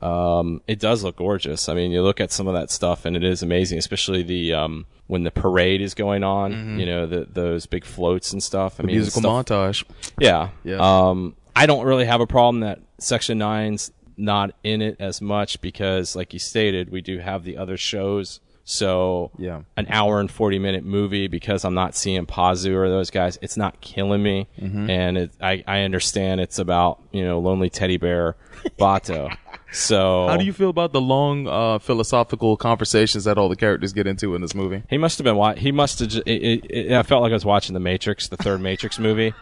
[0.03, 1.69] Um, it does look gorgeous.
[1.69, 4.55] I mean, you look at some of that stuff, and it is amazing, especially the
[4.55, 6.53] um, when the parade is going on.
[6.55, 6.81] Mhm.
[6.81, 8.75] You know, the, those big floats and stuff.
[8.79, 9.85] I The mean, musical stuff- montage.
[10.19, 10.79] Yeah, Yeah.
[10.79, 15.61] Um, I don't really have a problem that Section Nine's not in it as much
[15.61, 18.41] because, like you stated, we do have the other shows.
[18.65, 19.63] So Yeah.
[19.77, 23.37] an hour and forty minute movie because I'm not seeing Pazu or those guys.
[23.43, 24.89] It's not killing me, Mhm.
[24.89, 28.37] and it, I I understand it's about you know lonely teddy bear
[28.79, 29.35] Bato.
[29.73, 33.93] so How do you feel about the long uh, philosophical conversations that all the characters
[33.93, 34.83] get into in this movie?
[34.89, 35.37] He must have been.
[35.37, 36.09] Wa- he must have.
[36.11, 38.99] Just, it, it, it, I felt like I was watching the Matrix, the third Matrix
[39.01, 39.33] movie,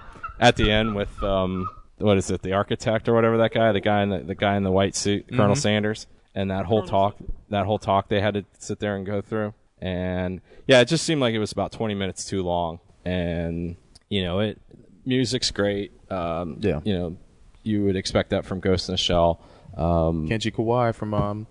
[0.41, 1.69] at the end with um,
[1.99, 4.57] what is it, the architect or whatever that guy, the guy in the, the guy
[4.57, 5.59] in the white suit, Colonel Mhm.
[5.59, 7.16] Sanders, and that whole talk,
[7.51, 11.05] that whole talk they had to sit there and go through, and yeah, it just
[11.05, 13.77] seemed like it was about twenty minutes too long, and
[14.09, 14.59] you know, it
[15.05, 15.93] music's great.
[16.11, 16.81] Um, Yeah.
[16.85, 17.16] you know,
[17.62, 19.41] you would expect that from Ghost in the Shell.
[19.77, 21.47] Um, Kenji Kawai from um,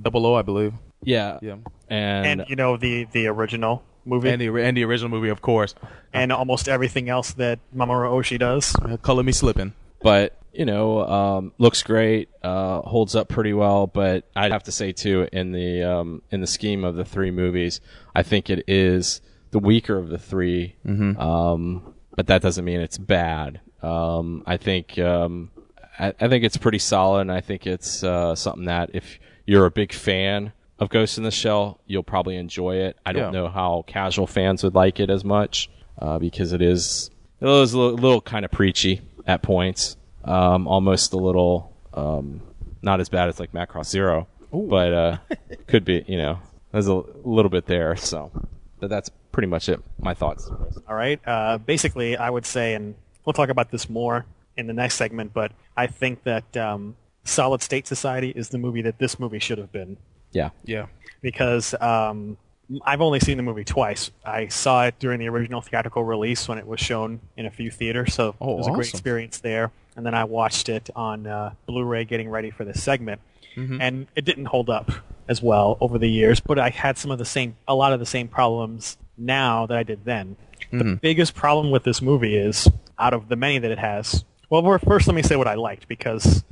[0.00, 0.74] Double O, I believe.
[1.02, 1.56] yeah, Yeah.
[1.88, 5.40] and, and you know the the original movie And the, and the original movie, of
[5.42, 5.74] course.
[6.12, 8.74] and almost everything else that Mamoru Oshii does.
[8.82, 9.72] Uh, Color Me Slipping.
[10.02, 13.86] But you know, um, looks great, uh, holds up pretty well.
[13.86, 17.30] But I'd have to say too, in the um, in the scheme of the three
[17.30, 17.80] movies,
[18.14, 19.20] I think it is
[19.52, 21.18] the weaker of the 3 Mhm.
[21.20, 23.60] Um, but that doesn't mean it's bad.
[23.82, 25.50] Um, I think um,
[25.98, 29.66] I, I think it's pretty solid, and I think it's uh, something that if you're
[29.66, 32.96] a big fan of Ghost in the Shell, you'll probably enjoy it.
[33.04, 33.40] I don't Yeah.
[33.40, 35.68] know how casual fans would like it as much
[35.98, 37.10] uh, because it is
[37.40, 42.42] it is a little, little kind of preachy at points, um, almost a little um,
[42.82, 45.18] not as bad as like Macross Zero, but uh,
[45.66, 46.38] could be you know
[46.72, 46.94] there's a
[47.24, 47.96] little bit there.
[47.96, 48.30] So,
[48.78, 49.80] but that's pretty much it.
[49.98, 50.50] My thoughts.
[50.88, 51.20] All right.
[51.26, 52.94] Uh, basically, I would say, and
[53.24, 54.26] we'll talk about this more
[54.56, 58.82] in the next segment, but I think that um, Solid State Society is the movie
[58.82, 59.96] that this movie should have been.
[60.32, 60.50] Yeah.
[60.64, 60.86] Yeah.
[61.22, 62.36] Because um,
[62.84, 64.10] I've only seen the movie twice.
[64.24, 67.70] I saw it during the original theatrical release when it was shown in a few
[67.70, 69.72] theaters, so Oh, it was a great experience there.
[69.96, 73.20] And then I watched it on uh, Blu-ray getting ready for this segment,
[73.56, 73.78] Mhm.
[73.80, 74.90] and it didn't hold up
[75.28, 76.38] as well over the years.
[76.40, 79.76] But I had some of the same, a lot of the same problems now that
[79.76, 80.36] I did then.
[80.70, 81.00] The Mhm.
[81.00, 82.68] biggest problem with this movie is,
[82.98, 85.88] out of the many that it has, well, first let me say what I liked
[85.88, 86.44] because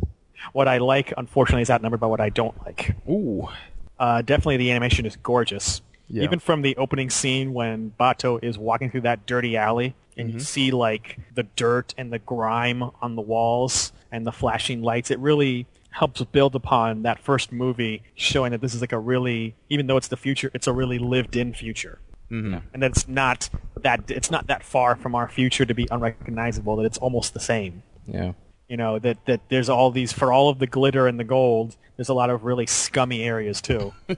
[0.53, 2.97] what I like, unfortunately, is outnumbered by what I don't like.
[3.09, 3.49] Ooh.
[4.01, 5.81] Uh, definitely, the animation is gorgeous.
[6.09, 6.23] Yeah.
[6.25, 10.37] Even from the opening scene when Bato is walking through that dirty alley, and you
[10.37, 10.43] Mhm.
[10.43, 15.19] see like the dirt and the grime on the walls and the flashing lights, it
[15.19, 19.87] really helps build upon that first movie, showing that this is like a really, even
[19.87, 21.99] though it's the future, it's a really lived-in future
[22.31, 22.63] Mhm.
[22.73, 23.49] and that it's not
[23.83, 26.77] that it's not that far from our future to be unrecognizable.
[26.77, 27.83] That it's almost the same.
[28.07, 28.33] Yeah.
[28.69, 31.77] You know that that there's all these for all of the glitter and the gold.
[31.97, 33.93] There's a lot of really scummy areas too.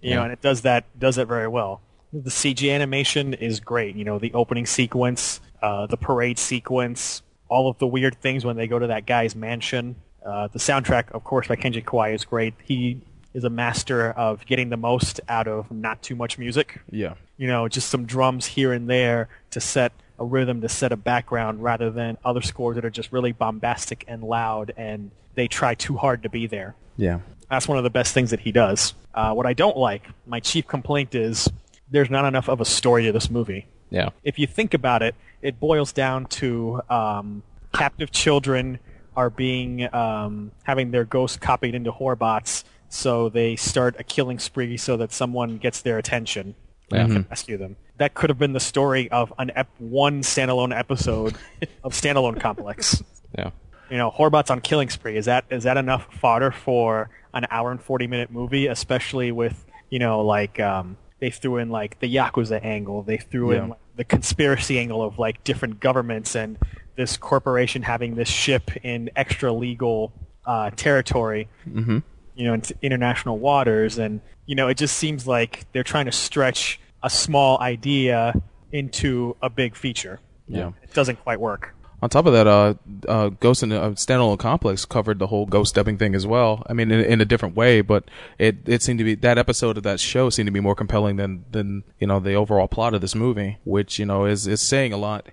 [0.00, 1.80] you know, and it does that does that very well.
[2.12, 3.94] The CG animation is great.
[3.96, 8.56] You know, the opening sequence, uh, the parade sequence, all of the weird things when
[8.56, 9.96] they go to that guy's mansion.
[10.24, 12.54] Uh, the soundtrack, of course, by Kenji Kawai is great.
[12.64, 13.00] He
[13.34, 17.14] is a master of getting the most out of not too much music Yeah.
[17.36, 20.96] you know, just some drums here and there to set a rhythm, to set a
[20.96, 25.74] background, rather than other scores that are just really bombastic and loud, and they try
[25.74, 26.74] too hard to be there.
[26.96, 27.20] Yeah.
[27.50, 28.94] That's one of the best things that he does.
[29.14, 31.48] Uh, what I don't like, my chief complaint is
[31.90, 33.66] there's not enough of a story to this movie.
[33.90, 34.10] Yeah.
[34.22, 37.42] If you think about it, it boils down to um,
[37.72, 38.78] captive children
[39.16, 44.76] are being um, having their ghosts copied into horbots, so they start a killing spree
[44.76, 46.54] so that someone gets their attention
[46.92, 47.00] Yeah.
[47.04, 47.76] and can rescue them.
[47.96, 51.34] That could have been the story of an ep- one standalone episode
[51.82, 53.02] of Standalone Complex.
[53.36, 53.50] Yeah.
[53.90, 55.16] You know, Horbots on Killing Spree.
[55.16, 58.66] Is that is that enough fodder for an hour and forty minute movie?
[58.66, 63.02] Especially with you know, like um, they threw in like the yakuza angle.
[63.02, 63.62] They threw Yeah.
[63.64, 66.56] in like, the conspiracy angle of like different governments and
[66.96, 70.12] this corporation having this ship in extra legal
[70.46, 71.98] uh, territory Mm-hmm.
[72.34, 76.12] you know, into international waters, and you know, it just seems like they're trying to
[76.12, 78.40] stretch a small idea
[78.72, 80.20] into a big feature.
[80.46, 80.72] Yeah.
[80.82, 81.74] It doesn't quite work.
[82.00, 82.74] On top of that, uh,
[83.08, 86.62] uh, Ghost in uh, Standalone Complex covered the whole ghost stepping thing as well.
[86.68, 88.04] I mean, in, in a different way, but
[88.38, 91.16] it, it seemed to be that episode of that show seemed to be more compelling
[91.16, 94.62] than than you know the overall plot of this movie, which you know is is
[94.62, 95.26] saying a lot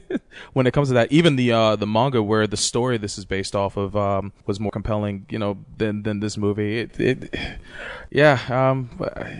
[0.52, 1.10] when it comes to that.
[1.10, 4.60] Even the uh, the manga where the story this is based off of um, was
[4.60, 6.80] more compelling, you know, than than this movie.
[6.80, 7.34] It, it
[8.10, 8.90] yeah, um,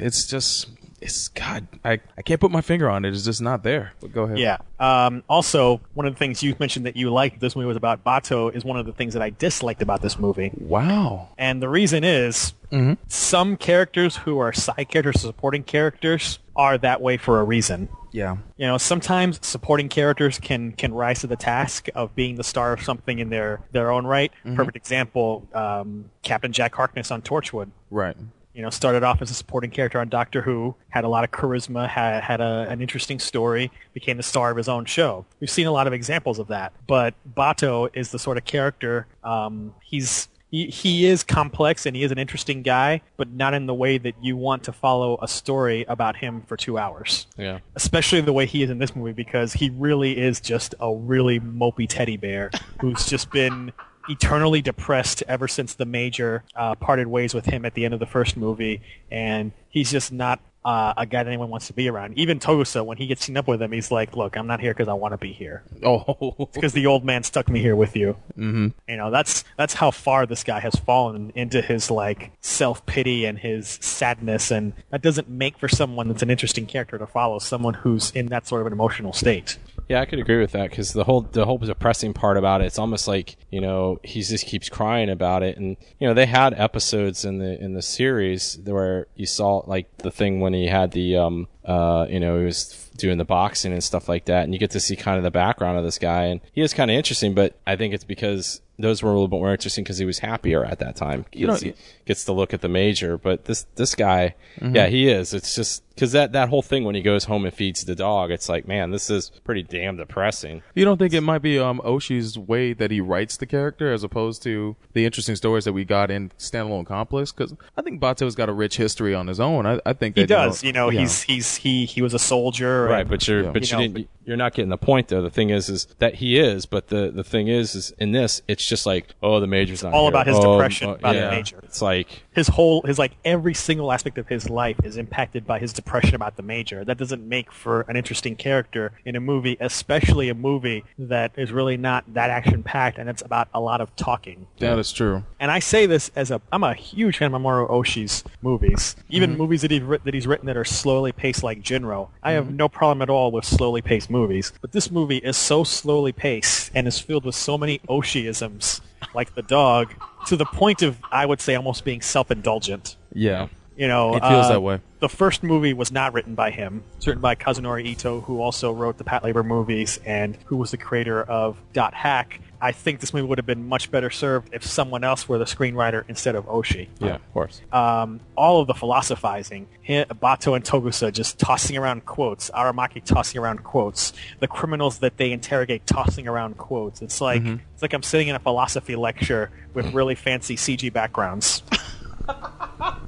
[0.00, 0.68] it's just.
[1.02, 1.66] It's God.
[1.84, 3.10] I, I can't put my finger on it.
[3.12, 3.92] It's just not there.
[4.00, 4.38] But go ahead.
[4.38, 4.58] Yeah.
[4.78, 8.04] Um, also, one of the things you mentioned that you liked this movie was about
[8.04, 10.52] Bato is one of the things that I disliked about this movie.
[10.56, 11.28] Wow.
[11.36, 12.96] And the reason is Mhm.
[13.08, 17.88] some characters who are side characters, supporting characters, are that way for a reason.
[18.12, 18.36] Yeah.
[18.56, 22.74] You know, sometimes supporting characters can can rise to the task of being the star
[22.74, 24.30] of something in their their own right.
[24.44, 24.54] Mhm.
[24.56, 27.70] Perfect example: um, Captain Jack Harkness on Torchwood.
[27.90, 28.16] Right.
[28.54, 31.30] You know, started off as a supporting character on Doctor Who, had a lot of
[31.30, 35.24] charisma, had had a, an interesting story, became the star of his own show.
[35.40, 36.72] We've seen a lot of examples of that.
[36.86, 39.06] But Bato is the sort of character.
[39.24, 43.64] Um, he's he, he is complex and he is an interesting guy, but not in
[43.64, 47.60] the way that you want to follow a story about him for two hours Yeah.
[47.74, 51.40] especially the way he is in this movie because he really is just a really
[51.40, 52.50] mopey teddy bear
[52.82, 53.72] who's just been
[54.08, 58.00] eternally depressed ever since the major uh, parted ways with him at the end of
[58.00, 58.80] the first movie
[59.10, 62.84] and he's just not uh, a guy that anyone wants to be around even togusa
[62.86, 64.92] when he gets seen up with him he's like look i'm not here because i
[64.92, 66.48] want to be here Oh.
[66.54, 68.68] because the old man stuck me here with you mm-hmm.
[68.88, 73.24] you know that's that's how far this guy has fallen into his like self pity
[73.24, 77.38] and his sadness, and that doesn't make for someone that's an interesting character to follow.
[77.38, 79.58] Someone who's in that sort of an emotional state.
[79.92, 82.64] Yeah, I could agree with that because the whole the whole depressing part about it,
[82.64, 86.24] it's almost like you know he just keeps crying about it, and you know they
[86.24, 90.66] had episodes in the in the series where you saw like the thing when he
[90.66, 94.44] had the um uh, you know, he was doing the boxing and stuff like that,
[94.44, 96.74] and you get to see kind of the background of this guy, and he is
[96.74, 97.34] kind of interesting.
[97.34, 100.20] But I think it's because those were a little bit more interesting because he was
[100.20, 101.24] happier at that time.
[101.32, 101.74] You know- he
[102.06, 104.74] gets to look at the major, but this this guy, Mhm.
[104.74, 105.32] yeah, he is.
[105.34, 108.30] It's just because that that whole thing when he goes home and feeds the dog,
[108.30, 110.62] it's like, man, this is pretty damn depressing.
[110.74, 114.02] You don't think it might be um, Oshii's way that he writes the character as
[114.02, 117.30] opposed to the interesting stories that we got in standalone complex?
[117.30, 119.66] Because I think Bato's got a rich history on his own.
[119.66, 120.64] I, I think He does.
[120.64, 121.00] You know, yeah.
[121.00, 122.84] he's he's he he was a soldier.
[122.84, 125.30] right and, but you're but you, know, didn't you're not getting the point though the
[125.30, 128.61] thing is is that he is but the the thing is is in this it's
[128.66, 130.10] just like oh the major's not all here.
[130.10, 131.26] about his Oh, depression oh, about yeah.
[131.26, 131.60] the major.
[131.62, 135.58] it's like his whole his like every single aspect of his life is impacted by
[135.58, 136.84] his depression about the major.
[136.84, 141.52] That doesn't make for an interesting character in a movie, especially a movie that is
[141.52, 144.46] really not that action packed and it's about a lot of talking.
[144.58, 145.24] That is true.
[145.40, 149.34] And I say this as a I'm a huge fan of Mamoru Oshii's movies, even
[149.34, 149.38] Mhm.
[149.38, 152.08] movies that he's writ- that he's written that are slowly paced like Jin-Roh.
[152.22, 152.56] I have Mm-hmm.
[152.56, 156.70] no problem at all with slowly paced movies, but this movie is so slowly paced
[156.74, 158.80] and is filled with so many Oshiisms,
[159.14, 159.94] like the dog,
[160.26, 162.96] to the point of I would say almost being self-indulgent.
[163.12, 163.48] Yeah.
[163.82, 164.78] You know, It feels uh, that way.
[165.00, 166.84] The first movie was not written by him.
[166.96, 170.76] It's written by Kazunori Ito, who also wrote the Patlabor movies and who was the
[170.76, 172.40] creator of Dot Hack.
[172.60, 175.46] I think this movie would have been much better served if someone else were the
[175.46, 176.86] screenwriter instead of Oshii.
[177.00, 182.06] yeah of course Um, all of the philosophizing, hi- Bato and Togusa just tossing around
[182.06, 187.02] quotes, Aramaki tossing around quotes, the criminals that they interrogate tossing around quotes.
[187.02, 187.58] It's like Mhm.
[187.74, 191.64] it's like I'm sitting in a philosophy lecture with really fancy CG backgrounds.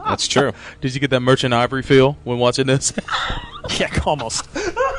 [0.04, 2.92] that's true Did you get that Merchant Ivory feel when watching this?
[3.78, 4.46] yeah, almost.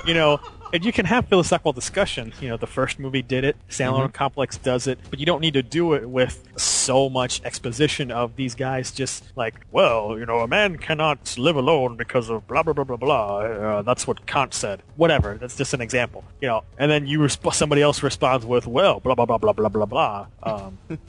[0.06, 0.40] You know,
[0.74, 2.34] and you can have philosophical discussion.
[2.42, 4.14] You know, the first movie did it, Standalone Mhm.
[4.14, 8.36] Complex does it, but you don't need to do it with so much exposition of
[8.36, 12.64] these guys just like, well, you know, a man cannot live alone because of blah
[12.64, 13.38] blah blah blah blah.
[13.40, 14.82] Uh, that's what Kant said.
[14.96, 15.38] Whatever.
[15.40, 16.24] That's just an example.
[16.42, 19.54] You know, and then you resp- somebody else responds with, well, blah blah blah blah
[19.54, 20.28] blah blah blah.
[20.44, 20.78] Um,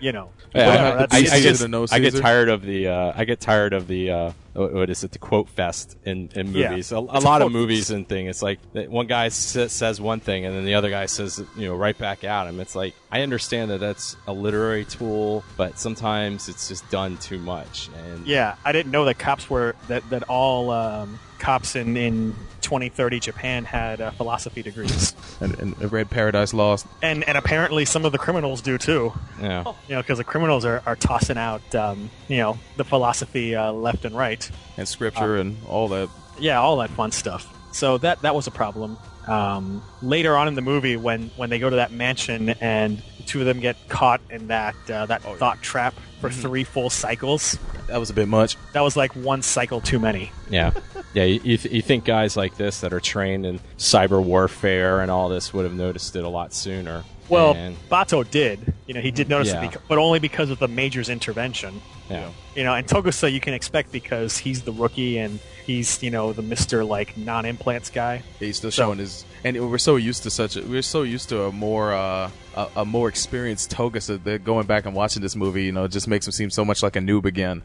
[0.00, 0.98] you know, Yeah, whatever.
[1.10, 3.86] I, I, I just- get, I get tired of the uh, I get tired of
[3.86, 6.70] the uh, what is it the quote fest in, in Yeah.
[6.70, 9.98] movies a, a a lot of movies and thing it's like one guy sa- says
[10.00, 12.74] one thing and then the other guy says you know right back at him it's
[12.74, 17.88] like I understand that that's a literary tool but sometimes it's just done too much
[18.08, 22.34] and Yeah, I didn't know that cops were that that all um, cops in in
[22.60, 26.86] 2030 Japan had uh, philosophy degrees, and, and I read Paradise Lost.
[27.02, 29.12] and and apparently some of the criminals do too.
[29.40, 33.54] yeah You know, because the criminals are, are tossing out um, you know the philosophy
[33.56, 34.48] uh, left and right.
[34.76, 36.08] and scripture and all that.
[36.38, 37.52] Yeah, all that fun stuff.
[37.72, 38.96] So that that was a problem.
[39.28, 43.22] Um, later on in the movie, when when they go to that mansion and the
[43.24, 47.58] two of them get caught in that uh, that thought trap for three full cycles,
[47.88, 48.56] That was a bit much.
[48.72, 50.30] that was like one cycle too many.
[50.50, 50.72] yeah
[51.14, 55.00] yeah you, you, th- you think guys like this that are trained in cyber warfare
[55.00, 58.72] and all this would have noticed it a lot sooner Well, And- Bato did.
[58.86, 59.64] You know, he did notice Yeah.
[59.64, 61.80] it, bec- but only because of the Major's intervention.
[62.08, 66.10] yeah You know, and Togusa you can expect because he's the rookie and he's you
[66.10, 68.22] know the Mister like non-implants guy.
[68.38, 70.56] He's still showing his, and we're so used to such.
[70.56, 74.66] A, we're so used to a more, uh, a, a more experienced Togusa that going
[74.66, 76.96] back and watching this movie, you know, it just makes him seem so much like
[76.96, 77.62] a noob again,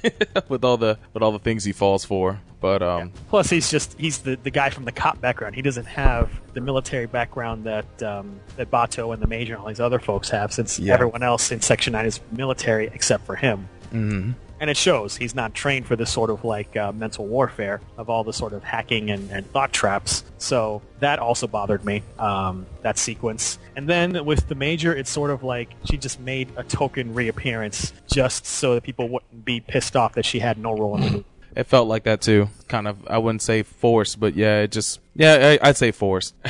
[0.48, 2.40] with all the with all the things he falls for.
[2.60, 5.54] But um, Plus, he's just he's the, the guy from the cop background.
[5.54, 9.68] He doesn't have the military background that um, that Bato and the Major and all
[9.68, 10.94] these other folks have, since Yeah.
[10.94, 13.68] everyone else in Section Nine is military except for him.
[13.92, 14.34] mhm.
[14.60, 18.10] And it shows he's not trained for this sort of like uh, mental warfare of
[18.10, 20.22] all the sort of hacking and, and thought traps.
[20.38, 23.58] So that also bothered me, um, that sequence.
[23.74, 27.94] And then with the Major, it's sort of like she just made a token reappearance
[28.12, 31.10] just so that people wouldn't be pissed off that she had no role in the
[31.10, 31.24] movie.
[31.56, 32.48] it felt like that too.
[32.68, 36.34] Kind of, I wouldn't say forced, but yeah, it just, yeah, I, I'd say forced.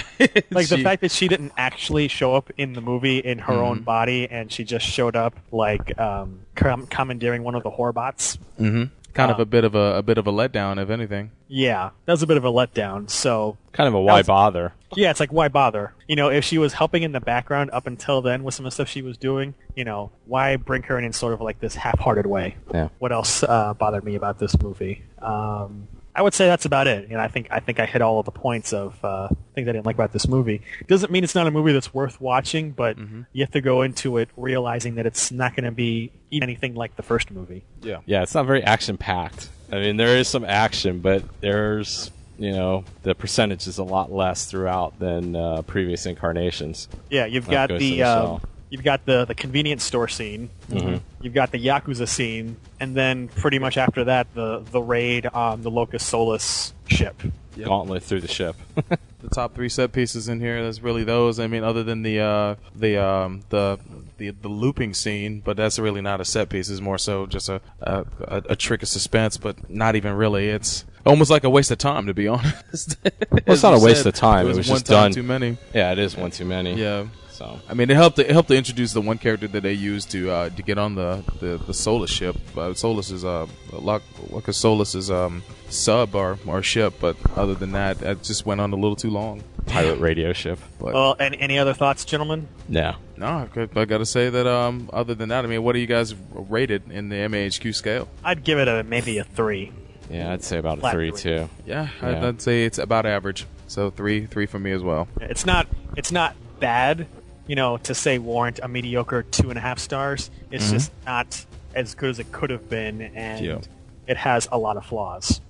[0.50, 3.80] Like the fact that she didn't actually show up in the movie in her own
[3.80, 8.38] body and she just showed up like um, com- commandeering one of the Horbots.
[8.56, 11.32] hmm kind of Uh, a bit of a, a bit of a letdown, if anything.
[11.48, 13.10] Yeah, that was a bit of a letdown.
[13.10, 15.94] So kind of a why was- bother Yeah, it's like why bother?
[16.06, 18.70] You know, if she was helping in the background up until then with some of
[18.70, 21.58] the stuff she was doing, you know, why bring her in in sort of like
[21.58, 22.54] this half-hearted way?
[22.72, 22.88] Yeah.
[23.00, 25.02] What else uh, bothered me about this movie?
[25.20, 27.08] Um, I would say that's about it.
[27.08, 29.68] You know, I think I think I hit all of the points of uh, things
[29.68, 30.62] I didn't like about this movie.
[30.88, 32.98] Doesn't mean it's not a movie that's worth watching, but
[33.32, 36.96] you have to go into it realizing that it's not going to be anything like
[36.96, 37.64] the first movie.
[37.82, 38.00] Yeah.
[38.06, 39.48] Yeah, it's not very action packed.
[39.72, 44.10] I mean, there is some action, but there's you know the percentage is a lot
[44.10, 46.88] less throughout than uh, previous incarnations.
[47.10, 48.40] Yeah, you've got the the uh, show.
[48.70, 51.00] You've got the the convenience store scene, Mhm.
[51.20, 55.62] you've got the yakuza scene, and then pretty much after that, the the raid on
[55.62, 57.20] the Locus Solus ship.
[57.62, 58.56] Gauntlet through the ship.
[59.20, 60.62] the top three set pieces in here.
[60.64, 61.38] That's really those.
[61.38, 63.78] I mean, other than the uh, the um, the
[64.16, 66.70] the the looping scene, but that's really not a set piece.
[66.70, 70.48] It's more so just a a, a, a trick of suspense, but not even really.
[70.48, 72.96] It's almost like a waste of time, to be honest.
[73.30, 74.46] Well, it's not a waste of time.
[74.46, 75.58] It It was, was one just time done too many.
[75.74, 76.74] Yeah, it is one too many.
[76.80, 77.06] Yeah.
[77.40, 78.18] So I mean, it helped.
[78.18, 80.94] It helped to introduce the one character that they used to uh, to get on
[80.94, 82.36] the the, the Solus ship.
[82.54, 87.54] Uh, Solus is uh, Luck, Locus Solus is um sub or or ship, but other
[87.54, 89.42] than that, it just went on a little too long.
[89.64, 90.58] Pilot radio ship.
[90.78, 92.46] But Well, any, any other thoughts, gentlemen?
[92.68, 92.96] No.
[93.16, 95.72] no, I, got- I got to say that um other than that, I mean, what
[95.72, 98.06] do you guys rated in the MAHQ scale?
[98.22, 99.72] I'd give it a maybe a three.
[100.10, 101.20] Yeah, I'd say about a Flat three three.
[101.20, 101.48] too.
[101.64, 102.28] Yeah, I'd, Yeah.
[102.28, 103.46] I'd say it's about average.
[103.66, 105.08] So three, three for me as well.
[105.22, 107.06] It's not it's not bad,
[107.50, 110.30] you know, to say warrant a mediocre two and a half stars.
[110.52, 110.70] It's Mm-hmm.
[110.72, 110.78] Mhm.
[110.78, 111.44] just not
[111.74, 113.58] as good as it could have been, and Yeah.
[114.06, 115.40] it has a lot of flaws.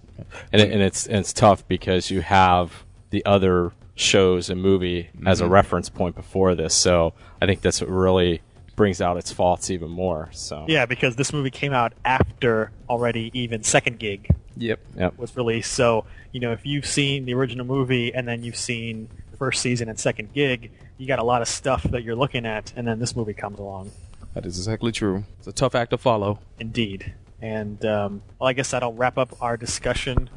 [0.52, 5.10] and, it, and it's and it's tough because you have the other shows and movie
[5.26, 5.50] as a Mm-hmm.
[5.50, 5.54] Mhm.
[5.54, 6.72] reference point before this.
[6.74, 7.12] So
[7.42, 8.40] I think that's what really
[8.76, 10.30] brings out its faults even more.
[10.32, 14.80] So Yeah, because this movie came out after already even second gig Yep.
[14.96, 15.18] Yep.
[15.18, 15.72] was released.
[15.72, 19.08] So you know, if you've seen the original movie and then you've seen
[19.38, 20.70] first season and second gig,
[21.00, 23.58] you got a lot of stuff that you're looking at, and then this movie comes
[23.58, 23.90] along.
[24.34, 25.24] That is exactly true.
[25.38, 26.38] It's a tough act to follow.
[26.58, 27.14] Indeed.
[27.40, 30.28] And um, well, I guess that'll wrap up our discussion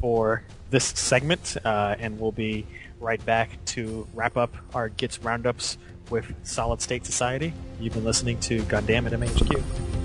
[0.00, 2.64] for this segment, uh, and we'll be
[3.00, 5.78] right back to wrap up our Gits roundups
[6.10, 7.52] with Solid State Society.
[7.80, 10.03] You've been listening to Gundam at MAHQ.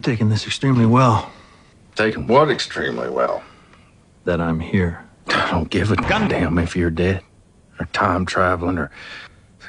[0.00, 1.30] You're taking this extremely well.
[1.94, 3.42] Taking what extremely well?
[4.24, 5.04] That I'm here.
[5.28, 7.22] I don't give a goddamn if you're dead,
[7.78, 8.90] or time traveling, or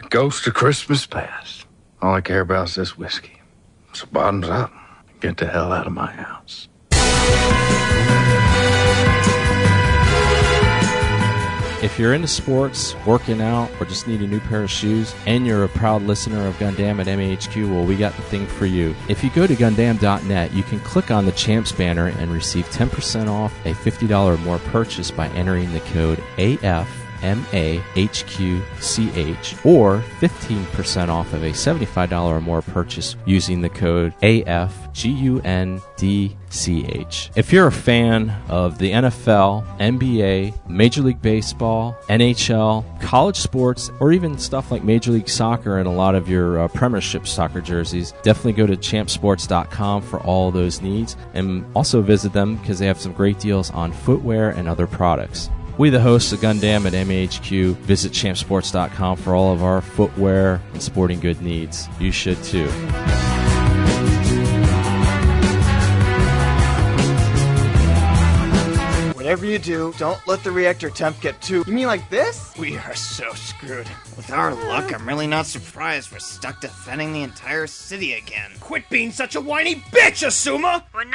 [0.01, 1.65] the ghost of Christmas past.
[2.01, 3.41] All I care about is this whiskey.
[3.91, 4.71] So bottoms up.
[5.19, 6.69] Get the hell out of my house.
[11.81, 15.47] If you're into sports, working out, or just need a new pair of shoes, and
[15.47, 18.95] you're a proud listener of Gundam at MAHQ, well, we got the thing for you.
[19.09, 23.27] If you go to Gundam.net, you can click on the Champs banner and receive 10%
[23.27, 27.00] off a $50 or more purchase by entering the code AF.
[27.21, 27.55] M-A-H-Q-C-H
[29.65, 34.71] or 15% off of a $75 or more purchase using the code AFGUNDCH.
[37.35, 44.11] If you're a fan of the NFL, NBA, Major League Baseball, NHL, college sports, or
[44.11, 48.13] even stuff like Major League Soccer and a lot of your uh, Premiership soccer jerseys,
[48.23, 52.99] definitely go to champsports.com for all those needs and also visit them because they have
[52.99, 55.49] some great deals on footwear and other products.
[55.77, 60.81] We, the hosts of Gundam at MAHQ, visit champsports.com for all of our footwear and
[60.81, 61.87] sporting good needs.
[61.99, 62.69] You should too.
[69.21, 71.63] Whatever you do, don't let the reactor temp get too.
[71.67, 72.57] You mean like this?
[72.57, 73.85] We are so screwed.
[74.17, 78.49] With our luck, I'm really not surprised we're stuck defending the entire city again.
[78.59, 80.81] Quit being such a whiny bitch, Asuma!
[80.95, 81.05] 1-900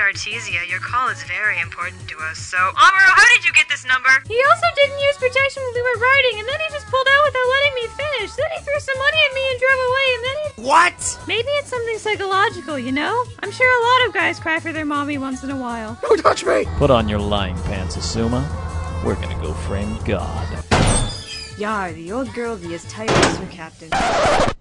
[0.00, 2.56] Artesia, your call is very important to us, so.
[2.56, 4.08] Amuro, how did you get this number?
[4.26, 7.24] He also didn't use protection when we were riding, and then he just pulled out
[7.28, 8.32] without letting me finish.
[8.40, 10.48] Then he threw some money at me and drove away, and then he.
[10.64, 11.18] What?
[11.28, 13.24] Maybe it's something psychological, you know?
[13.42, 15.98] I'm sure a lot of guys cry for their mommy once in a while.
[16.00, 16.64] Don't touch me!
[16.78, 18.42] Put on your lying pants, Asuma.
[19.04, 20.64] We're gonna go frame God.
[21.58, 23.90] Yar, the old girl be as tight as her captain.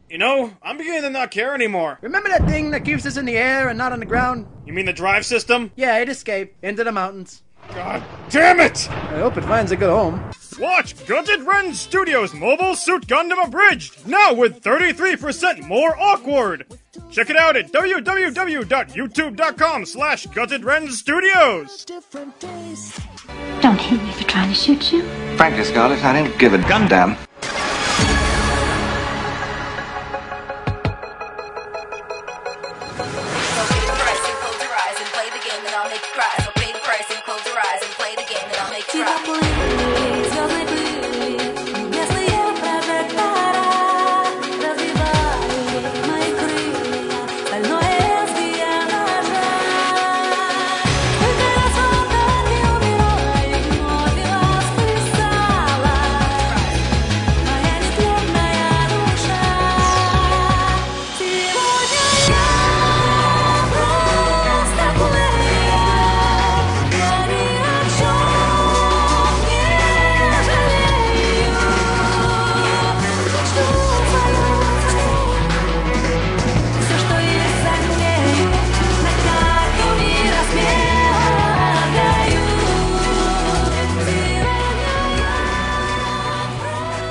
[0.09, 1.99] You know, I'm beginning to not care anymore.
[2.01, 4.47] Remember that thing that keeps us in the air and not on the ground?
[4.65, 5.71] You mean the drive system?
[5.75, 7.43] Yeah, it escaped into the mountains.
[7.75, 8.89] God damn it!
[8.89, 10.31] I hope it finds a good home.
[10.60, 16.65] Watch Gutted Ren Studios Mobile Suit Gundam Abridged, now with 33% more awkward!
[17.10, 21.86] Check it out at www.youtube.com slash Gutted Ren Studios!
[23.61, 25.03] Don't hate me for trying to shoot you.
[25.38, 27.15] Frankly, Scarlett, I don't give a gundam.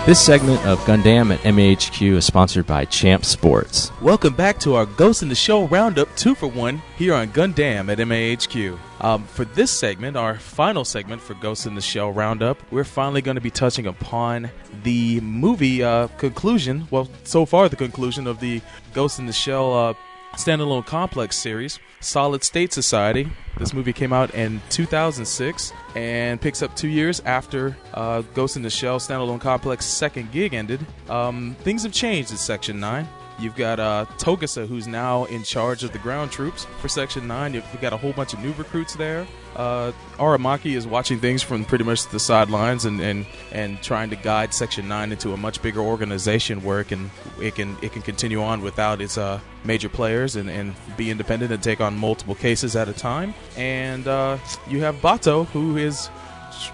[0.09, 3.93] This segment of Gundam at MAHQ is sponsored by Champ Sports.
[4.01, 7.93] Welcome back to our Ghost in the Shell Roundup 2 for 1 here on Gundam
[7.93, 8.79] at MAHQ.
[9.03, 13.21] Um, for this segment, our final segment for Ghost in the Shell Roundup, we're finally
[13.21, 14.51] going to be touching upon
[14.83, 16.89] the movie uh, conclusion.
[16.91, 18.63] Well, so far, the conclusion of the
[18.95, 19.95] Ghost in the Shell uh,
[20.37, 23.31] standalone complex series, Solid State Society.
[23.59, 28.63] This movie came out in 2006 and picks up two years after uh, Ghost in
[28.63, 30.87] the Shell standalone complex second gig ended.
[31.09, 33.09] Um, things have changed in Section 9.
[33.39, 37.55] You've got uh, Togusa, who's now in charge of the ground troops for Section 9.
[37.55, 39.29] You've got a whole bunch of new recruits there.
[39.55, 44.17] Uh, Aramaki is watching things from pretty much the sidelines and, and, and trying to
[44.17, 47.11] guide Section 9 into a much bigger organization where it can,
[47.41, 51.53] it can, it can continue on without its uh, major players and, and be independent
[51.53, 53.35] and take on multiple cases at a time.
[53.57, 54.39] And uh,
[54.69, 56.11] you have Bato, who is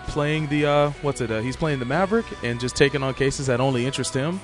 [0.09, 3.49] playing the, uh, what's it, uh, he's playing the Maverick and just taking on cases
[3.49, 4.41] that only interest him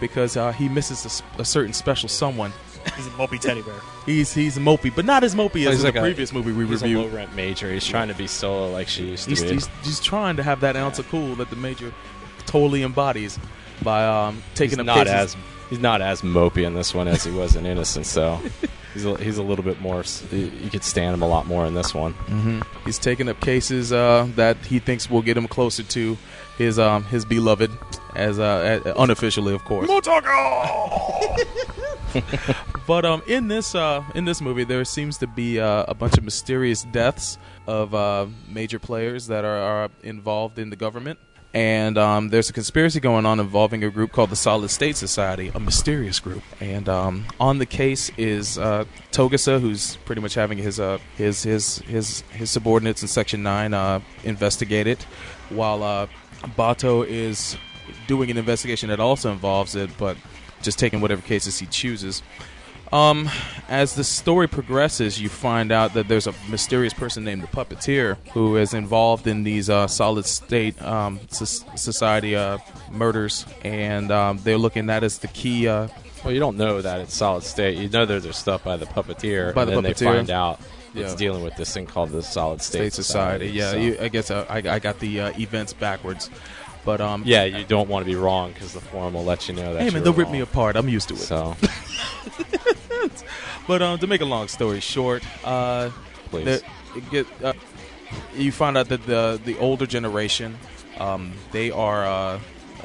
[0.00, 2.52] because uh, he misses a certain special someone.
[2.96, 3.74] He's a mopey teddy bear.
[4.06, 6.64] He's he's mopey, but not as mopey as in like the a- previous movie we
[6.66, 7.00] he's reviewed.
[7.04, 7.70] a low rent major.
[7.70, 9.48] He's trying to be solo like she used to He's, be.
[9.52, 11.92] he's, he's trying to have that ounce of cool that the major
[12.46, 13.38] totally embodies
[13.82, 15.34] by um, taking he's up not cases.
[15.34, 15.36] as
[15.68, 18.06] he's not as mopey in this one as he was in Innocent.
[18.06, 18.40] So
[18.94, 20.02] he's a, he's a little bit more.
[20.32, 22.12] You could stand him a lot more in this one.
[22.14, 26.16] hmm He's taking up cases uh, that he thinks will get him closer to
[26.58, 27.70] his um, his beloved,
[28.14, 29.88] as uh, uh, unofficially, of course.
[29.88, 31.46] Motoko.
[32.86, 36.18] but um, in this uh, in this movie, there seems to be uh, a bunch
[36.18, 41.18] of mysterious deaths of uh, major players that are, are involved in the government.
[41.54, 45.50] And um, there's a conspiracy going on involving a group called the Solid State Society,
[45.54, 46.42] a mysterious group.
[46.60, 51.42] And um, on the case is uh, Togusa, who's pretty much having his uh, his
[51.42, 55.02] his his his subordinates in Section Nine uh, investigate it,
[55.48, 56.06] while uh,
[56.56, 57.56] Bato is
[58.06, 60.16] doing an investigation that also involves it, but
[60.62, 62.22] just taking whatever cases he chooses.
[62.90, 63.28] Um,
[63.68, 68.16] as the story progresses, you find out that there's a mysterious person named the Puppeteer
[68.32, 72.56] who is involved in these uh, solid state um, s- society uh,
[72.90, 75.68] murders, and um, they're looking at as the key.
[75.68, 75.88] Uh,
[76.24, 77.76] Well, you don't know that it's solid state.
[77.76, 80.58] You know that there's stuff by the puppeteer, By and the then they find out
[80.94, 81.16] it's Yeah.
[81.16, 83.48] dealing with this thing called the Solid State, State Society.
[83.48, 86.30] Yeah, so- you, I guess uh, I, I got the uh, events backwards,
[86.84, 89.54] but um, yeah, you don't want to be wrong because the forum will let you
[89.54, 89.82] know that.
[89.82, 90.76] Hey man, they'll rip me apart.
[90.76, 91.18] I'm used to it.
[91.20, 91.56] So,
[93.66, 95.90] but um, to make a long story short, uh,
[96.30, 96.62] Please.
[96.94, 97.52] the- get, uh,
[98.34, 100.56] you find out that the the older generation,
[100.98, 102.40] um, they are uh,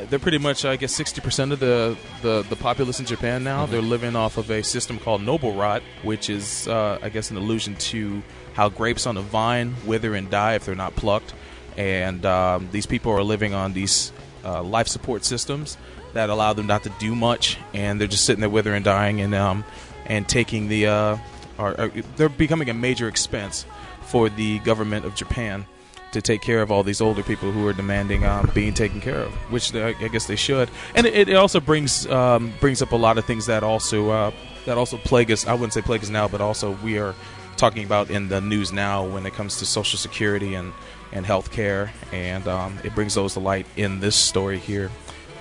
[0.10, 3.66] they're pretty much I guess sixty percent of the, the the populace in Japan now.
[3.66, 3.70] Mhm.
[3.72, 7.38] They're living off of a system called noble rot, which is uh, I guess an
[7.38, 11.34] allusion to how grapes on a vine wither and die if they're not plucked,
[11.78, 14.12] and um, these people are living on these
[14.46, 15.78] uh, life support systems
[16.14, 19.22] that allow them not to do much, and they're just sitting there withering and dying,
[19.22, 19.64] and um,
[20.06, 21.18] and taking the uh,
[21.58, 23.66] are, are they're becoming a major expense
[24.02, 25.66] for the government of Japan
[26.14, 29.20] to take care of all these older people who are demanding um, being taken care
[29.20, 30.70] of, which they, I guess they should.
[30.96, 34.32] And it, it also brings um, brings up a lot of things that also uh,
[34.66, 35.46] that also plague us.
[35.46, 37.14] I wouldn't say plague us now, but also we are
[37.58, 40.74] talking about in the news now when it comes to Social Security and
[41.12, 44.90] and health care, and um, it brings those to light in this story here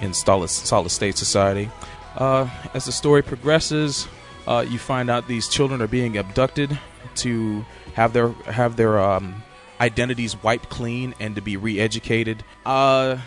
[0.03, 1.71] in Solid, Solid State Society.
[2.17, 4.07] Uh, as the story progresses,
[4.47, 6.79] uh, you find out these children are being abducted
[7.17, 9.43] to have their have their um,
[9.83, 13.19] identities wiped clean and to be re-educated uh,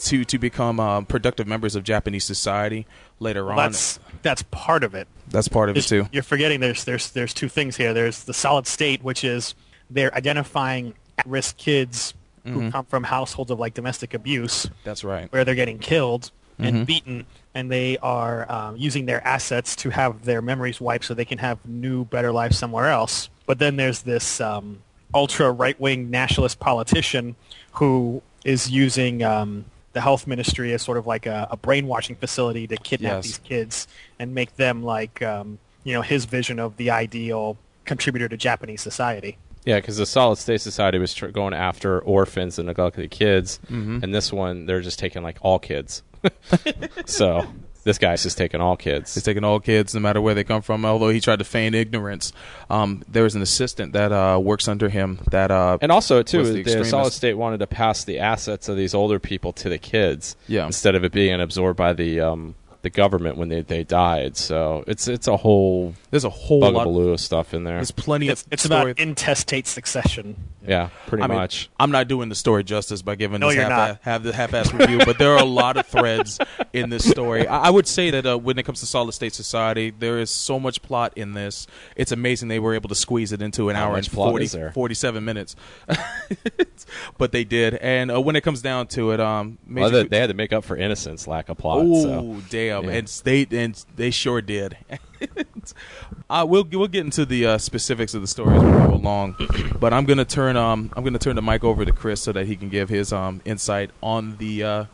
[0.00, 2.86] to to become uh, productive members of Japanese society
[3.20, 3.70] later Well, on.
[3.72, 5.06] that's that's part of it.
[5.28, 6.08] That's part of it too.
[6.10, 7.92] You're forgetting there's there's there's two things here.
[7.92, 9.54] There's the solid state, which is
[9.90, 12.14] they're identifying at-risk kids
[12.44, 12.72] who Mhm.
[12.72, 14.66] come from households of like domestic abuse.
[14.84, 15.30] That's right.
[15.32, 16.30] Where they're getting killed
[16.60, 17.24] and beaten,
[17.54, 21.38] and they are um, using their assets to have their memories wiped so they can
[21.38, 23.28] have new, better lives somewhere else.
[23.46, 24.78] But then there's this um,
[25.14, 27.34] ultra right-wing nationalist politician
[27.72, 32.66] who is using um, the health ministry as sort of like a, a brainwashing facility
[32.66, 33.24] to kidnap Yes.
[33.24, 38.28] these kids and make them like um, you know his vision of the ideal contributor
[38.28, 39.38] to Japanese society.
[39.64, 44.02] Yeah, because the Solid State Society was tr- going after orphans and neglected kids, Mhm.
[44.02, 46.02] and this one they're just taking like all kids.
[47.06, 47.46] so
[47.88, 49.14] this guy's just taking all kids.
[49.14, 50.84] He's taking all kids, no matter where they come from.
[50.84, 52.34] Although he tried to feign ignorance,
[52.68, 55.20] um, there was an assistant that uh, works under him.
[55.30, 56.84] That uh, And also, too, the, the.
[56.84, 60.66] Solid State wanted to pass the assets of these older people to the kids, Yeah.
[60.66, 64.36] instead of it being absorbed by the um, the government when they, they died.
[64.36, 67.74] So it's it's a whole there's a whole lot- bugaboo of stuff in there.
[67.76, 68.92] There's plenty It's, of it's story.
[68.92, 70.36] about intestate succession.
[70.66, 71.68] yeah, pretty I mean, much.
[71.80, 74.02] I'm not doing the story justice by giving No, this you're half not.
[74.02, 76.38] have the half-ass review, but there are a lot of threads
[76.72, 77.46] in this story.
[77.48, 80.30] I, I would say that uh, when it comes to Solid State Society, there is
[80.30, 81.66] so much plot in this.
[81.96, 85.24] It's amazing they were able to squeeze it into an How hour and 40, 47
[85.24, 85.56] minutes.
[87.18, 90.08] but they did, and uh, when it comes down to it, um, Well, Major they,
[90.08, 91.78] they had to make up for Innocence lack of plot.
[91.80, 92.36] Oh so.
[92.50, 92.67] damn!
[92.68, 92.90] Yeah.
[92.90, 94.76] And they and they sure did.
[96.30, 99.36] uh, we'll we'll get into the uh, specifics of the story as we go along,
[99.80, 102.46] but I'm gonna turn um I'm gonna turn the mic over to Chris so that
[102.46, 104.84] he can give his um insight on the uh,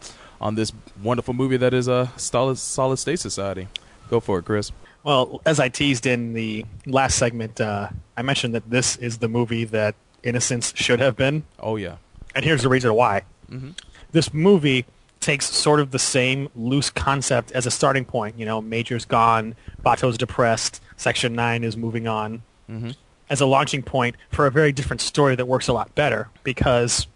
[0.41, 0.73] on this
[1.03, 3.69] wonderful movie that is uh, Solid Solid State Society.
[4.11, 4.71] Go for it, Chris.
[5.03, 9.29] Well, as I teased in the last segment, uh, I mentioned that this is the
[9.29, 11.45] movie that Innocence should have been.
[11.61, 11.97] Oh yeah.
[12.35, 13.23] And here's the reason why.
[13.51, 13.75] Mhm.
[14.13, 14.87] This movie
[15.25, 18.39] takes sort of the same loose concept as a starting point.
[18.39, 22.43] You know, Major's gone, Bato's depressed, Section 9 is moving on.
[22.71, 22.95] Mhm.
[23.31, 27.07] As a launching point for a very different story that works a lot better because,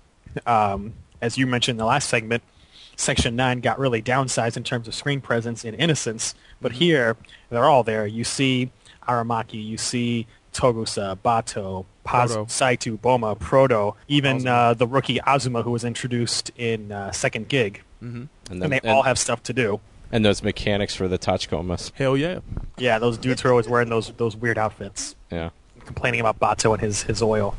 [0.47, 2.43] um, as you mentioned in the last segment,
[2.97, 6.35] Section 9 got really downsized in terms of screen presence in Innocence.
[6.61, 7.17] But here,
[7.51, 8.07] they're all there.
[8.07, 8.71] You see
[9.07, 12.37] Aramaki, you see Togusa, Bato, Paz.
[12.49, 17.83] Saito, Boma, Proto, even uh, the rookie Azuma who was introduced in uh, Second Gig.
[18.03, 18.25] Mm-hmm.
[18.51, 19.81] And, then- they all have stuff to do.
[20.13, 21.93] and those mechanics for the Tachikomas.
[21.95, 22.41] Hell yeah.
[22.79, 25.51] Yeah, those dudes are always wearing those those weird outfits, Yeah.
[25.85, 27.57] complaining about Bato and his, his oil.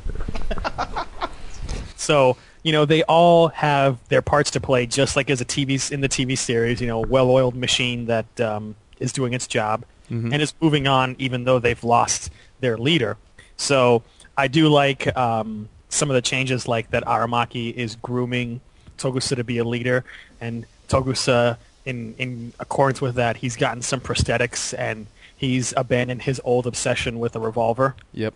[1.95, 5.91] so, you know, they all have their parts to play, just like as a TV
[5.91, 6.81] in the TV series.
[6.81, 10.33] You know, a well-oiled machine that um, is doing its job Mhm.
[10.33, 13.17] and is moving on, even though they've lost their leader.
[13.57, 14.03] So,
[14.37, 18.61] I do like um, some of the changes, like that Aramaki is grooming
[18.99, 20.03] Togusa to be a leader,
[20.41, 26.41] and Togusa, in in accordance with that, he's gotten some prosthetics and he's abandoned his
[26.43, 27.95] old obsession with a revolver.
[28.13, 28.33] Yep.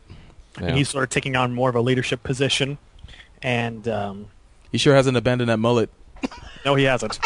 [0.57, 2.77] And he's sort of taking on more of a leadership position.
[3.41, 4.27] And um,
[4.71, 5.89] He sure hasn't abandoned that mullet.
[6.63, 7.19] no, he hasn't.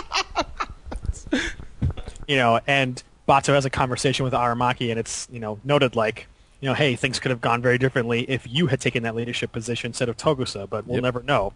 [2.28, 6.28] you know, and Bato has a conversation with Aramaki, and it's you know noted like,
[6.62, 9.52] you know, hey, things could have gone very differently if you had taken that leadership
[9.52, 11.04] position instead of Togusa, but we'll Yep.
[11.04, 11.54] never know.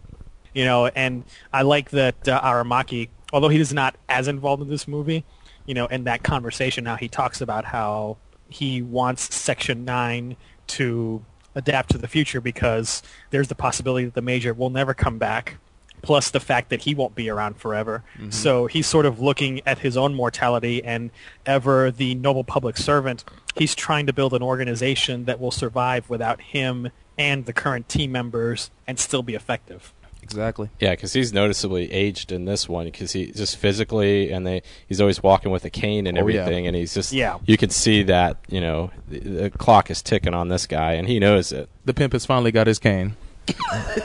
[0.54, 4.68] You know, and I like that uh, Aramaki, although he is not as involved in
[4.68, 5.24] this movie,
[5.66, 8.18] you know, in that conversation, how he talks about how
[8.48, 10.36] he wants Section Nine
[10.68, 11.24] to
[11.54, 15.58] adapt to the future because there's the possibility that the major will never come back
[16.02, 18.02] plus the fact that he won't be around forever.
[18.18, 18.32] Mhm.
[18.32, 21.10] So he's sort of looking at his own mortality and
[21.46, 23.24] ever the noble public servant,
[23.56, 28.10] he's trying to build an organization that will survive without him and the current team
[28.10, 29.92] members and still be effective.
[30.22, 30.70] Exactly.
[30.80, 35.00] Yeah, because he's noticeably aged in this one because he just physically and they he's
[35.00, 36.40] always walking with a cane and Oh, yeah.
[36.42, 37.38] everything, and he's just Yeah.
[37.44, 41.06] You can see that you know the, the clock is ticking on this guy, and
[41.08, 41.68] he knows it.
[41.84, 43.16] The pimp has finally got his cane.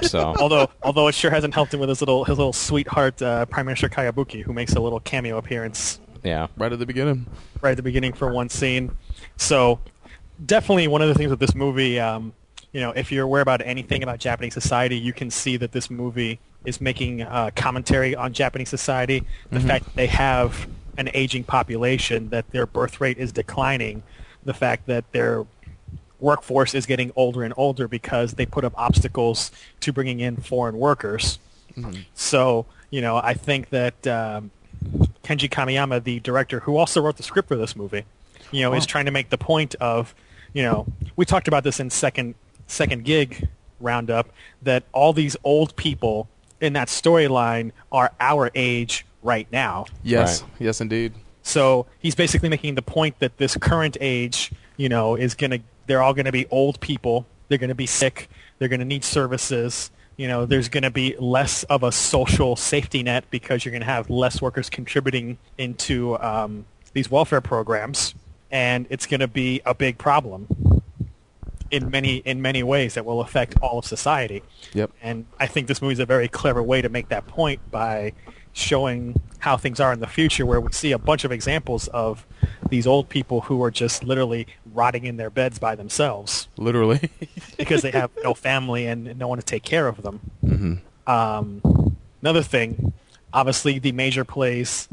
[0.01, 3.45] So although although it sure hasn't helped him with his little his little sweetheart uh,
[3.45, 7.27] Prime Minister Kayabuki who makes a little cameo appearance yeah, Right at the beginning.
[7.61, 8.91] right at the beginning for one scene.
[9.37, 9.79] So
[10.43, 12.33] definitely one of the things with this movie, um,
[12.73, 15.89] you know, if you're aware about anything about Japanese society, you can see that this
[15.89, 19.23] movie is making uh, commentary on Japanese society.
[19.51, 19.67] The Mhm.
[19.67, 20.67] fact that they have
[20.97, 24.03] an aging population, that their birth rate is declining,
[24.43, 25.45] the fact that their
[26.19, 30.77] workforce is getting older and older because they put up obstacles to bringing in foreign
[30.77, 31.37] workers.
[31.77, 32.05] Mhm.
[32.15, 34.49] So, you know, I think that um,
[35.23, 38.03] Kenji Kamiyama, the director who also wrote the script for this movie,
[38.51, 40.15] you know, is trying to make the point of,
[40.53, 42.33] you know, we talked about this in second
[42.67, 43.47] second gig
[43.79, 44.29] roundup
[44.61, 46.27] that all these old people
[46.61, 49.85] in that storyline are our age right now.
[50.03, 50.43] Yes.
[50.59, 51.13] Yes, indeed.
[51.43, 56.01] So he's basically making the point that this current age, you know, is gonna they're
[56.01, 57.25] all gonna be old people.
[57.47, 58.29] They're gonna be sick.
[58.59, 59.91] They're gonna need services.
[60.17, 64.09] You know, there's gonna be less of a social safety net because you're gonna have
[64.09, 68.13] less workers contributing into um, these welfare programs,
[68.51, 70.47] and it's gonna be a big problem
[71.71, 74.43] in many in many ways that will affect all of society.
[74.73, 74.91] Yep.
[75.01, 78.13] And I think this movie is a very clever way to make that point by
[78.53, 82.25] showing how things are in the future, where we see a bunch of examples of
[82.69, 87.09] these old people who are just literally rotting in their beds by themselves Literally.
[87.57, 90.19] because they have no family and no one to take care of them.
[90.43, 90.73] mm-hmm.
[91.09, 92.91] Um, another thing,
[93.31, 94.89] obviously, the major plays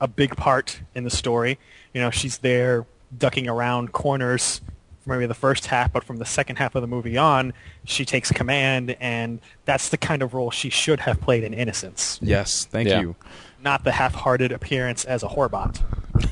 [0.00, 1.58] a big part in the story.
[1.92, 2.86] You know, she's there
[3.16, 4.60] ducking around corners
[5.06, 7.52] maybe the first half, but from the second half of the movie on,
[7.84, 12.18] she takes command, and that's the kind of role she should have played in Innocence.
[12.22, 12.64] Yes.
[12.64, 13.00] Thank Yeah.
[13.00, 13.16] you.
[13.62, 15.80] Not the half-hearted appearance as a whorebot.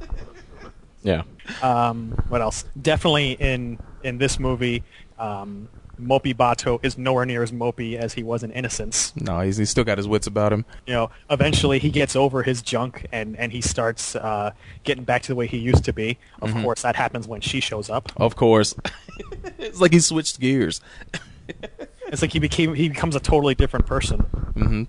[1.06, 1.24] Yeah.
[1.62, 2.64] Um, what else?
[2.82, 4.84] Definitely in in this movie,
[5.20, 5.68] um,
[6.02, 9.14] Mopey Bato is nowhere near as mopey as he was in Innocence.
[9.16, 10.66] No, he's, he's still got his wits about him.
[10.88, 14.52] You know, eventually he gets over his junk and and he starts uh,
[14.84, 16.18] getting back to the way he used to be.
[16.42, 16.64] Of Mhm.
[16.64, 18.12] course, that happens when she shows up.
[18.18, 18.74] Of course.
[19.60, 20.82] it's like he switched gears.
[22.08, 24.20] It's like he became he becomes a totally different person.
[24.56, 24.84] Mm-hmm.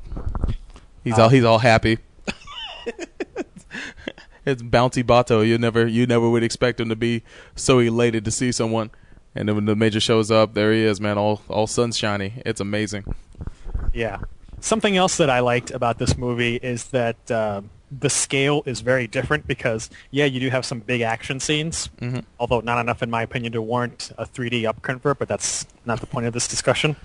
[1.05, 1.99] He's Uh, all he's all happy.
[4.45, 5.47] it's bouncy Bato.
[5.47, 7.23] You never you never would expect him to be
[7.57, 8.91] so elated to see someone,
[9.35, 12.35] and then when the major shows up, there he is, man, all all sunshiny.
[12.47, 13.05] It's amazing.
[13.93, 14.19] Yeah.
[14.61, 17.61] Something else that I liked about this movie is that uh,
[17.97, 22.25] the scale is very different because, yeah, you do have some big action scenes, Mhm.
[22.41, 26.01] although not enough, in my opinion, to warrant a 3D up convert, but that's not
[26.01, 26.97] the point of this discussion.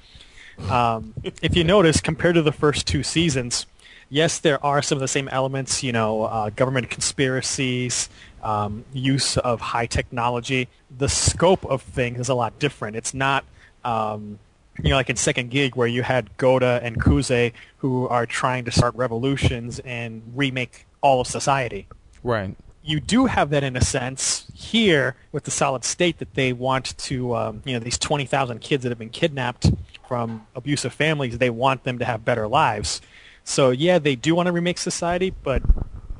[0.70, 3.66] Um, if you notice, compared to the first two seasons,
[4.10, 8.10] yes, there are some of the same elements, you know, uh, government conspiracies,
[8.44, 10.68] um, use of high technology.
[10.96, 12.96] The scope of things is a lot different.
[12.96, 13.46] It's not,
[13.84, 14.40] um,
[14.82, 18.66] you know, like in Second Gig where you had Goda and Kuze who are trying
[18.66, 21.88] to start revolutions and remake all of society.
[22.24, 22.56] Right.
[22.82, 26.98] You do have that in a sense here with the solid state that they want
[26.98, 29.70] to, um, you know, these 20,000 kids that have been kidnapped
[30.08, 33.02] from abusive families, they want them to have better lives.
[33.44, 35.62] So yeah, they do want to remake society, but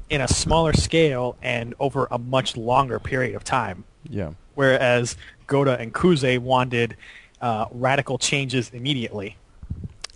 [0.10, 3.84] in a smaller scale and over a much longer period of time.
[4.10, 4.32] Yeah.
[4.56, 5.16] Whereas
[5.48, 6.98] Goda and Kuze wanted
[7.42, 9.38] uh, radical changes immediately.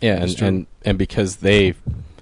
[0.01, 1.75] Yeah, and, and and because they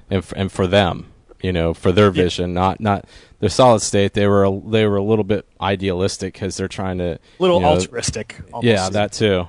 [0.10, 1.08] and f- and for them,
[1.42, 3.06] you know, for their vision, not not
[3.40, 7.00] their solid state, they were a, they were a little bit idealistic because they're trying
[7.00, 8.68] to Little you know, altruistic, almost.
[8.68, 9.48] Yeah, that too.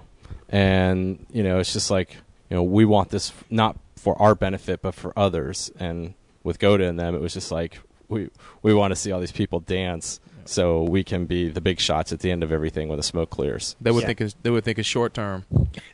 [0.48, 2.16] And you know, it's just like
[2.48, 5.70] you know, we want this not for our benefit, but for others.
[5.78, 7.80] And with Goda and them, it was just like
[8.12, 8.30] we
[8.62, 10.20] we want to see all these people dance.
[10.44, 13.30] So we can be the big shots at the end of everything when the smoke
[13.30, 13.76] clears.
[13.80, 14.06] They would Yeah.
[14.08, 15.44] think it's, they would think it's short term.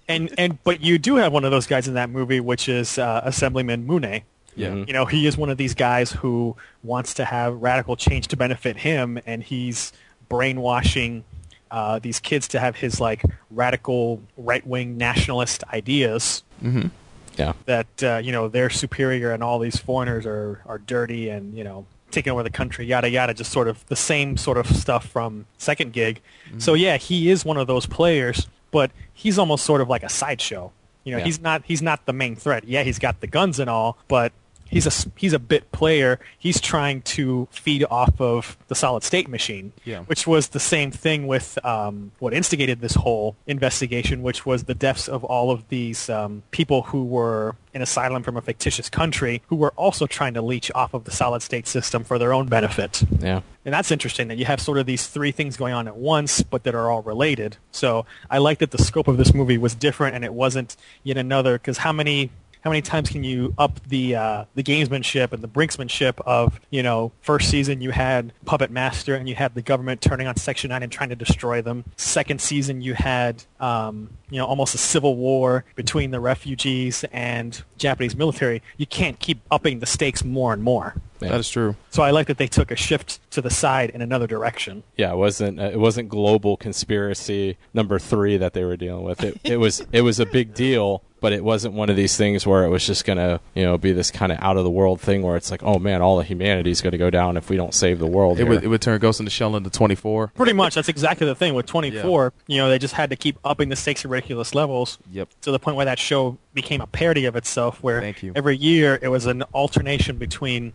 [0.09, 2.99] And and but you do have one of those guys in that movie, which is
[2.99, 4.23] uh, Assemblyman Mune.
[4.57, 4.75] Yeah.
[4.75, 8.37] You know, he is one of these guys who wants to have radical change to
[8.37, 9.93] benefit him, and he's
[10.31, 11.25] brainwashing
[11.71, 16.43] uh, these kids to have his like radical right wing nationalist ideas.
[16.65, 16.89] Mm-hmm.
[17.37, 17.53] Yeah.
[17.67, 21.63] that uh, you know they're superior and all these foreigners are are dirty and you
[21.63, 25.07] know taking over the country yada yada just sort of the same sort of stuff
[25.07, 26.21] from second gig.
[26.49, 26.59] Mm-hmm.
[26.61, 30.09] So yeah he is one of those players but he's almost sort of like a
[30.09, 30.73] sideshow.
[31.05, 31.25] You know Yeah.
[31.25, 32.65] he's not he's not the main threat.
[32.65, 34.33] Yeah he's got the guns and all but
[34.69, 39.29] he's a he's a bit player he's trying to feed off of the solid state
[39.29, 40.01] machine Yeah.
[40.03, 44.75] which was the same thing with um, what instigated this whole investigation, which was the
[44.75, 49.43] deaths of all of these um, people who were in asylum from a fictitious country
[49.49, 52.47] who were also trying to leech off of the solid state system for their own
[52.47, 53.03] benefit.
[53.21, 53.41] Yeah.
[53.65, 56.43] And that's interesting that you have sort of these three things going on at once,
[56.43, 57.57] but that are all related.
[57.73, 61.17] So I like that the scope of this movie was different, and it wasn't yet
[61.19, 61.55] another.
[61.59, 62.31] Because how many
[62.63, 66.83] how many times can you up the uh, the gamesmanship and the brinksmanship of you
[66.83, 70.71] know first season you had puppet master and you had the government turning on Section
[70.71, 71.85] Nine and trying to destroy them.
[71.97, 77.63] Second season you had um, you know almost a civil war between the refugees and
[77.77, 78.63] Japanese military.
[78.77, 80.95] You can't keep upping the stakes more and more.
[81.21, 81.75] That is true.
[81.91, 84.83] So I like that they took a shift to the side in another direction.
[84.97, 89.23] Yeah, it wasn't uh, it wasn't global conspiracy number three that they were dealing with.
[89.25, 92.47] It it was it was a big deal, but it wasn't one of these things
[92.47, 95.01] where it was just gonna you know be this kind of out of the world
[95.01, 97.57] thing where it's like oh man all of humanity is gonna go down if we
[97.57, 98.39] don't save the world.
[98.39, 98.53] It here.
[98.53, 100.29] would it would turn Ghost in the Shell into twenty four.
[100.29, 102.33] Pretty much, that's exactly the thing with 24.
[102.47, 104.99] You know, they just had to keep upping the stakes to ridiculous levels.
[105.13, 105.29] Yep.
[105.43, 109.09] To the point where that show became a parody of itself, where every year it
[109.09, 110.73] was an alternation between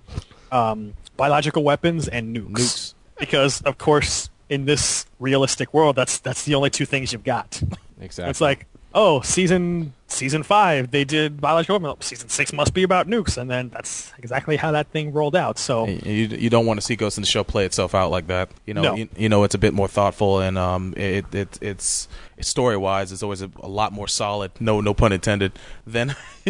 [0.51, 2.51] um, biological weapons and nukes.
[2.51, 2.93] Nukes.
[3.19, 7.61] Because of course, in this realistic world, that's that's the only two things you've got.
[8.01, 8.29] exactly.
[8.29, 12.05] It's like, oh, season season five they did biological weapons.
[12.05, 15.57] Season six must be about nukes, and then that's exactly how that thing rolled out.
[15.57, 18.27] So You, you don't want to see Ghost in the Shell play itself out like
[18.27, 18.49] that.
[18.65, 18.95] You know, No.
[18.95, 22.07] you, you know it's a bit more thoughtful and um, it, it it's
[22.41, 24.51] story wise it's always a, a lot more solid.
[24.59, 25.53] No, no pun intended.
[25.87, 26.15] Than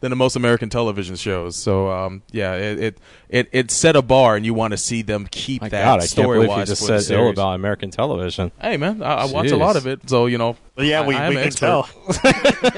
[0.00, 1.54] than the most American television shows.
[1.56, 2.98] So um, yeah, it, it
[3.28, 5.94] it it set a bar, and you want to see them keep My that God,
[5.96, 8.52] I can't story believe you wise just for the said ill about American television.
[8.60, 10.56] Hey man, I, I watch a lot of it, so you know.
[10.78, 11.66] Yeah, I- we- I we can expert.
[11.66, 11.88] tell.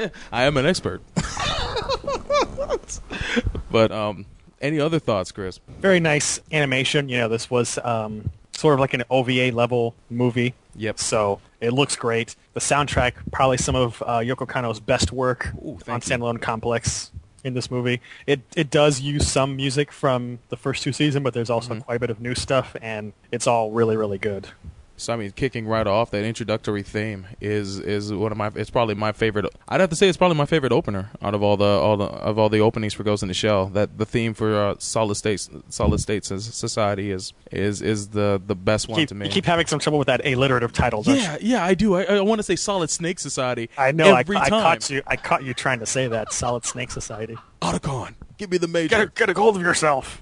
[0.31, 1.01] I am an expert.
[3.71, 4.25] but um,
[4.61, 5.59] any other thoughts, Chris?
[5.79, 7.09] very nice animation.
[7.09, 10.53] You know, this was um, sort of like an OVA level movie.
[10.75, 10.99] Yep.
[10.99, 12.35] So it looks great.
[12.53, 15.49] The soundtrack, probably some of uh, Yoko Kanno's best work
[15.87, 17.11] on Standalone Complex.
[17.43, 17.99] in this movie.
[18.27, 21.95] It it does use some music from the first two seasons, but there's also quite
[21.95, 24.47] a bit of new stuff, and it's all really really good.
[25.01, 28.51] So I mean, kicking right off, that introductory theme is is one of my.
[28.53, 29.47] It's probably my favorite.
[29.67, 32.05] I'd have to say it's probably my favorite opener out of all the all the
[32.05, 33.67] of all the openings for Ghost in the Shell.
[33.69, 38.39] That the theme for uh, Solid States Solid States as Society is is is the
[38.45, 39.25] the best You one keep, to me.
[39.25, 41.01] you keep having some trouble with that alliterative title.
[41.01, 41.95] don't yeah, yeah, I do.
[41.95, 43.71] I, I want to say Solid Snake Society.
[43.79, 44.13] I know.
[44.13, 44.61] I, every I time.
[44.61, 45.01] caught you.
[45.07, 46.31] I caught you trying to say that.
[46.31, 47.37] Solid Snake Society.
[47.63, 48.89] Otacon, give me the major.
[48.89, 50.21] Get a, get a hold of yourself.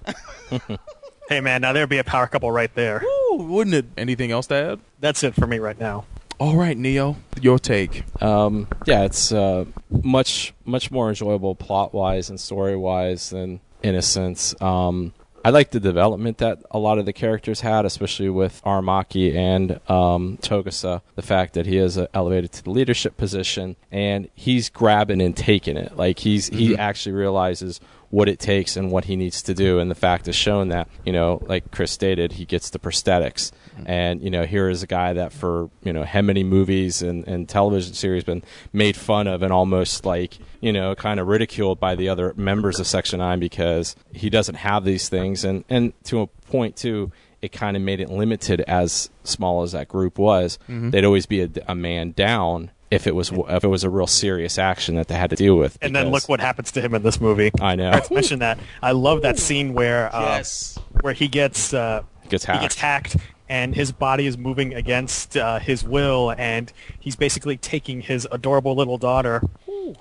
[1.29, 3.01] hey man, now there'd be a power couple right there.
[3.31, 3.85] Woo, wouldn't it?
[3.97, 4.79] Anything else to add?
[4.99, 6.05] That's it for me right now.
[6.39, 8.03] All right, Neo, your take.
[8.21, 9.65] Um, yeah, it's uh,
[10.03, 14.59] much much more enjoyable plot wise and story wise than Innocence.
[14.61, 19.33] Um, I like the development that a lot of the characters had, especially with Aramaki
[19.35, 21.01] and um, Togusa.
[21.15, 25.35] The fact that he is uh, elevated to the leadership position and he's grabbing and
[25.35, 25.95] taking it.
[25.95, 26.77] Like he's he Mhm.
[26.79, 27.79] actually realizes
[28.11, 29.77] what it takes and what he needs to do.
[29.79, 33.51] And the fact is shown that, you know, like Chris stated, he gets the prosthetics.
[33.85, 37.25] And, you know, here is a guy that for, you know, how many movies and,
[37.27, 41.79] and television series been made fun of and almost like, you know, kind of ridiculed
[41.79, 45.45] by the other members of Section 9 because he doesn't have these things.
[45.45, 47.11] And, and to a point, too,
[47.41, 50.59] it kind of made it limited as small as that group was.
[50.67, 50.91] Mhm.
[50.91, 54.07] They'd always be a, a man down if it was if it was a real
[54.07, 55.77] serious action that they had to deal with.
[55.81, 57.51] And then look what happens to him in this movie.
[57.61, 57.91] I know.
[57.91, 58.59] Let's mention that.
[58.81, 60.77] I love that scene where uh, Yes.
[61.01, 63.17] where he gets uh, Gets he gets hacked
[63.47, 68.75] and his body is moving against uh, his will and he's basically taking his adorable
[68.75, 69.41] little daughter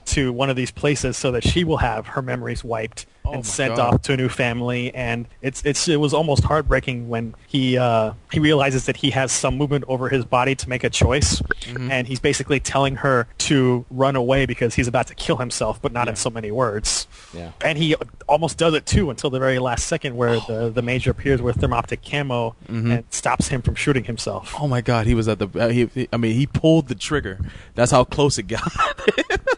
[0.07, 3.45] to one of these places so that she will have her memories wiped Oh and
[3.45, 3.95] sent God.
[3.95, 8.13] off to a new family and it's it's it was almost heartbreaking when he uh,
[8.33, 11.91] he realizes that he has some movement over his body to make a choice Mhm.
[11.91, 15.93] and he's basically telling her to run away because he's about to kill himself but
[15.93, 17.51] not in so many words Yeah.
[17.63, 17.95] and he
[18.27, 21.57] almost does it too until the very last second where the, the major appears with
[21.59, 22.91] thermoptic camo Mhm.
[22.95, 24.55] and stops him from shooting himself.
[24.59, 25.49] Oh my God, he was at the.
[25.55, 27.39] Uh, he, he- I mean, he pulled the trigger.
[27.75, 28.73] That's how close it got.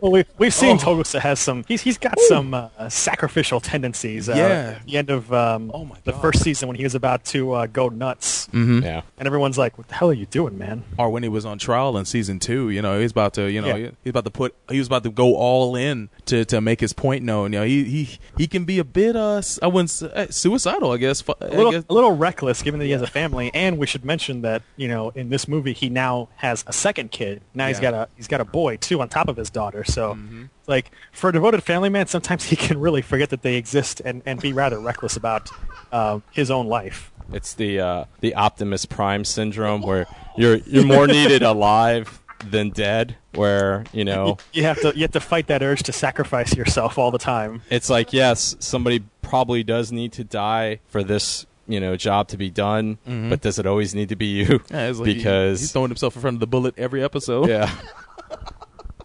[0.00, 0.78] Well, we, we've seen Oh.
[0.96, 1.64] Togusa has some.
[1.68, 4.28] He's he's got some uh, sacrificial tendencies.
[4.28, 4.42] Uh, Yeah.
[4.80, 5.70] At the end of um,
[6.04, 8.82] the first season, when he was about to uh, go nuts, Mhm.
[8.82, 9.02] Yeah.
[9.18, 11.58] and everyone's like, "What the hell are you doing, man?" or when he was on
[11.58, 13.90] trial in season two, you know, he's about to, you know, Yeah.
[14.04, 16.92] he's about to put, he was about to go all in to, to make his
[16.92, 17.52] point known.
[17.52, 20.26] You know, he he he can be a bit, uh, s- I wouldn't say, uh,
[20.30, 21.20] suicidal, I guess.
[21.20, 21.84] fu- A I little, guess.
[21.88, 24.88] a little reckless, given that he has a family, and we should mention that you
[24.88, 27.42] know in this movie he now has a second kid.
[27.54, 27.90] Now he's Yeah.
[27.90, 29.84] got a he's got a boy too on top of his daughter.
[29.84, 30.44] So, Mm-hmm.
[30.66, 34.22] like for a devoted family man, sometimes he can really forget that they exist and,
[34.26, 35.50] and be rather reckless about
[35.92, 37.10] uh, his own life.
[37.32, 40.06] It's the uh, the Optimus Prime syndrome where
[40.36, 43.16] you're you're more needed alive than dead.
[43.34, 46.98] Where you know You have to you have to fight that urge to sacrifice yourself
[46.98, 47.62] all the time.
[47.70, 52.36] it's like yes, somebody probably does need to die for this you know job to
[52.36, 53.30] be done, Mhm.
[53.30, 54.60] but does it always need to be you?
[54.70, 57.48] Yeah, it's like he- because he's throwing himself in front of the bullet every episode.
[57.48, 57.70] yeah,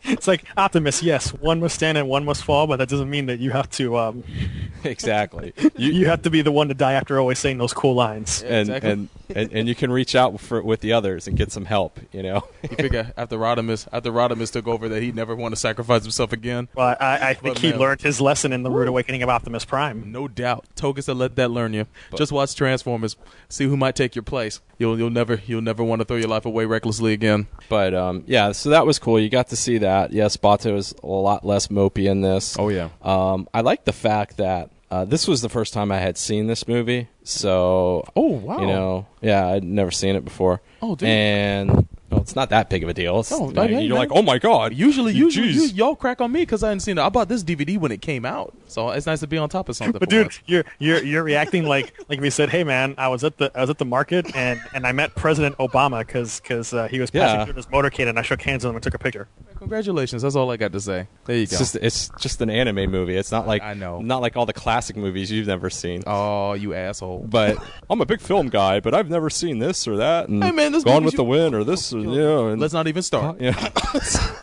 [0.07, 1.03] It's like Optimus.
[1.03, 3.69] Yes, one must stand and one must fall, but that doesn't mean that you have
[3.71, 3.97] to.
[3.97, 4.23] Um,
[4.83, 5.53] exactly.
[5.75, 8.41] you, have to be the one to die after always saying those cool lines.
[8.43, 11.65] and, and and and you can reach out for, with the others and get some
[11.65, 11.99] help.
[12.11, 12.47] You know.
[12.67, 16.33] You figure after Rodimus, after Rodimus took over, that he'd never want to sacrifice himself
[16.33, 16.67] again.
[16.75, 19.29] Well, I, I think But, he man, learned his lesson in the Rude Awakening of
[19.29, 20.11] Optimus Prime.
[20.11, 20.65] No doubt.
[20.75, 21.87] Togusa let that learn you.
[22.17, 23.15] Just watch Transformers.
[23.47, 24.59] See who might take your place.
[24.77, 27.47] You'll you'll never you'll never want to throw your life away recklessly again.
[27.69, 29.19] But um, yeah, so that was cool.
[29.19, 29.96] You got to see that.
[30.11, 32.55] Yes, Bato is a lot less mopey in this.
[32.59, 32.89] Oh yeah.
[33.01, 36.47] Um, I like the fact that uh, this was the first time I had seen
[36.47, 37.07] this movie.
[37.23, 38.59] So Oh wow.
[38.59, 40.61] you know, yeah, I'd never seen it before.
[40.81, 41.09] Oh, dude.
[41.09, 43.19] And well, it's not that big of a deal.
[43.19, 44.07] It's, Oh, you know, hey, you're man.
[44.07, 44.73] like, oh my god.
[44.73, 45.75] Usually, You- usually, you, jeez.
[45.75, 47.01] y'all crack on me because I hadn't seen it.
[47.01, 49.67] I bought this DVD when it came out, so it's nice to be on top
[49.69, 49.93] of something.
[49.99, 50.39] But for dude, once.
[50.45, 53.51] you're you're you're reacting like like if you said, "Hey man, I was at the
[53.55, 57.11] I was at the market and and I met President Obama because uh, he was
[57.11, 57.45] passing Yeah.
[57.45, 59.27] through this motorcade and I shook hands with him and took a picture."
[59.57, 60.21] congratulations.
[60.21, 61.07] That's all I got to say.
[61.25, 61.57] There you It's go.
[61.57, 63.17] just it's just an anime movie.
[63.17, 63.99] It's not like I know.
[64.01, 66.03] not like all the classic movies you've never seen.
[66.07, 67.25] oh, you asshole!
[67.27, 67.57] But
[67.89, 70.29] I'm a big film guy, but I've never seen this or that.
[70.29, 72.47] And Hey, man, this Gone movie's with the Wind or this you.
[72.47, 73.39] And Let's not even start.
[73.41, 73.51] Yeah.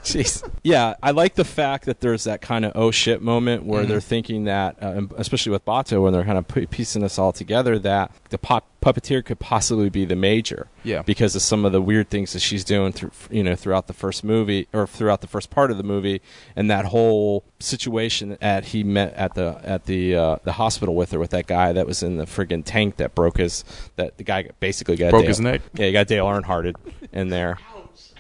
[0.03, 0.49] Jeez.
[0.63, 3.89] Yeah, I like the fact that there's that kind of oh shit moment where Mhm.
[3.89, 7.79] they're thinking that, uh, especially with Bato, when they're kind of piecing this all together,
[7.81, 10.69] that the pop- puppeteer could possibly be the major.
[10.83, 11.03] Yeah.
[11.03, 13.95] Because of some of the weird things that she's doing, through, you know, throughout the
[13.95, 16.21] first movie or throughout the first part of the movie,
[16.55, 21.13] and that whole situation that he met at the at the uh, the hospital with
[21.13, 23.65] her with that guy that was in the friggin' tank that broke his
[23.97, 25.63] that the guy basically got Broke Dale- his neck?
[25.73, 26.77] Yeah, you got Dale Earnhardted
[27.13, 27.59] in there,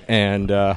[0.08, 0.74] and uh,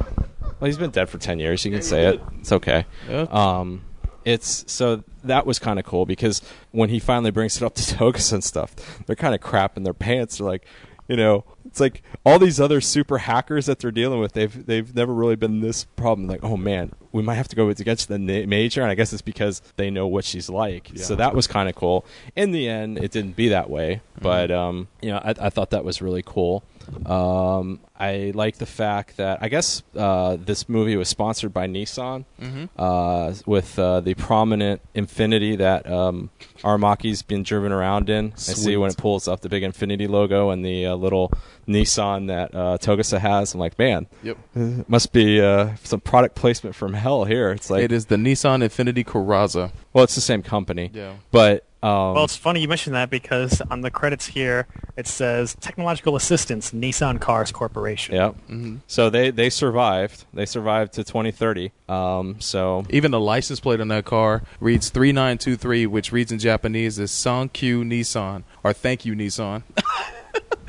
[0.59, 1.63] well, he's been dead for ten years.
[1.63, 2.21] You can say it.
[2.39, 2.85] It's okay.
[3.09, 3.21] Yeah.
[3.29, 3.83] Um,
[4.27, 6.41] it's so that was kind of cool because
[6.71, 8.75] when he finally brings it up to Togusa and stuff,
[9.05, 10.37] they're kind of crapping their pants.
[10.37, 10.65] They're like,
[11.07, 14.33] you know, it's like all these other super hackers that they're dealing with.
[14.33, 16.27] They've they've never really been this problem.
[16.27, 19.13] Like, oh man, we might have to go against the na- major, and I guess
[19.13, 20.91] it's because they know what she's like.
[20.95, 22.05] So that was kind of cool.
[22.35, 25.69] In the end, it didn't be that way, but um, you know, I, I thought
[25.69, 26.63] that was really cool.
[27.05, 32.25] Um, I like the fact that I guess uh, this movie was sponsored by Nissan
[32.41, 32.69] Mhm.
[32.77, 38.33] uh, with uh, the prominent Infiniti that um, Aramaki's been driven around in.
[38.33, 41.31] I see when it pulls up the big Infiniti logo and the uh, little
[41.67, 43.53] Nissan that uh, Togusa has.
[43.53, 44.37] I'm like, man, Yep.
[44.87, 47.51] must be uh, some product placement from hell here.
[47.51, 49.71] It's like it is the Nissan Infiniti Corazza.
[49.93, 50.91] Well, it's the same company.
[50.93, 51.13] Yeah.
[51.31, 55.55] But um, well, it's funny you mentioned that because on the credits here it says
[55.59, 58.15] technological assistance Nissan Cars Corporation.
[58.15, 58.31] yeah.
[58.49, 58.79] Mhm.
[58.87, 60.25] So they they survived.
[60.33, 61.71] They survived to 2030.
[61.87, 66.99] Um, so Even the license plate on that car reads 3923, which reads in Japanese
[66.99, 69.63] as Sankyu Nissan or Thank you Nissan.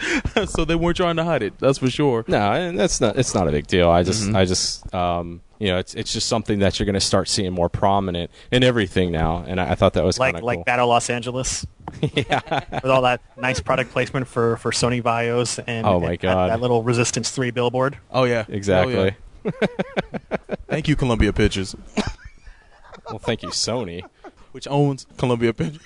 [0.47, 1.59] so they weren't trying to hide it.
[1.59, 2.25] That's for sure.
[2.29, 3.17] No, and that's not.
[3.19, 3.91] It's not a big deal.
[3.91, 4.37] I just, Mhm.
[4.37, 7.53] I just, um, you know, it's it's just something that you're going to start seeing
[7.53, 10.59] more prominent in everything now, and I, I thought that was like kind of like
[10.59, 10.65] cool.
[10.65, 11.67] Battle Los Angeles.
[12.15, 12.41] yeah.
[12.71, 16.35] With all that nice product placement for, for Sony Vaios and Oh, my and God.
[16.51, 17.97] that, that little Resistance Three billboard.
[18.11, 18.95] Oh yeah, Exactly.
[18.97, 19.05] Oh,
[19.45, 19.51] yeah.
[20.69, 21.75] Thank you, Columbia Pictures,
[23.09, 24.03] well, thank you, Sony.
[24.53, 25.81] which owns Columbia Pictures.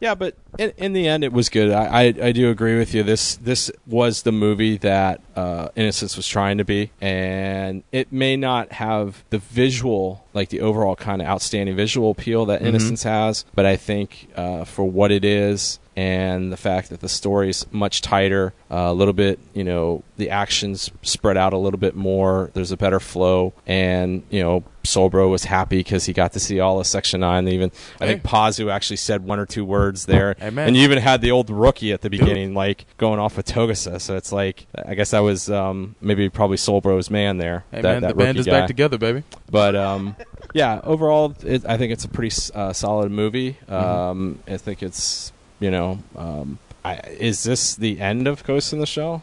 [0.00, 1.70] Yeah, but in, in the end, it was good.
[1.70, 3.02] I, I I do agree with you.
[3.02, 8.34] This this was the movie that uh, Innocence was trying to be, and it may
[8.36, 12.66] not have the visual, like the overall kind of outstanding visual appeal that Mhm.
[12.68, 17.10] Innocence has, but I think uh, for what it is and the fact that the
[17.10, 21.78] story's much tighter, uh, a little bit, you know, the actions spread out a little
[21.78, 22.50] bit more.
[22.54, 26.58] There's a better flow, and you know, Soulbro was happy because he got to see
[26.58, 27.46] all of Section Nine.
[27.48, 27.70] Even
[28.00, 31.32] I think Pazu actually said one or two words there, and you even had the
[31.32, 34.00] old rookie at the beginning, like going off with Togusa.
[34.00, 37.64] So it's like, I guess that was um, maybe probably Soulbro's man there.
[37.72, 38.60] Hey that, man, that the band is guy.
[38.60, 39.22] back together, baby.
[39.50, 40.16] But um,
[40.54, 43.58] yeah, overall, it, I think it's a pretty uh, solid movie.
[43.68, 43.74] Mm-hmm.
[43.74, 48.78] Um, I think it's you know, um, I, is this the end of Ghost in
[48.80, 49.22] the Shell?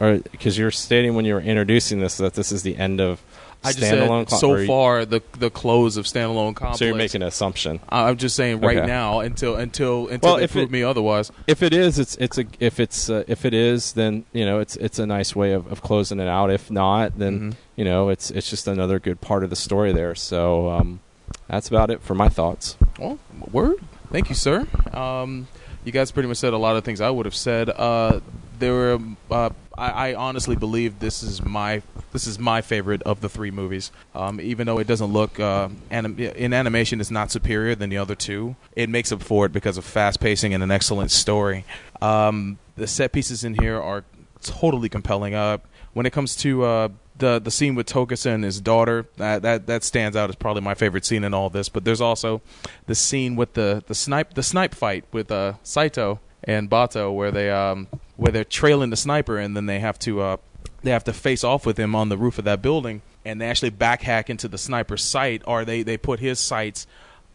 [0.00, 3.22] Or because you're stating when you were introducing this that this is the end of
[3.64, 4.28] I just standalone.
[4.28, 6.80] said so far the the close of standalone complex.
[6.80, 7.80] So you're making an assumption.
[7.88, 8.86] I'm just saying right Okay.
[8.86, 11.32] now until until until Well, they if prove it- me otherwise.
[11.46, 14.58] If it is, it's it's a if it's uh, if it is, then you know
[14.60, 16.50] it's it's a nice way of, of closing it out.
[16.50, 17.50] If not, then Mm-hmm.
[17.76, 20.14] you know it's it's just another good part of the story there.
[20.14, 21.00] So um,
[21.48, 22.76] that's about it for my thoughts.
[22.98, 23.18] Well,
[23.50, 23.76] word.
[24.12, 24.66] Thank you, sir.
[24.92, 25.48] Um,
[25.86, 27.70] you guys pretty much said a lot of things I would have said.
[27.70, 28.20] Uh,
[28.58, 28.98] there were.
[29.30, 31.82] Uh, I, I honestly believe this is my
[32.12, 33.92] this is my favorite of the three movies.
[34.14, 37.98] Um, even though it doesn't look uh, anim- in animation, it's not superior than the
[37.98, 38.56] other two.
[38.74, 41.64] It makes up for it because of fast pacing and an excellent story.
[42.02, 44.04] Um, the set pieces in here are
[44.42, 45.34] totally compelling.
[45.34, 45.58] Uh,
[45.92, 49.66] when it comes to uh, the the scene with Togusa and his daughter, that that
[49.66, 51.68] that stands out as probably my favorite scene in all this.
[51.68, 52.42] But there's also
[52.86, 57.30] the scene with the the snipe the snipe fight with uh, Saito and Bato, where
[57.30, 60.36] they um where they're trailing the sniper and then they have to uh
[60.82, 63.46] they have to face off with him on the roof of that building, and they
[63.46, 66.86] actually backhack into the sniper's sight, or they they put his sights.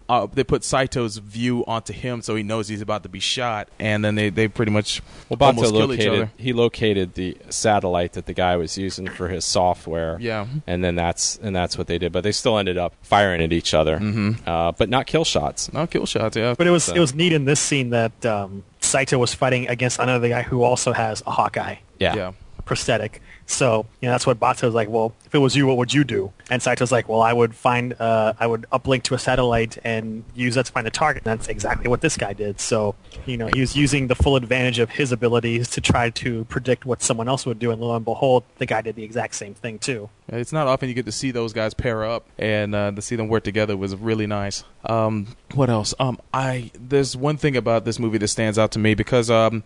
[0.09, 3.69] Uh, they put Saito's view onto him, so he knows he's about to be shot,
[3.79, 6.31] and then they, they pretty much Well, Bato almost kill each other.
[6.37, 10.17] he located the satellite that the guy was using for his software.
[10.19, 10.47] Yeah.
[10.67, 12.11] and then that's and that's what they did.
[12.11, 14.45] But they still ended up firing at each other, Mhm.
[14.45, 15.71] uh, but not kill shots.
[15.71, 16.55] Not kill shots, yeah.
[16.57, 19.69] But it was So- it was neat in this scene that um, Saito was fighting
[19.69, 22.15] against another guy who also has a Hawkeye Yeah.
[22.15, 22.31] Yeah.
[22.65, 23.21] prosthetic.
[23.51, 24.89] So you know that's what Bato's like.
[24.89, 26.31] Well, if it was you, what would you do?
[26.49, 30.23] And Saito's like, well, I would find uh, I would uplink to a satellite and
[30.35, 31.23] use that to find the target.
[31.25, 32.59] And that's exactly what this guy did.
[32.59, 32.95] So
[33.25, 36.85] you know he was using the full advantage of his abilities to try to predict
[36.85, 37.71] what someone else would do.
[37.71, 40.09] And lo and behold, the guy did the exact same thing too.
[40.27, 43.17] It's not often you get to see those guys pair up, and uh, to see
[43.17, 44.63] them work together was really nice.
[44.85, 45.93] Um, what else?
[45.99, 49.63] Um, I there's one thing about this movie that stands out to me because um,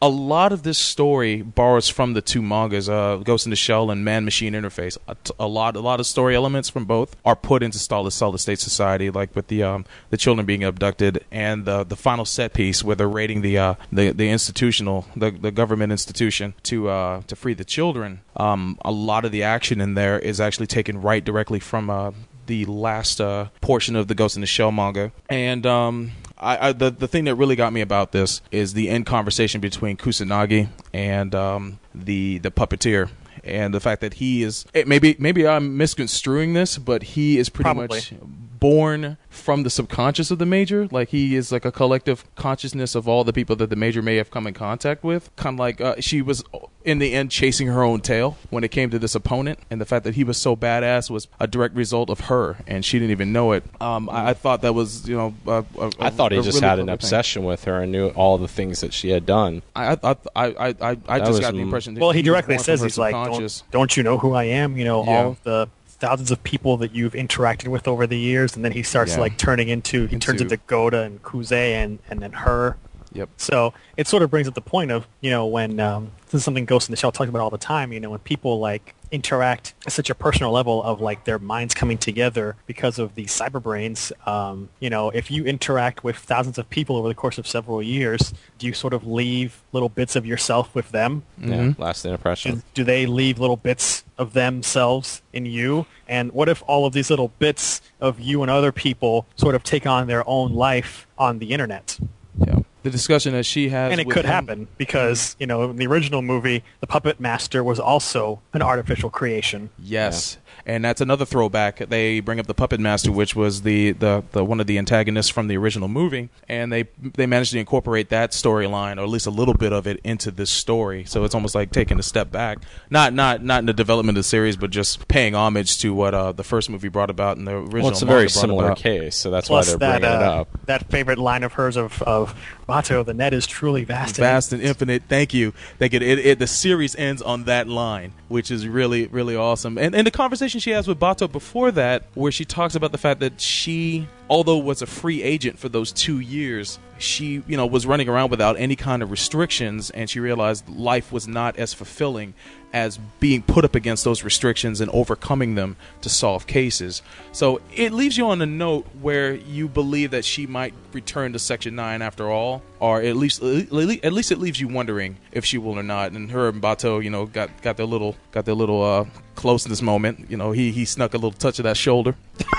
[0.00, 3.90] a lot of this story borrows from the two mangas, uh, Ghost in the Shell
[3.90, 4.96] and Man Machine Interface.
[5.06, 8.12] A, t- a lot, a lot of story elements from both are put into Solid
[8.12, 12.24] Solid State Society, like with the um, the children being abducted and the the final
[12.24, 16.88] set piece where they're raiding the uh, the the institutional the the government institution to
[16.88, 18.20] uh, to free the children.
[18.36, 22.12] Um, a lot of the action in there is actually taken right directly from uh,
[22.46, 26.72] the last uh, portion of the Ghost in the Shell manga, and um, I, I
[26.72, 30.68] the the thing that really got me about this is the end conversation between Kusanagi
[30.92, 33.10] and um, the the puppeteer.
[33.44, 37.48] And the fact that he is eh, maybe maybe I'm misconstruing this, but he is
[37.48, 37.98] pretty Probably.
[37.98, 38.12] much
[38.58, 40.88] born from the subconscious of the major.
[40.90, 44.16] Like he is like a collective consciousness of all the people that the major may
[44.16, 45.34] have come in contact with.
[45.36, 46.42] Kind of like uh, she was
[46.84, 49.84] in the end chasing her own tail when it came to this opponent, and the
[49.84, 53.10] fact that he was so badass was a direct result of her, and she didn't
[53.10, 53.64] even know it.
[53.80, 55.34] Um, I, I thought that was you know.
[55.46, 57.06] A, a, I thought he a just really had an clever thing.
[57.06, 59.62] obsession with her and knew all the things that she had done.
[59.74, 61.94] I I I I, I, I just got the impression.
[61.94, 64.76] That Well, he was directly says he's like, don't, don't you know who I am?
[64.76, 65.10] You know, Yeah.
[65.10, 65.68] all of the
[65.98, 69.20] thousands of people that you've interacted with over the years, and then he starts Yeah.
[69.20, 72.76] like turning into he turns Into- into Goda and Kuze and and then her.
[73.12, 73.30] Yep.
[73.36, 76.44] So it sort of brings up the point of you know when um, this is
[76.44, 77.92] something Ghost in the Shell talks about all the time.
[77.92, 81.74] You know when people like interact at such a personal level of like their minds
[81.74, 84.12] coming together because of the cyber brains.
[84.26, 87.82] Um, you know if you interact with thousands of people over the course of several
[87.82, 91.22] years, do you sort of leave little bits of yourself with them?
[91.38, 92.56] Yeah, lasting impression.
[92.56, 95.86] do, do they leave little bits of themselves in you?
[96.08, 99.62] And what if all of these little bits of you and other people sort of
[99.62, 101.98] take on their own life on the internet?
[102.38, 102.60] Yeah.
[102.86, 105.88] The discussion that she has, And it could him- happen because, you know, in the
[105.88, 109.70] original movie, the puppet master was also an artificial creation.
[109.76, 111.78] Yes, and that's another throwback.
[111.78, 115.28] They bring up the Puppet Master, which was the, the, the one of the antagonists
[115.28, 119.26] from the original movie, and they they managed to incorporate that storyline, or at least
[119.26, 121.04] a little bit of it, into this story.
[121.04, 122.58] So it's almost like taking a step back,
[122.90, 126.14] not not not in the development of the series, but just paying homage to what
[126.14, 127.82] uh, the first movie brought about and the original.
[127.82, 128.78] Well, it's a very similar about.
[128.78, 130.66] case, so that's Plus why they're that, bringing it uh, up.
[130.66, 132.34] that favorite line of hers of, of
[132.68, 134.18] Bato, the net is truly vast.
[134.18, 135.04] and vast and infinite.
[135.08, 135.52] Thank you.
[135.78, 136.00] Thank you.
[136.00, 139.78] It, it, the series ends on that line, which is really, really awesome.
[139.78, 142.98] And and the conversation she has with Bato before that, where she talks about the
[142.98, 147.66] fact that she, although was a free agent for those two years, she you know
[147.66, 151.74] was running around without any kind of restrictions, and she realized life was not as
[151.74, 152.34] fulfilling
[152.76, 157.00] as being put up against those restrictions and overcoming them to solve cases.
[157.32, 161.38] So it leaves you on a note where you believe that she might return to
[161.38, 165.56] Section 9 after all, or at least at least it leaves you wondering if she
[165.56, 166.12] will or not.
[166.12, 169.80] And her and Bato, you know, got got their little got their little uh, closeness
[169.80, 170.26] moment.
[170.28, 172.14] You know, he he snuck a little touch of that shoulder.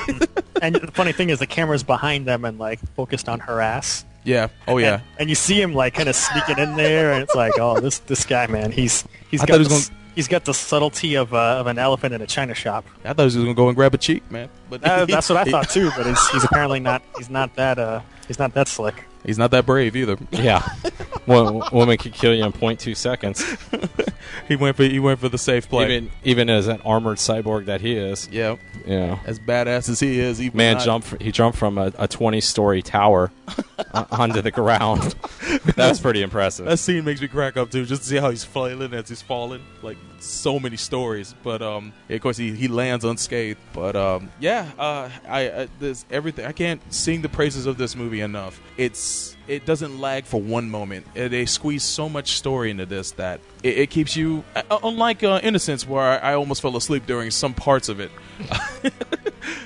[0.64, 4.04] and the funny thing is, the camera's behind them and like focused on her ass.
[4.24, 4.48] Yeah.
[4.68, 4.94] Oh yeah.
[4.96, 7.80] And, and you see him like kind of sneaking in there, and it's like, oh,
[7.80, 10.44] this this guy, man, he's he's I got thought he was the, gonna- he's got
[10.46, 12.84] the subtlety of uh, of an elephant in a china shop.
[13.06, 14.50] I thought he was gonna go and grab a cheek, man.
[14.70, 17.02] But Uh, that's what I thought too, but he's, he's apparently not.
[17.18, 17.80] He's not that.
[17.80, 19.06] Uh, he's not that slick.
[19.28, 20.18] He's not that brave either.
[20.32, 20.62] Yeah,
[21.26, 23.44] one woman could kill you in 0.2 seconds.
[24.48, 25.86] he went for he went for the safe play.
[25.86, 28.28] Even even as an armored cyborg that he is.
[28.32, 28.56] Yeah.
[28.86, 29.20] Yeah.
[29.26, 31.22] As badass as he is, he Man not- jumped.
[31.22, 33.32] He jumped from a, a 20 story tower
[33.94, 35.14] uh, onto the ground.
[35.76, 36.66] That's pretty impressive.
[36.66, 39.22] That scene makes me crack up too, just to see how he's flailing as he's
[39.22, 39.62] falling.
[39.82, 43.60] Like so many stories, but um, of course he, he lands unscathed.
[43.74, 46.46] But um, yeah, uh, I, I this everything.
[46.46, 48.62] I can't sing the praises of this movie enough.
[48.78, 51.06] It's it doesn't lag for one moment.
[51.18, 54.44] Uh, They squeeze so much story into this that it, it keeps you.
[54.56, 58.12] Uh, unlike uh, Innocence, where I, I almost fell asleep during some parts of it.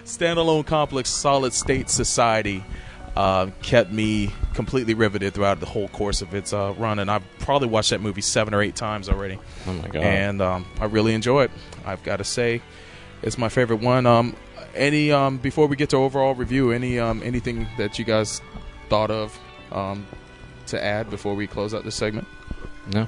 [0.06, 2.64] Standalone complex, solid state society
[3.15, 7.23] uh, kept me completely riveted throughout the whole course of its uh, run, and I've
[7.39, 9.39] probably watched that movie seven or eight times already.
[9.67, 10.03] Oh my god!
[10.03, 11.51] And um, I really enjoy it.
[11.85, 12.61] I've got to say,
[13.21, 14.05] it's my favorite one.
[14.05, 14.35] Um,
[14.75, 18.41] any um, before we get to overall review, any um, anything that you guys
[18.89, 19.38] thought of
[19.71, 20.05] um,
[20.67, 22.27] to add before we close out this segment?
[22.93, 23.07] No.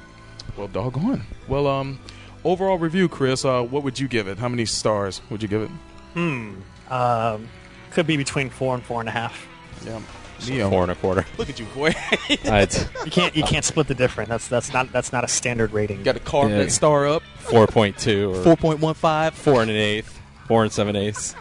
[0.56, 1.22] Well, doggone.
[1.48, 1.98] Well, um,
[2.44, 3.44] overall review, Chris.
[3.44, 4.38] Uh, what would you give it?
[4.38, 5.70] How many stars would you give it?
[6.12, 6.54] Hmm.
[6.90, 7.48] Um,
[7.90, 9.48] could be between four and four and a half.
[9.84, 10.00] Yeah.
[10.40, 10.68] So Neo.
[10.70, 11.24] four and a quarter.
[11.38, 11.94] Look at you, boy.
[12.44, 14.28] I'd- You can't you can't split the difference.
[14.28, 16.02] That's that's not that's not a standard rating.
[16.02, 16.58] Got to carve Yeah.
[16.58, 17.22] that star up.
[17.38, 18.34] Four point two.
[18.42, 19.34] Four point one five.
[19.34, 21.34] four and an eighth, four and seven eighths.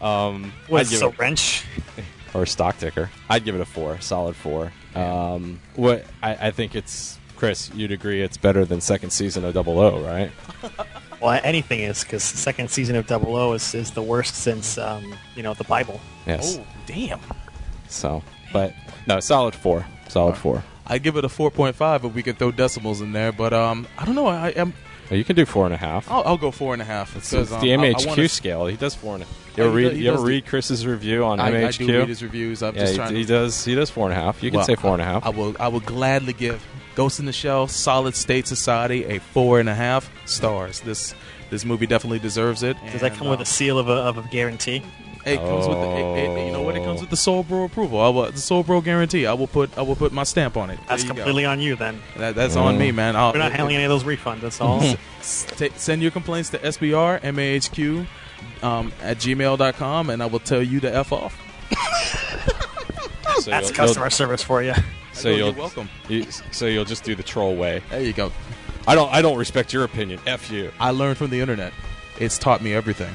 [0.00, 1.64] Um, Was I'd give a it- wrench?
[2.34, 3.10] or a stock ticker.
[3.28, 4.72] I'd give it a four, solid four.
[4.94, 7.70] Um, what I, I think it's Chris.
[7.74, 10.30] You'd agree it's better than second season of Double O, right?
[11.20, 15.16] Well, anything is because second season of Double O is, is the worst since um,
[15.34, 16.00] you know the Bible.
[16.28, 16.58] Yes.
[16.60, 17.18] Oh, damn.
[17.88, 18.74] So, but
[19.06, 20.62] no, solid four, solid four.
[20.86, 24.06] I'd give it a 4.5 if we could throw decimals in there, but um, I
[24.06, 24.26] don't know.
[24.26, 24.72] I am.
[25.10, 26.10] You can do four and a half.
[26.10, 27.16] I'll, I'll go four and a half.
[27.16, 28.66] It's, because, it's the um, I- I MHQ wanna- scale.
[28.66, 29.26] He does four and a.
[29.56, 29.96] You ever read?
[29.96, 31.86] you ever read Chris's review on I- I MHQ?
[31.86, 32.62] do read his reviews.
[32.62, 33.64] I'm yeah, just he, trying he to- does.
[33.64, 34.42] He does four and a half.
[34.42, 35.24] You can say four and a half.
[35.24, 35.56] I will.
[35.58, 39.74] I will gladly give Ghost in the Shell, Solid State Society, a four and a
[39.74, 40.80] half stars.
[40.80, 41.14] This
[41.50, 42.76] this movie definitely deserves it.
[42.92, 44.82] Does that and, come with uh, a seal of a, of a guarantee?
[45.28, 46.76] It comes with the, it, it- you know what?
[46.76, 48.00] It comes with the Soulbro approval.
[48.00, 49.26] I will, the Soulbro guarantee.
[49.26, 50.78] I will put I will put my stamp on it.
[50.88, 51.22] That's There you go.
[51.24, 52.00] completely on you then.
[52.16, 53.16] That, that's on me, man.
[53.16, 54.40] I'll, We're not handling any of those refunds.
[54.40, 54.80] That's all.
[55.20, 58.06] S- t- send your complaints to SBR, MAHQ,
[58.64, 61.36] um, at gmail.com, and I will tell you to f off.
[63.40, 64.74] So That's you'll- customer you'll- service for you.
[65.12, 65.88] So You're you'll welcome.
[66.08, 67.82] You, so you'll just do the troll way.
[67.90, 68.32] There you go.
[68.86, 69.12] I don't.
[69.12, 70.18] I don't respect your opinion.
[70.26, 70.72] F you.
[70.80, 71.72] I learned from the internet.
[72.18, 73.14] It's taught me everything.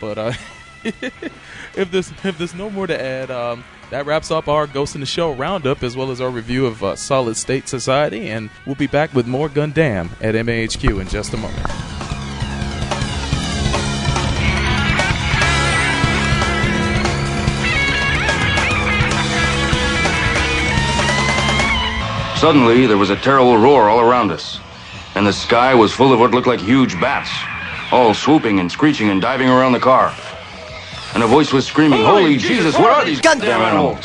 [0.00, 0.32] But uh,
[1.74, 5.00] if there's if there's no more to add, um, that wraps up our Ghost in
[5.00, 8.76] the Shell roundup as well as our review of uh, Solid State Society, and we'll
[8.76, 11.66] be back with more Gundam at MAHQ in just a moment.
[22.38, 24.60] Suddenly, there was a terrible roar all around us,
[25.16, 27.30] and the sky was full of what looked like huge bats,
[27.90, 30.14] all swooping and screeching and diving around the car.
[31.16, 34.04] And a voice was screaming, Holy Jesus, what are these goddamn animals?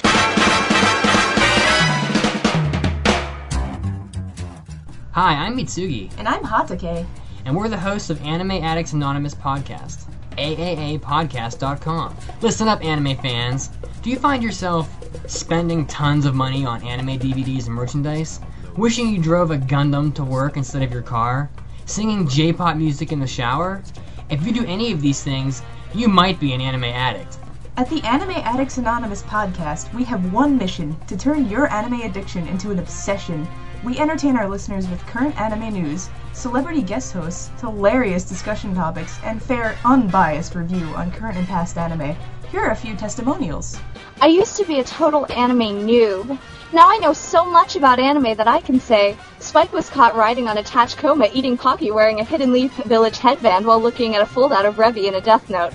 [5.12, 7.06] Hi, I'm Mitsugi, And I'm Hatake.
[7.44, 10.06] and we're the hosts of Anime Addicts Anonymous Podcast,
[10.38, 12.16] AAApodcast.com.
[12.40, 13.72] Listen up, anime fans.
[14.02, 14.90] Do you find yourself
[15.30, 18.40] spending tons of money on anime DVDs and merchandise?
[18.78, 21.50] Wishing you drove a Gundam to work instead of your car?
[21.88, 23.84] Singing J-pop music in the shower?
[24.30, 25.62] If you do any of these things,
[25.94, 27.38] you might be an anime addict.
[27.78, 32.48] At the Anime Addicts Anonymous podcast, we have one mission to turn your anime addiction
[32.48, 33.48] into an obsession.
[33.84, 39.42] We entertain our listeners with current anime news, celebrity guest hosts, hilarious discussion topics, and
[39.42, 42.16] fair, unbiased review on current and past anime.
[42.52, 43.80] Here are a few testimonials.
[44.20, 46.38] I used to be a total anime noob.
[46.74, 50.50] Now I know so much about anime that I can say Spike was caught riding
[50.50, 54.26] on a Tachikoma eating Pocky wearing a Hidden Leaf Village headband while looking at a
[54.26, 55.72] foldout of Revy in a Death Note,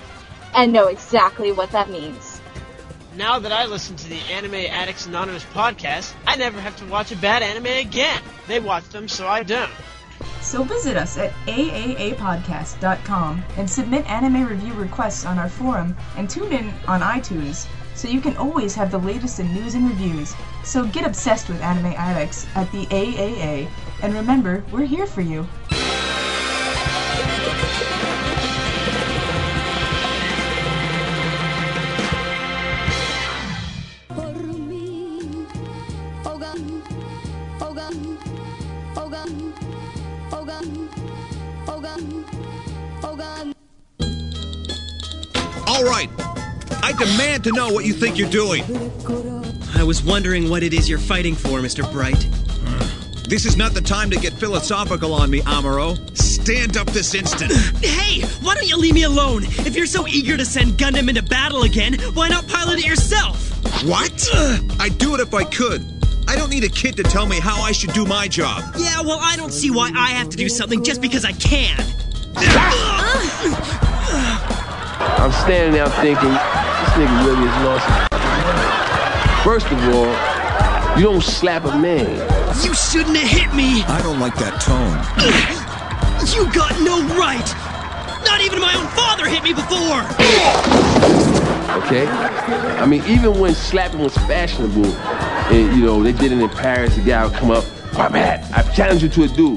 [0.55, 2.43] and know exactly what that means.
[3.17, 7.11] Now that I listen to the Anime Addicts Anonymous podcast, I never have to watch
[7.11, 8.21] a bad anime again.
[8.49, 9.73] They watch them, so I don't.
[10.41, 16.53] So visit us at aaapodcast.com and submit anime review requests on our forum and tune
[16.53, 20.35] in on iTunes so you can always have the latest in news and reviews.
[20.65, 23.69] So get obsessed with anime addicts at the AAA
[24.03, 25.49] and remember, we're here for you.
[45.77, 46.09] All right.
[46.83, 48.65] I demand to know what you think you're doing.
[49.75, 51.85] I was wondering what it is you're fighting for, Mr.
[51.93, 52.27] Bright.
[53.29, 55.99] This is not the time to get philosophical on me, Amuro.
[56.17, 57.53] Stand up this instant.
[57.85, 59.43] Hey, why don't you leave me alone?
[59.45, 63.37] If you're so eager to send Gundam into battle again, why not pilot it yourself?
[63.85, 64.31] What?
[64.81, 65.85] I'd do it if I could.
[66.27, 68.65] I don't need a kid to tell me how I should do my job.
[68.79, 71.85] Yeah, well, I don't see why I have to do something just because I can.
[75.47, 77.87] Standing there thinking, this nigga really is lost.
[79.45, 82.17] First of all, you don't slap a man.
[82.65, 83.85] You shouldn't have hit me.
[83.85, 85.63] I don't like that tone.
[86.35, 87.47] You got no right.
[88.25, 90.03] Not even my own father hit me before.
[91.85, 92.07] Okay?
[92.81, 96.97] I mean, even when slapping was fashionable, and you know, they did it in Paris,
[96.97, 99.57] the guy would come up, my bad, I challenge you to a duel.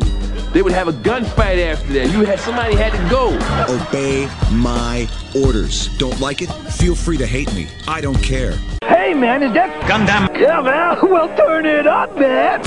[0.51, 2.11] They would have a gunfight after that.
[2.11, 3.27] You had somebody had to go.
[3.71, 5.95] Obey my orders.
[5.99, 6.47] Don't like it?
[6.73, 7.67] Feel free to hate me.
[7.87, 8.57] I don't care.
[8.83, 10.35] Hey man, is that Gundam?
[10.39, 12.63] Yeah man, well turn it up, man.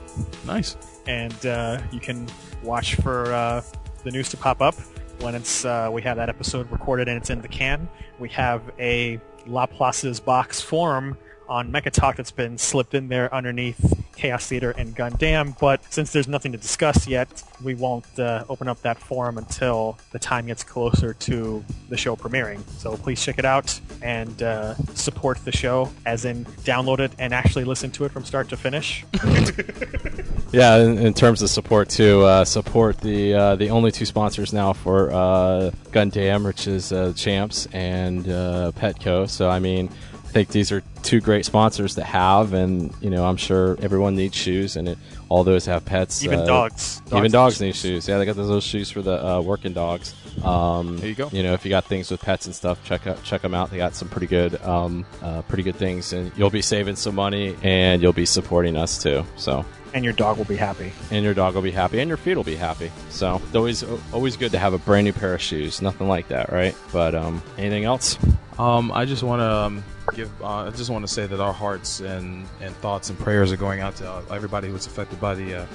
[0.47, 0.79] Nice.
[1.07, 2.27] And uh, you can
[2.63, 3.61] watch for uh,
[4.03, 4.77] the news to pop up
[5.21, 7.89] when it's uh, we have that episode recorded and it's in the can.
[8.19, 11.17] We have a Laplace's box forum
[11.51, 15.59] on Mecha Talk that's been slipped in there underneath Chaos Theater and Gundam.
[15.59, 19.99] But since there's nothing to discuss yet, we won't uh, open up that forum until
[20.13, 22.67] the time gets closer to the show premiering.
[22.79, 27.35] So please check it out and uh, support the show, as in download it and
[27.35, 29.05] actually listen to it from start to finish.
[30.53, 34.53] Yeah, in, in terms of support too, uh, support the uh, the only two sponsors
[34.53, 39.29] now for uh, Gundam, which is uh, Champs and Petco.
[39.29, 39.91] So I mean,
[40.31, 44.15] I think these are two great sponsors to have, and you know, I'm sure everyone
[44.15, 44.99] needs shoes, and it,
[45.29, 46.23] all those have pets.
[46.23, 47.03] Even uh, dogs.
[47.09, 48.07] Even Dogs dogs need shoes.
[48.07, 50.15] Yeah, they got those little shoes for the uh, working dogs.
[50.45, 51.29] Um, There you go.
[51.33, 53.73] You know, if you got things with pets and stuff, check out check them out.
[53.73, 57.17] They got some pretty good, um, uh, pretty good things, and you'll be saving some
[57.17, 59.25] money, and you'll be supporting us too.
[59.35, 60.93] So and your dog will be happy.
[61.11, 62.93] and your dog will be happy, and your feet will be happy.
[63.09, 65.83] So it's always always good to have a brand new pair of shoes.
[65.83, 66.77] Nothing like that, right?
[66.93, 68.17] But um, anything else?
[68.61, 70.43] Um, I just want to um, give.
[70.43, 73.57] Uh, I just want to say that our hearts and, and thoughts and prayers are
[73.57, 75.67] going out to uh, everybody who was affected by the uh,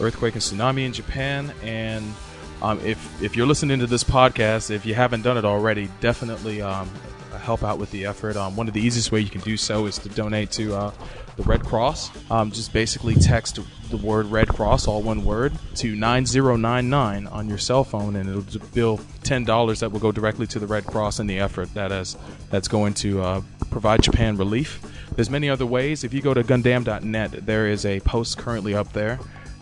[0.00, 1.52] earthquake and tsunami in Japan.
[1.62, 2.12] And
[2.62, 6.62] um, if if you're listening to this podcast, if you haven't done it already, definitely
[6.62, 6.88] um,
[7.38, 8.36] help out with the effort.
[8.36, 10.92] Um, one of the easiest way you can do so is to donate to uh,
[11.36, 12.10] the Red Cross.
[12.30, 13.58] Um, just basically text
[13.90, 18.66] the word Red Cross, all one word, to 9099 on your cell phone, and it'll
[18.68, 21.92] bill ten dollars that will go directly to the Red Cross and the effort that
[21.92, 22.16] is
[22.50, 23.40] that's going to uh,
[23.70, 24.80] provide Japan relief.
[25.14, 26.04] There's many other ways.
[26.04, 29.20] If you go to Gundam.net, there is a post currently up there,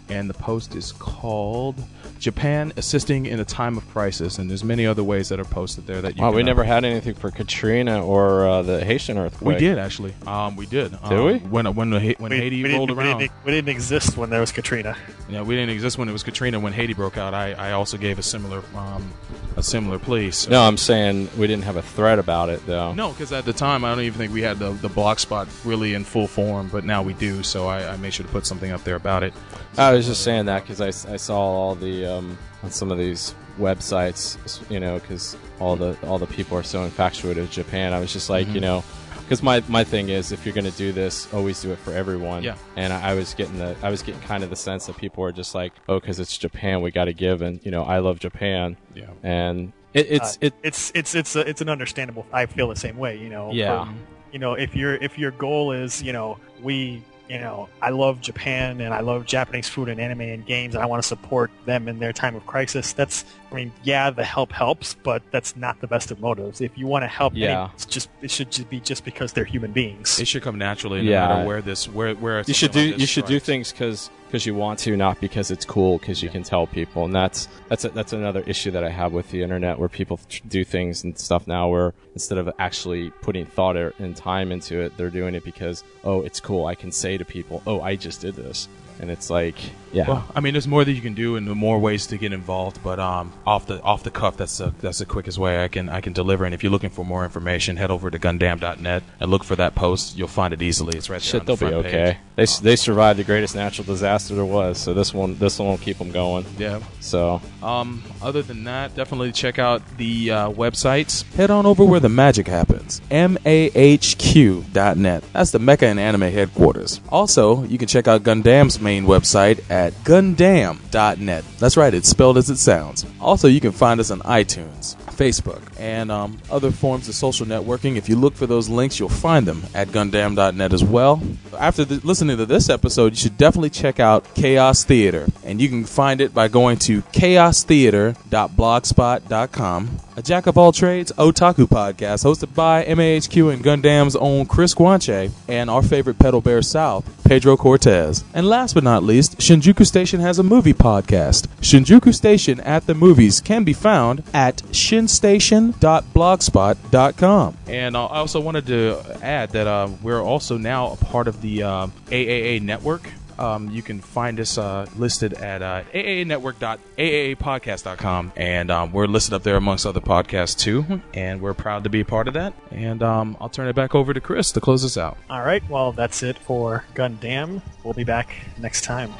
[0.08, 1.76] and the post is called
[2.22, 4.38] Japan assisting in a time of crisis.
[4.38, 6.22] And there's many other ways that are posted there that you.
[6.22, 9.56] Wow, can, we never had anything for Katrina or uh, the Haitian earthquake.
[9.56, 10.14] We did actually.
[10.24, 10.92] Um, we did.
[10.92, 11.38] Did um, we?
[11.38, 13.16] When when the, when we, Haiti we rolled didn't, around.
[13.18, 14.96] We didn't, we didn't exist when there was Katrina.
[15.28, 16.60] Yeah, we didn't exist when it was Katrina.
[16.60, 19.12] When Haiti broke out, I, I also gave a similar um,
[19.56, 20.30] a similar plea.
[20.30, 20.50] So.
[20.50, 22.92] No, I'm saying we didn't have a threat about it though.
[22.92, 25.48] No, because at the time I don't even think we had the the blog spot
[25.64, 27.42] really in full form, but now we do.
[27.42, 29.34] So I, I made sure to put something up there about it.
[29.78, 32.98] I was just saying that because I, I saw all the um, on some of
[32.98, 34.36] these websites,
[34.70, 37.92] you know, because all the all the people are so infatuated with Japan.
[37.92, 38.54] I was just like, Mhm.
[38.54, 38.84] you know,
[39.22, 41.92] because my, my thing is, if you're going to do this, always do it for
[41.92, 42.42] everyone.
[42.42, 42.56] Yeah.
[42.76, 45.22] And I, I was getting the I was getting kind of the sense that people
[45.22, 47.98] were just like, oh, because it's Japan, we got to give, and you know, I
[48.00, 48.76] love Japan.
[48.94, 49.06] Yeah.
[49.22, 52.26] And it, it's Uh, it it's it's it's a, it's an understandable.
[52.32, 53.16] I feel the same way.
[53.18, 53.50] You know.
[53.52, 53.84] Yeah.
[53.84, 53.96] from-
[54.32, 58.20] you know, if your if your goal is, you know, we, you know, I love
[58.20, 61.50] Japan and I love Japanese food and anime and games, and I want to support
[61.64, 62.92] them in their time of crisis.
[62.92, 66.60] That's, I mean, yeah, the help helps, but that's not the best of motives.
[66.60, 67.70] If you want to help, any- Yeah.
[67.74, 70.20] it's just it should just be just because they're human beings.
[70.20, 71.26] It should come naturally, no Yeah.
[71.28, 74.10] matter where this where where you should do like you this should do things because
[74.46, 75.98] you want to, not because it's cool.
[75.98, 79.12] Because you can tell people, and that's that's a, that's another issue that I have
[79.12, 80.18] with the internet, where people
[80.48, 84.96] do things and stuff now, where instead of actually putting thought and time into it,
[84.96, 86.66] they're doing it because oh, it's cool.
[86.66, 88.68] I can say to people, oh, I just did this,
[89.00, 89.56] and it's like,
[89.92, 92.32] yeah, Well, I mean, there's more that you can do and more ways to get
[92.32, 92.82] involved.
[92.82, 95.88] But um, off the off the cuff, that's the that's the quickest way I can
[95.88, 96.44] I can deliver.
[96.44, 99.74] And if you're looking for more information, head over to Gundam.net and look for that
[99.74, 100.16] post.
[100.16, 100.96] You'll find it easily.
[100.96, 101.40] It's right there.
[101.40, 102.12] shit, the they'll be okay.
[102.12, 102.16] page.
[102.36, 105.68] They s they survived the greatest natural disaster there was, so this one this one
[105.68, 106.46] will keep them going.
[106.58, 106.80] Yeah.
[107.00, 111.24] So Um, other than that, definitely check out the uh, websites.
[111.34, 113.02] Head on over where the magic happens.
[113.10, 115.22] M A H Q dot net.
[115.32, 117.00] That's the Mecha and Anime headquarters.
[117.10, 121.44] Also, you can check out Gundam's main website at Gundam.net.
[121.58, 123.04] That's right, it's spelled as it sounds.
[123.20, 127.96] Also, you can find us on iTunes, Facebook, and um, other forms of social networking.
[127.96, 131.22] If you look for those links, you'll find them at Gundam.net as well.
[131.58, 135.68] After the, listening to this episode, you should definitely check out Chaos Theater, and you
[135.68, 139.98] can find it by going to chaostheater.blogspot.com.
[140.14, 145.30] A jack of all trades otaku podcast hosted by MAHQ and Gundam's own Chris Guanche
[145.48, 148.22] and our favorite pedal bear south, Pedro Cortez.
[148.34, 151.46] And last but not least, Shinjuku Station has a movie podcast.
[151.62, 154.58] Shinjuku Station at the movies can be found at
[155.06, 157.56] shinstation.blogspot.com.
[157.66, 161.62] And I also wanted to add that uh, we're also now a part of the
[161.62, 163.08] uh, AAA network.
[163.38, 169.42] Um, you can find us uh, listed at uh, aaanetwork.aaapodcast.com, and um, we're listed up
[169.42, 171.00] there amongst other podcasts too.
[171.14, 172.52] And we're proud to be a part of that.
[172.70, 175.16] And um, I'll turn it back over to Chris to close us out.
[175.30, 177.62] All right, well, that's it for Gundam.
[177.82, 179.10] We'll be back next time.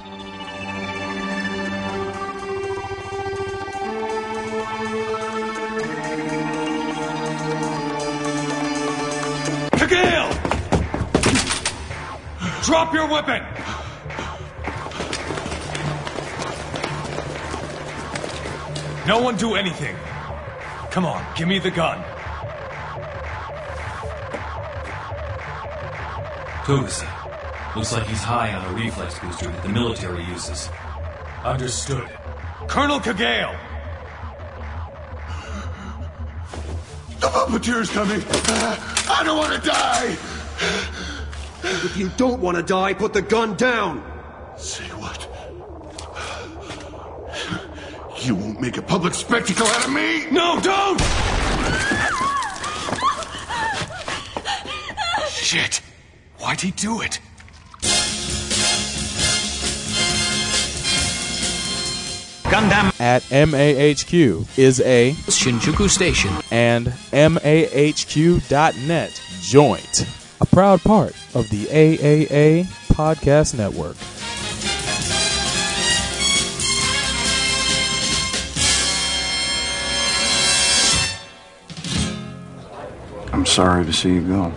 [9.93, 10.33] Kagale!
[12.65, 13.43] Drop your weapon!
[19.07, 19.97] No one do anything.
[20.91, 22.03] Come on, give me the gun.
[26.65, 27.03] Goose,
[27.75, 30.69] Looks like he's high on a reflex booster that the military uses.
[31.43, 32.07] Understood.
[32.69, 33.72] Colonel Kagale!
[37.25, 38.23] Oh, the puppeteer's coming.
[39.09, 40.17] I don't want to die.
[41.63, 44.03] If you don't want to die, put the gun down.
[44.57, 45.29] Say what?
[48.25, 50.31] You won't make a public spectacle out of me?
[50.31, 51.01] No, don't!
[55.29, 55.81] Shit.
[56.39, 57.21] Why'd he do it?
[62.53, 68.43] Gundam at MAHQ is a Shinjuku station and MAHQ.net
[69.41, 70.07] joint,
[70.39, 73.97] a proud part of the AAA Podcast Network.
[83.33, 84.53] I'm sorry to see you go.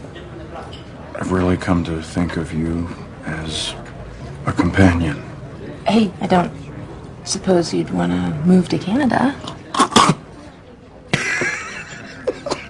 [1.16, 2.90] I've really come to think of you
[3.24, 3.74] as
[4.46, 5.24] a companion.
[5.88, 6.65] Hey, I don't
[7.26, 9.36] suppose you'd want to move to Canada.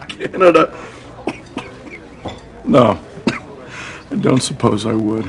[0.10, 0.74] Canada.
[2.64, 3.00] No,
[4.12, 5.24] I don't suppose I would.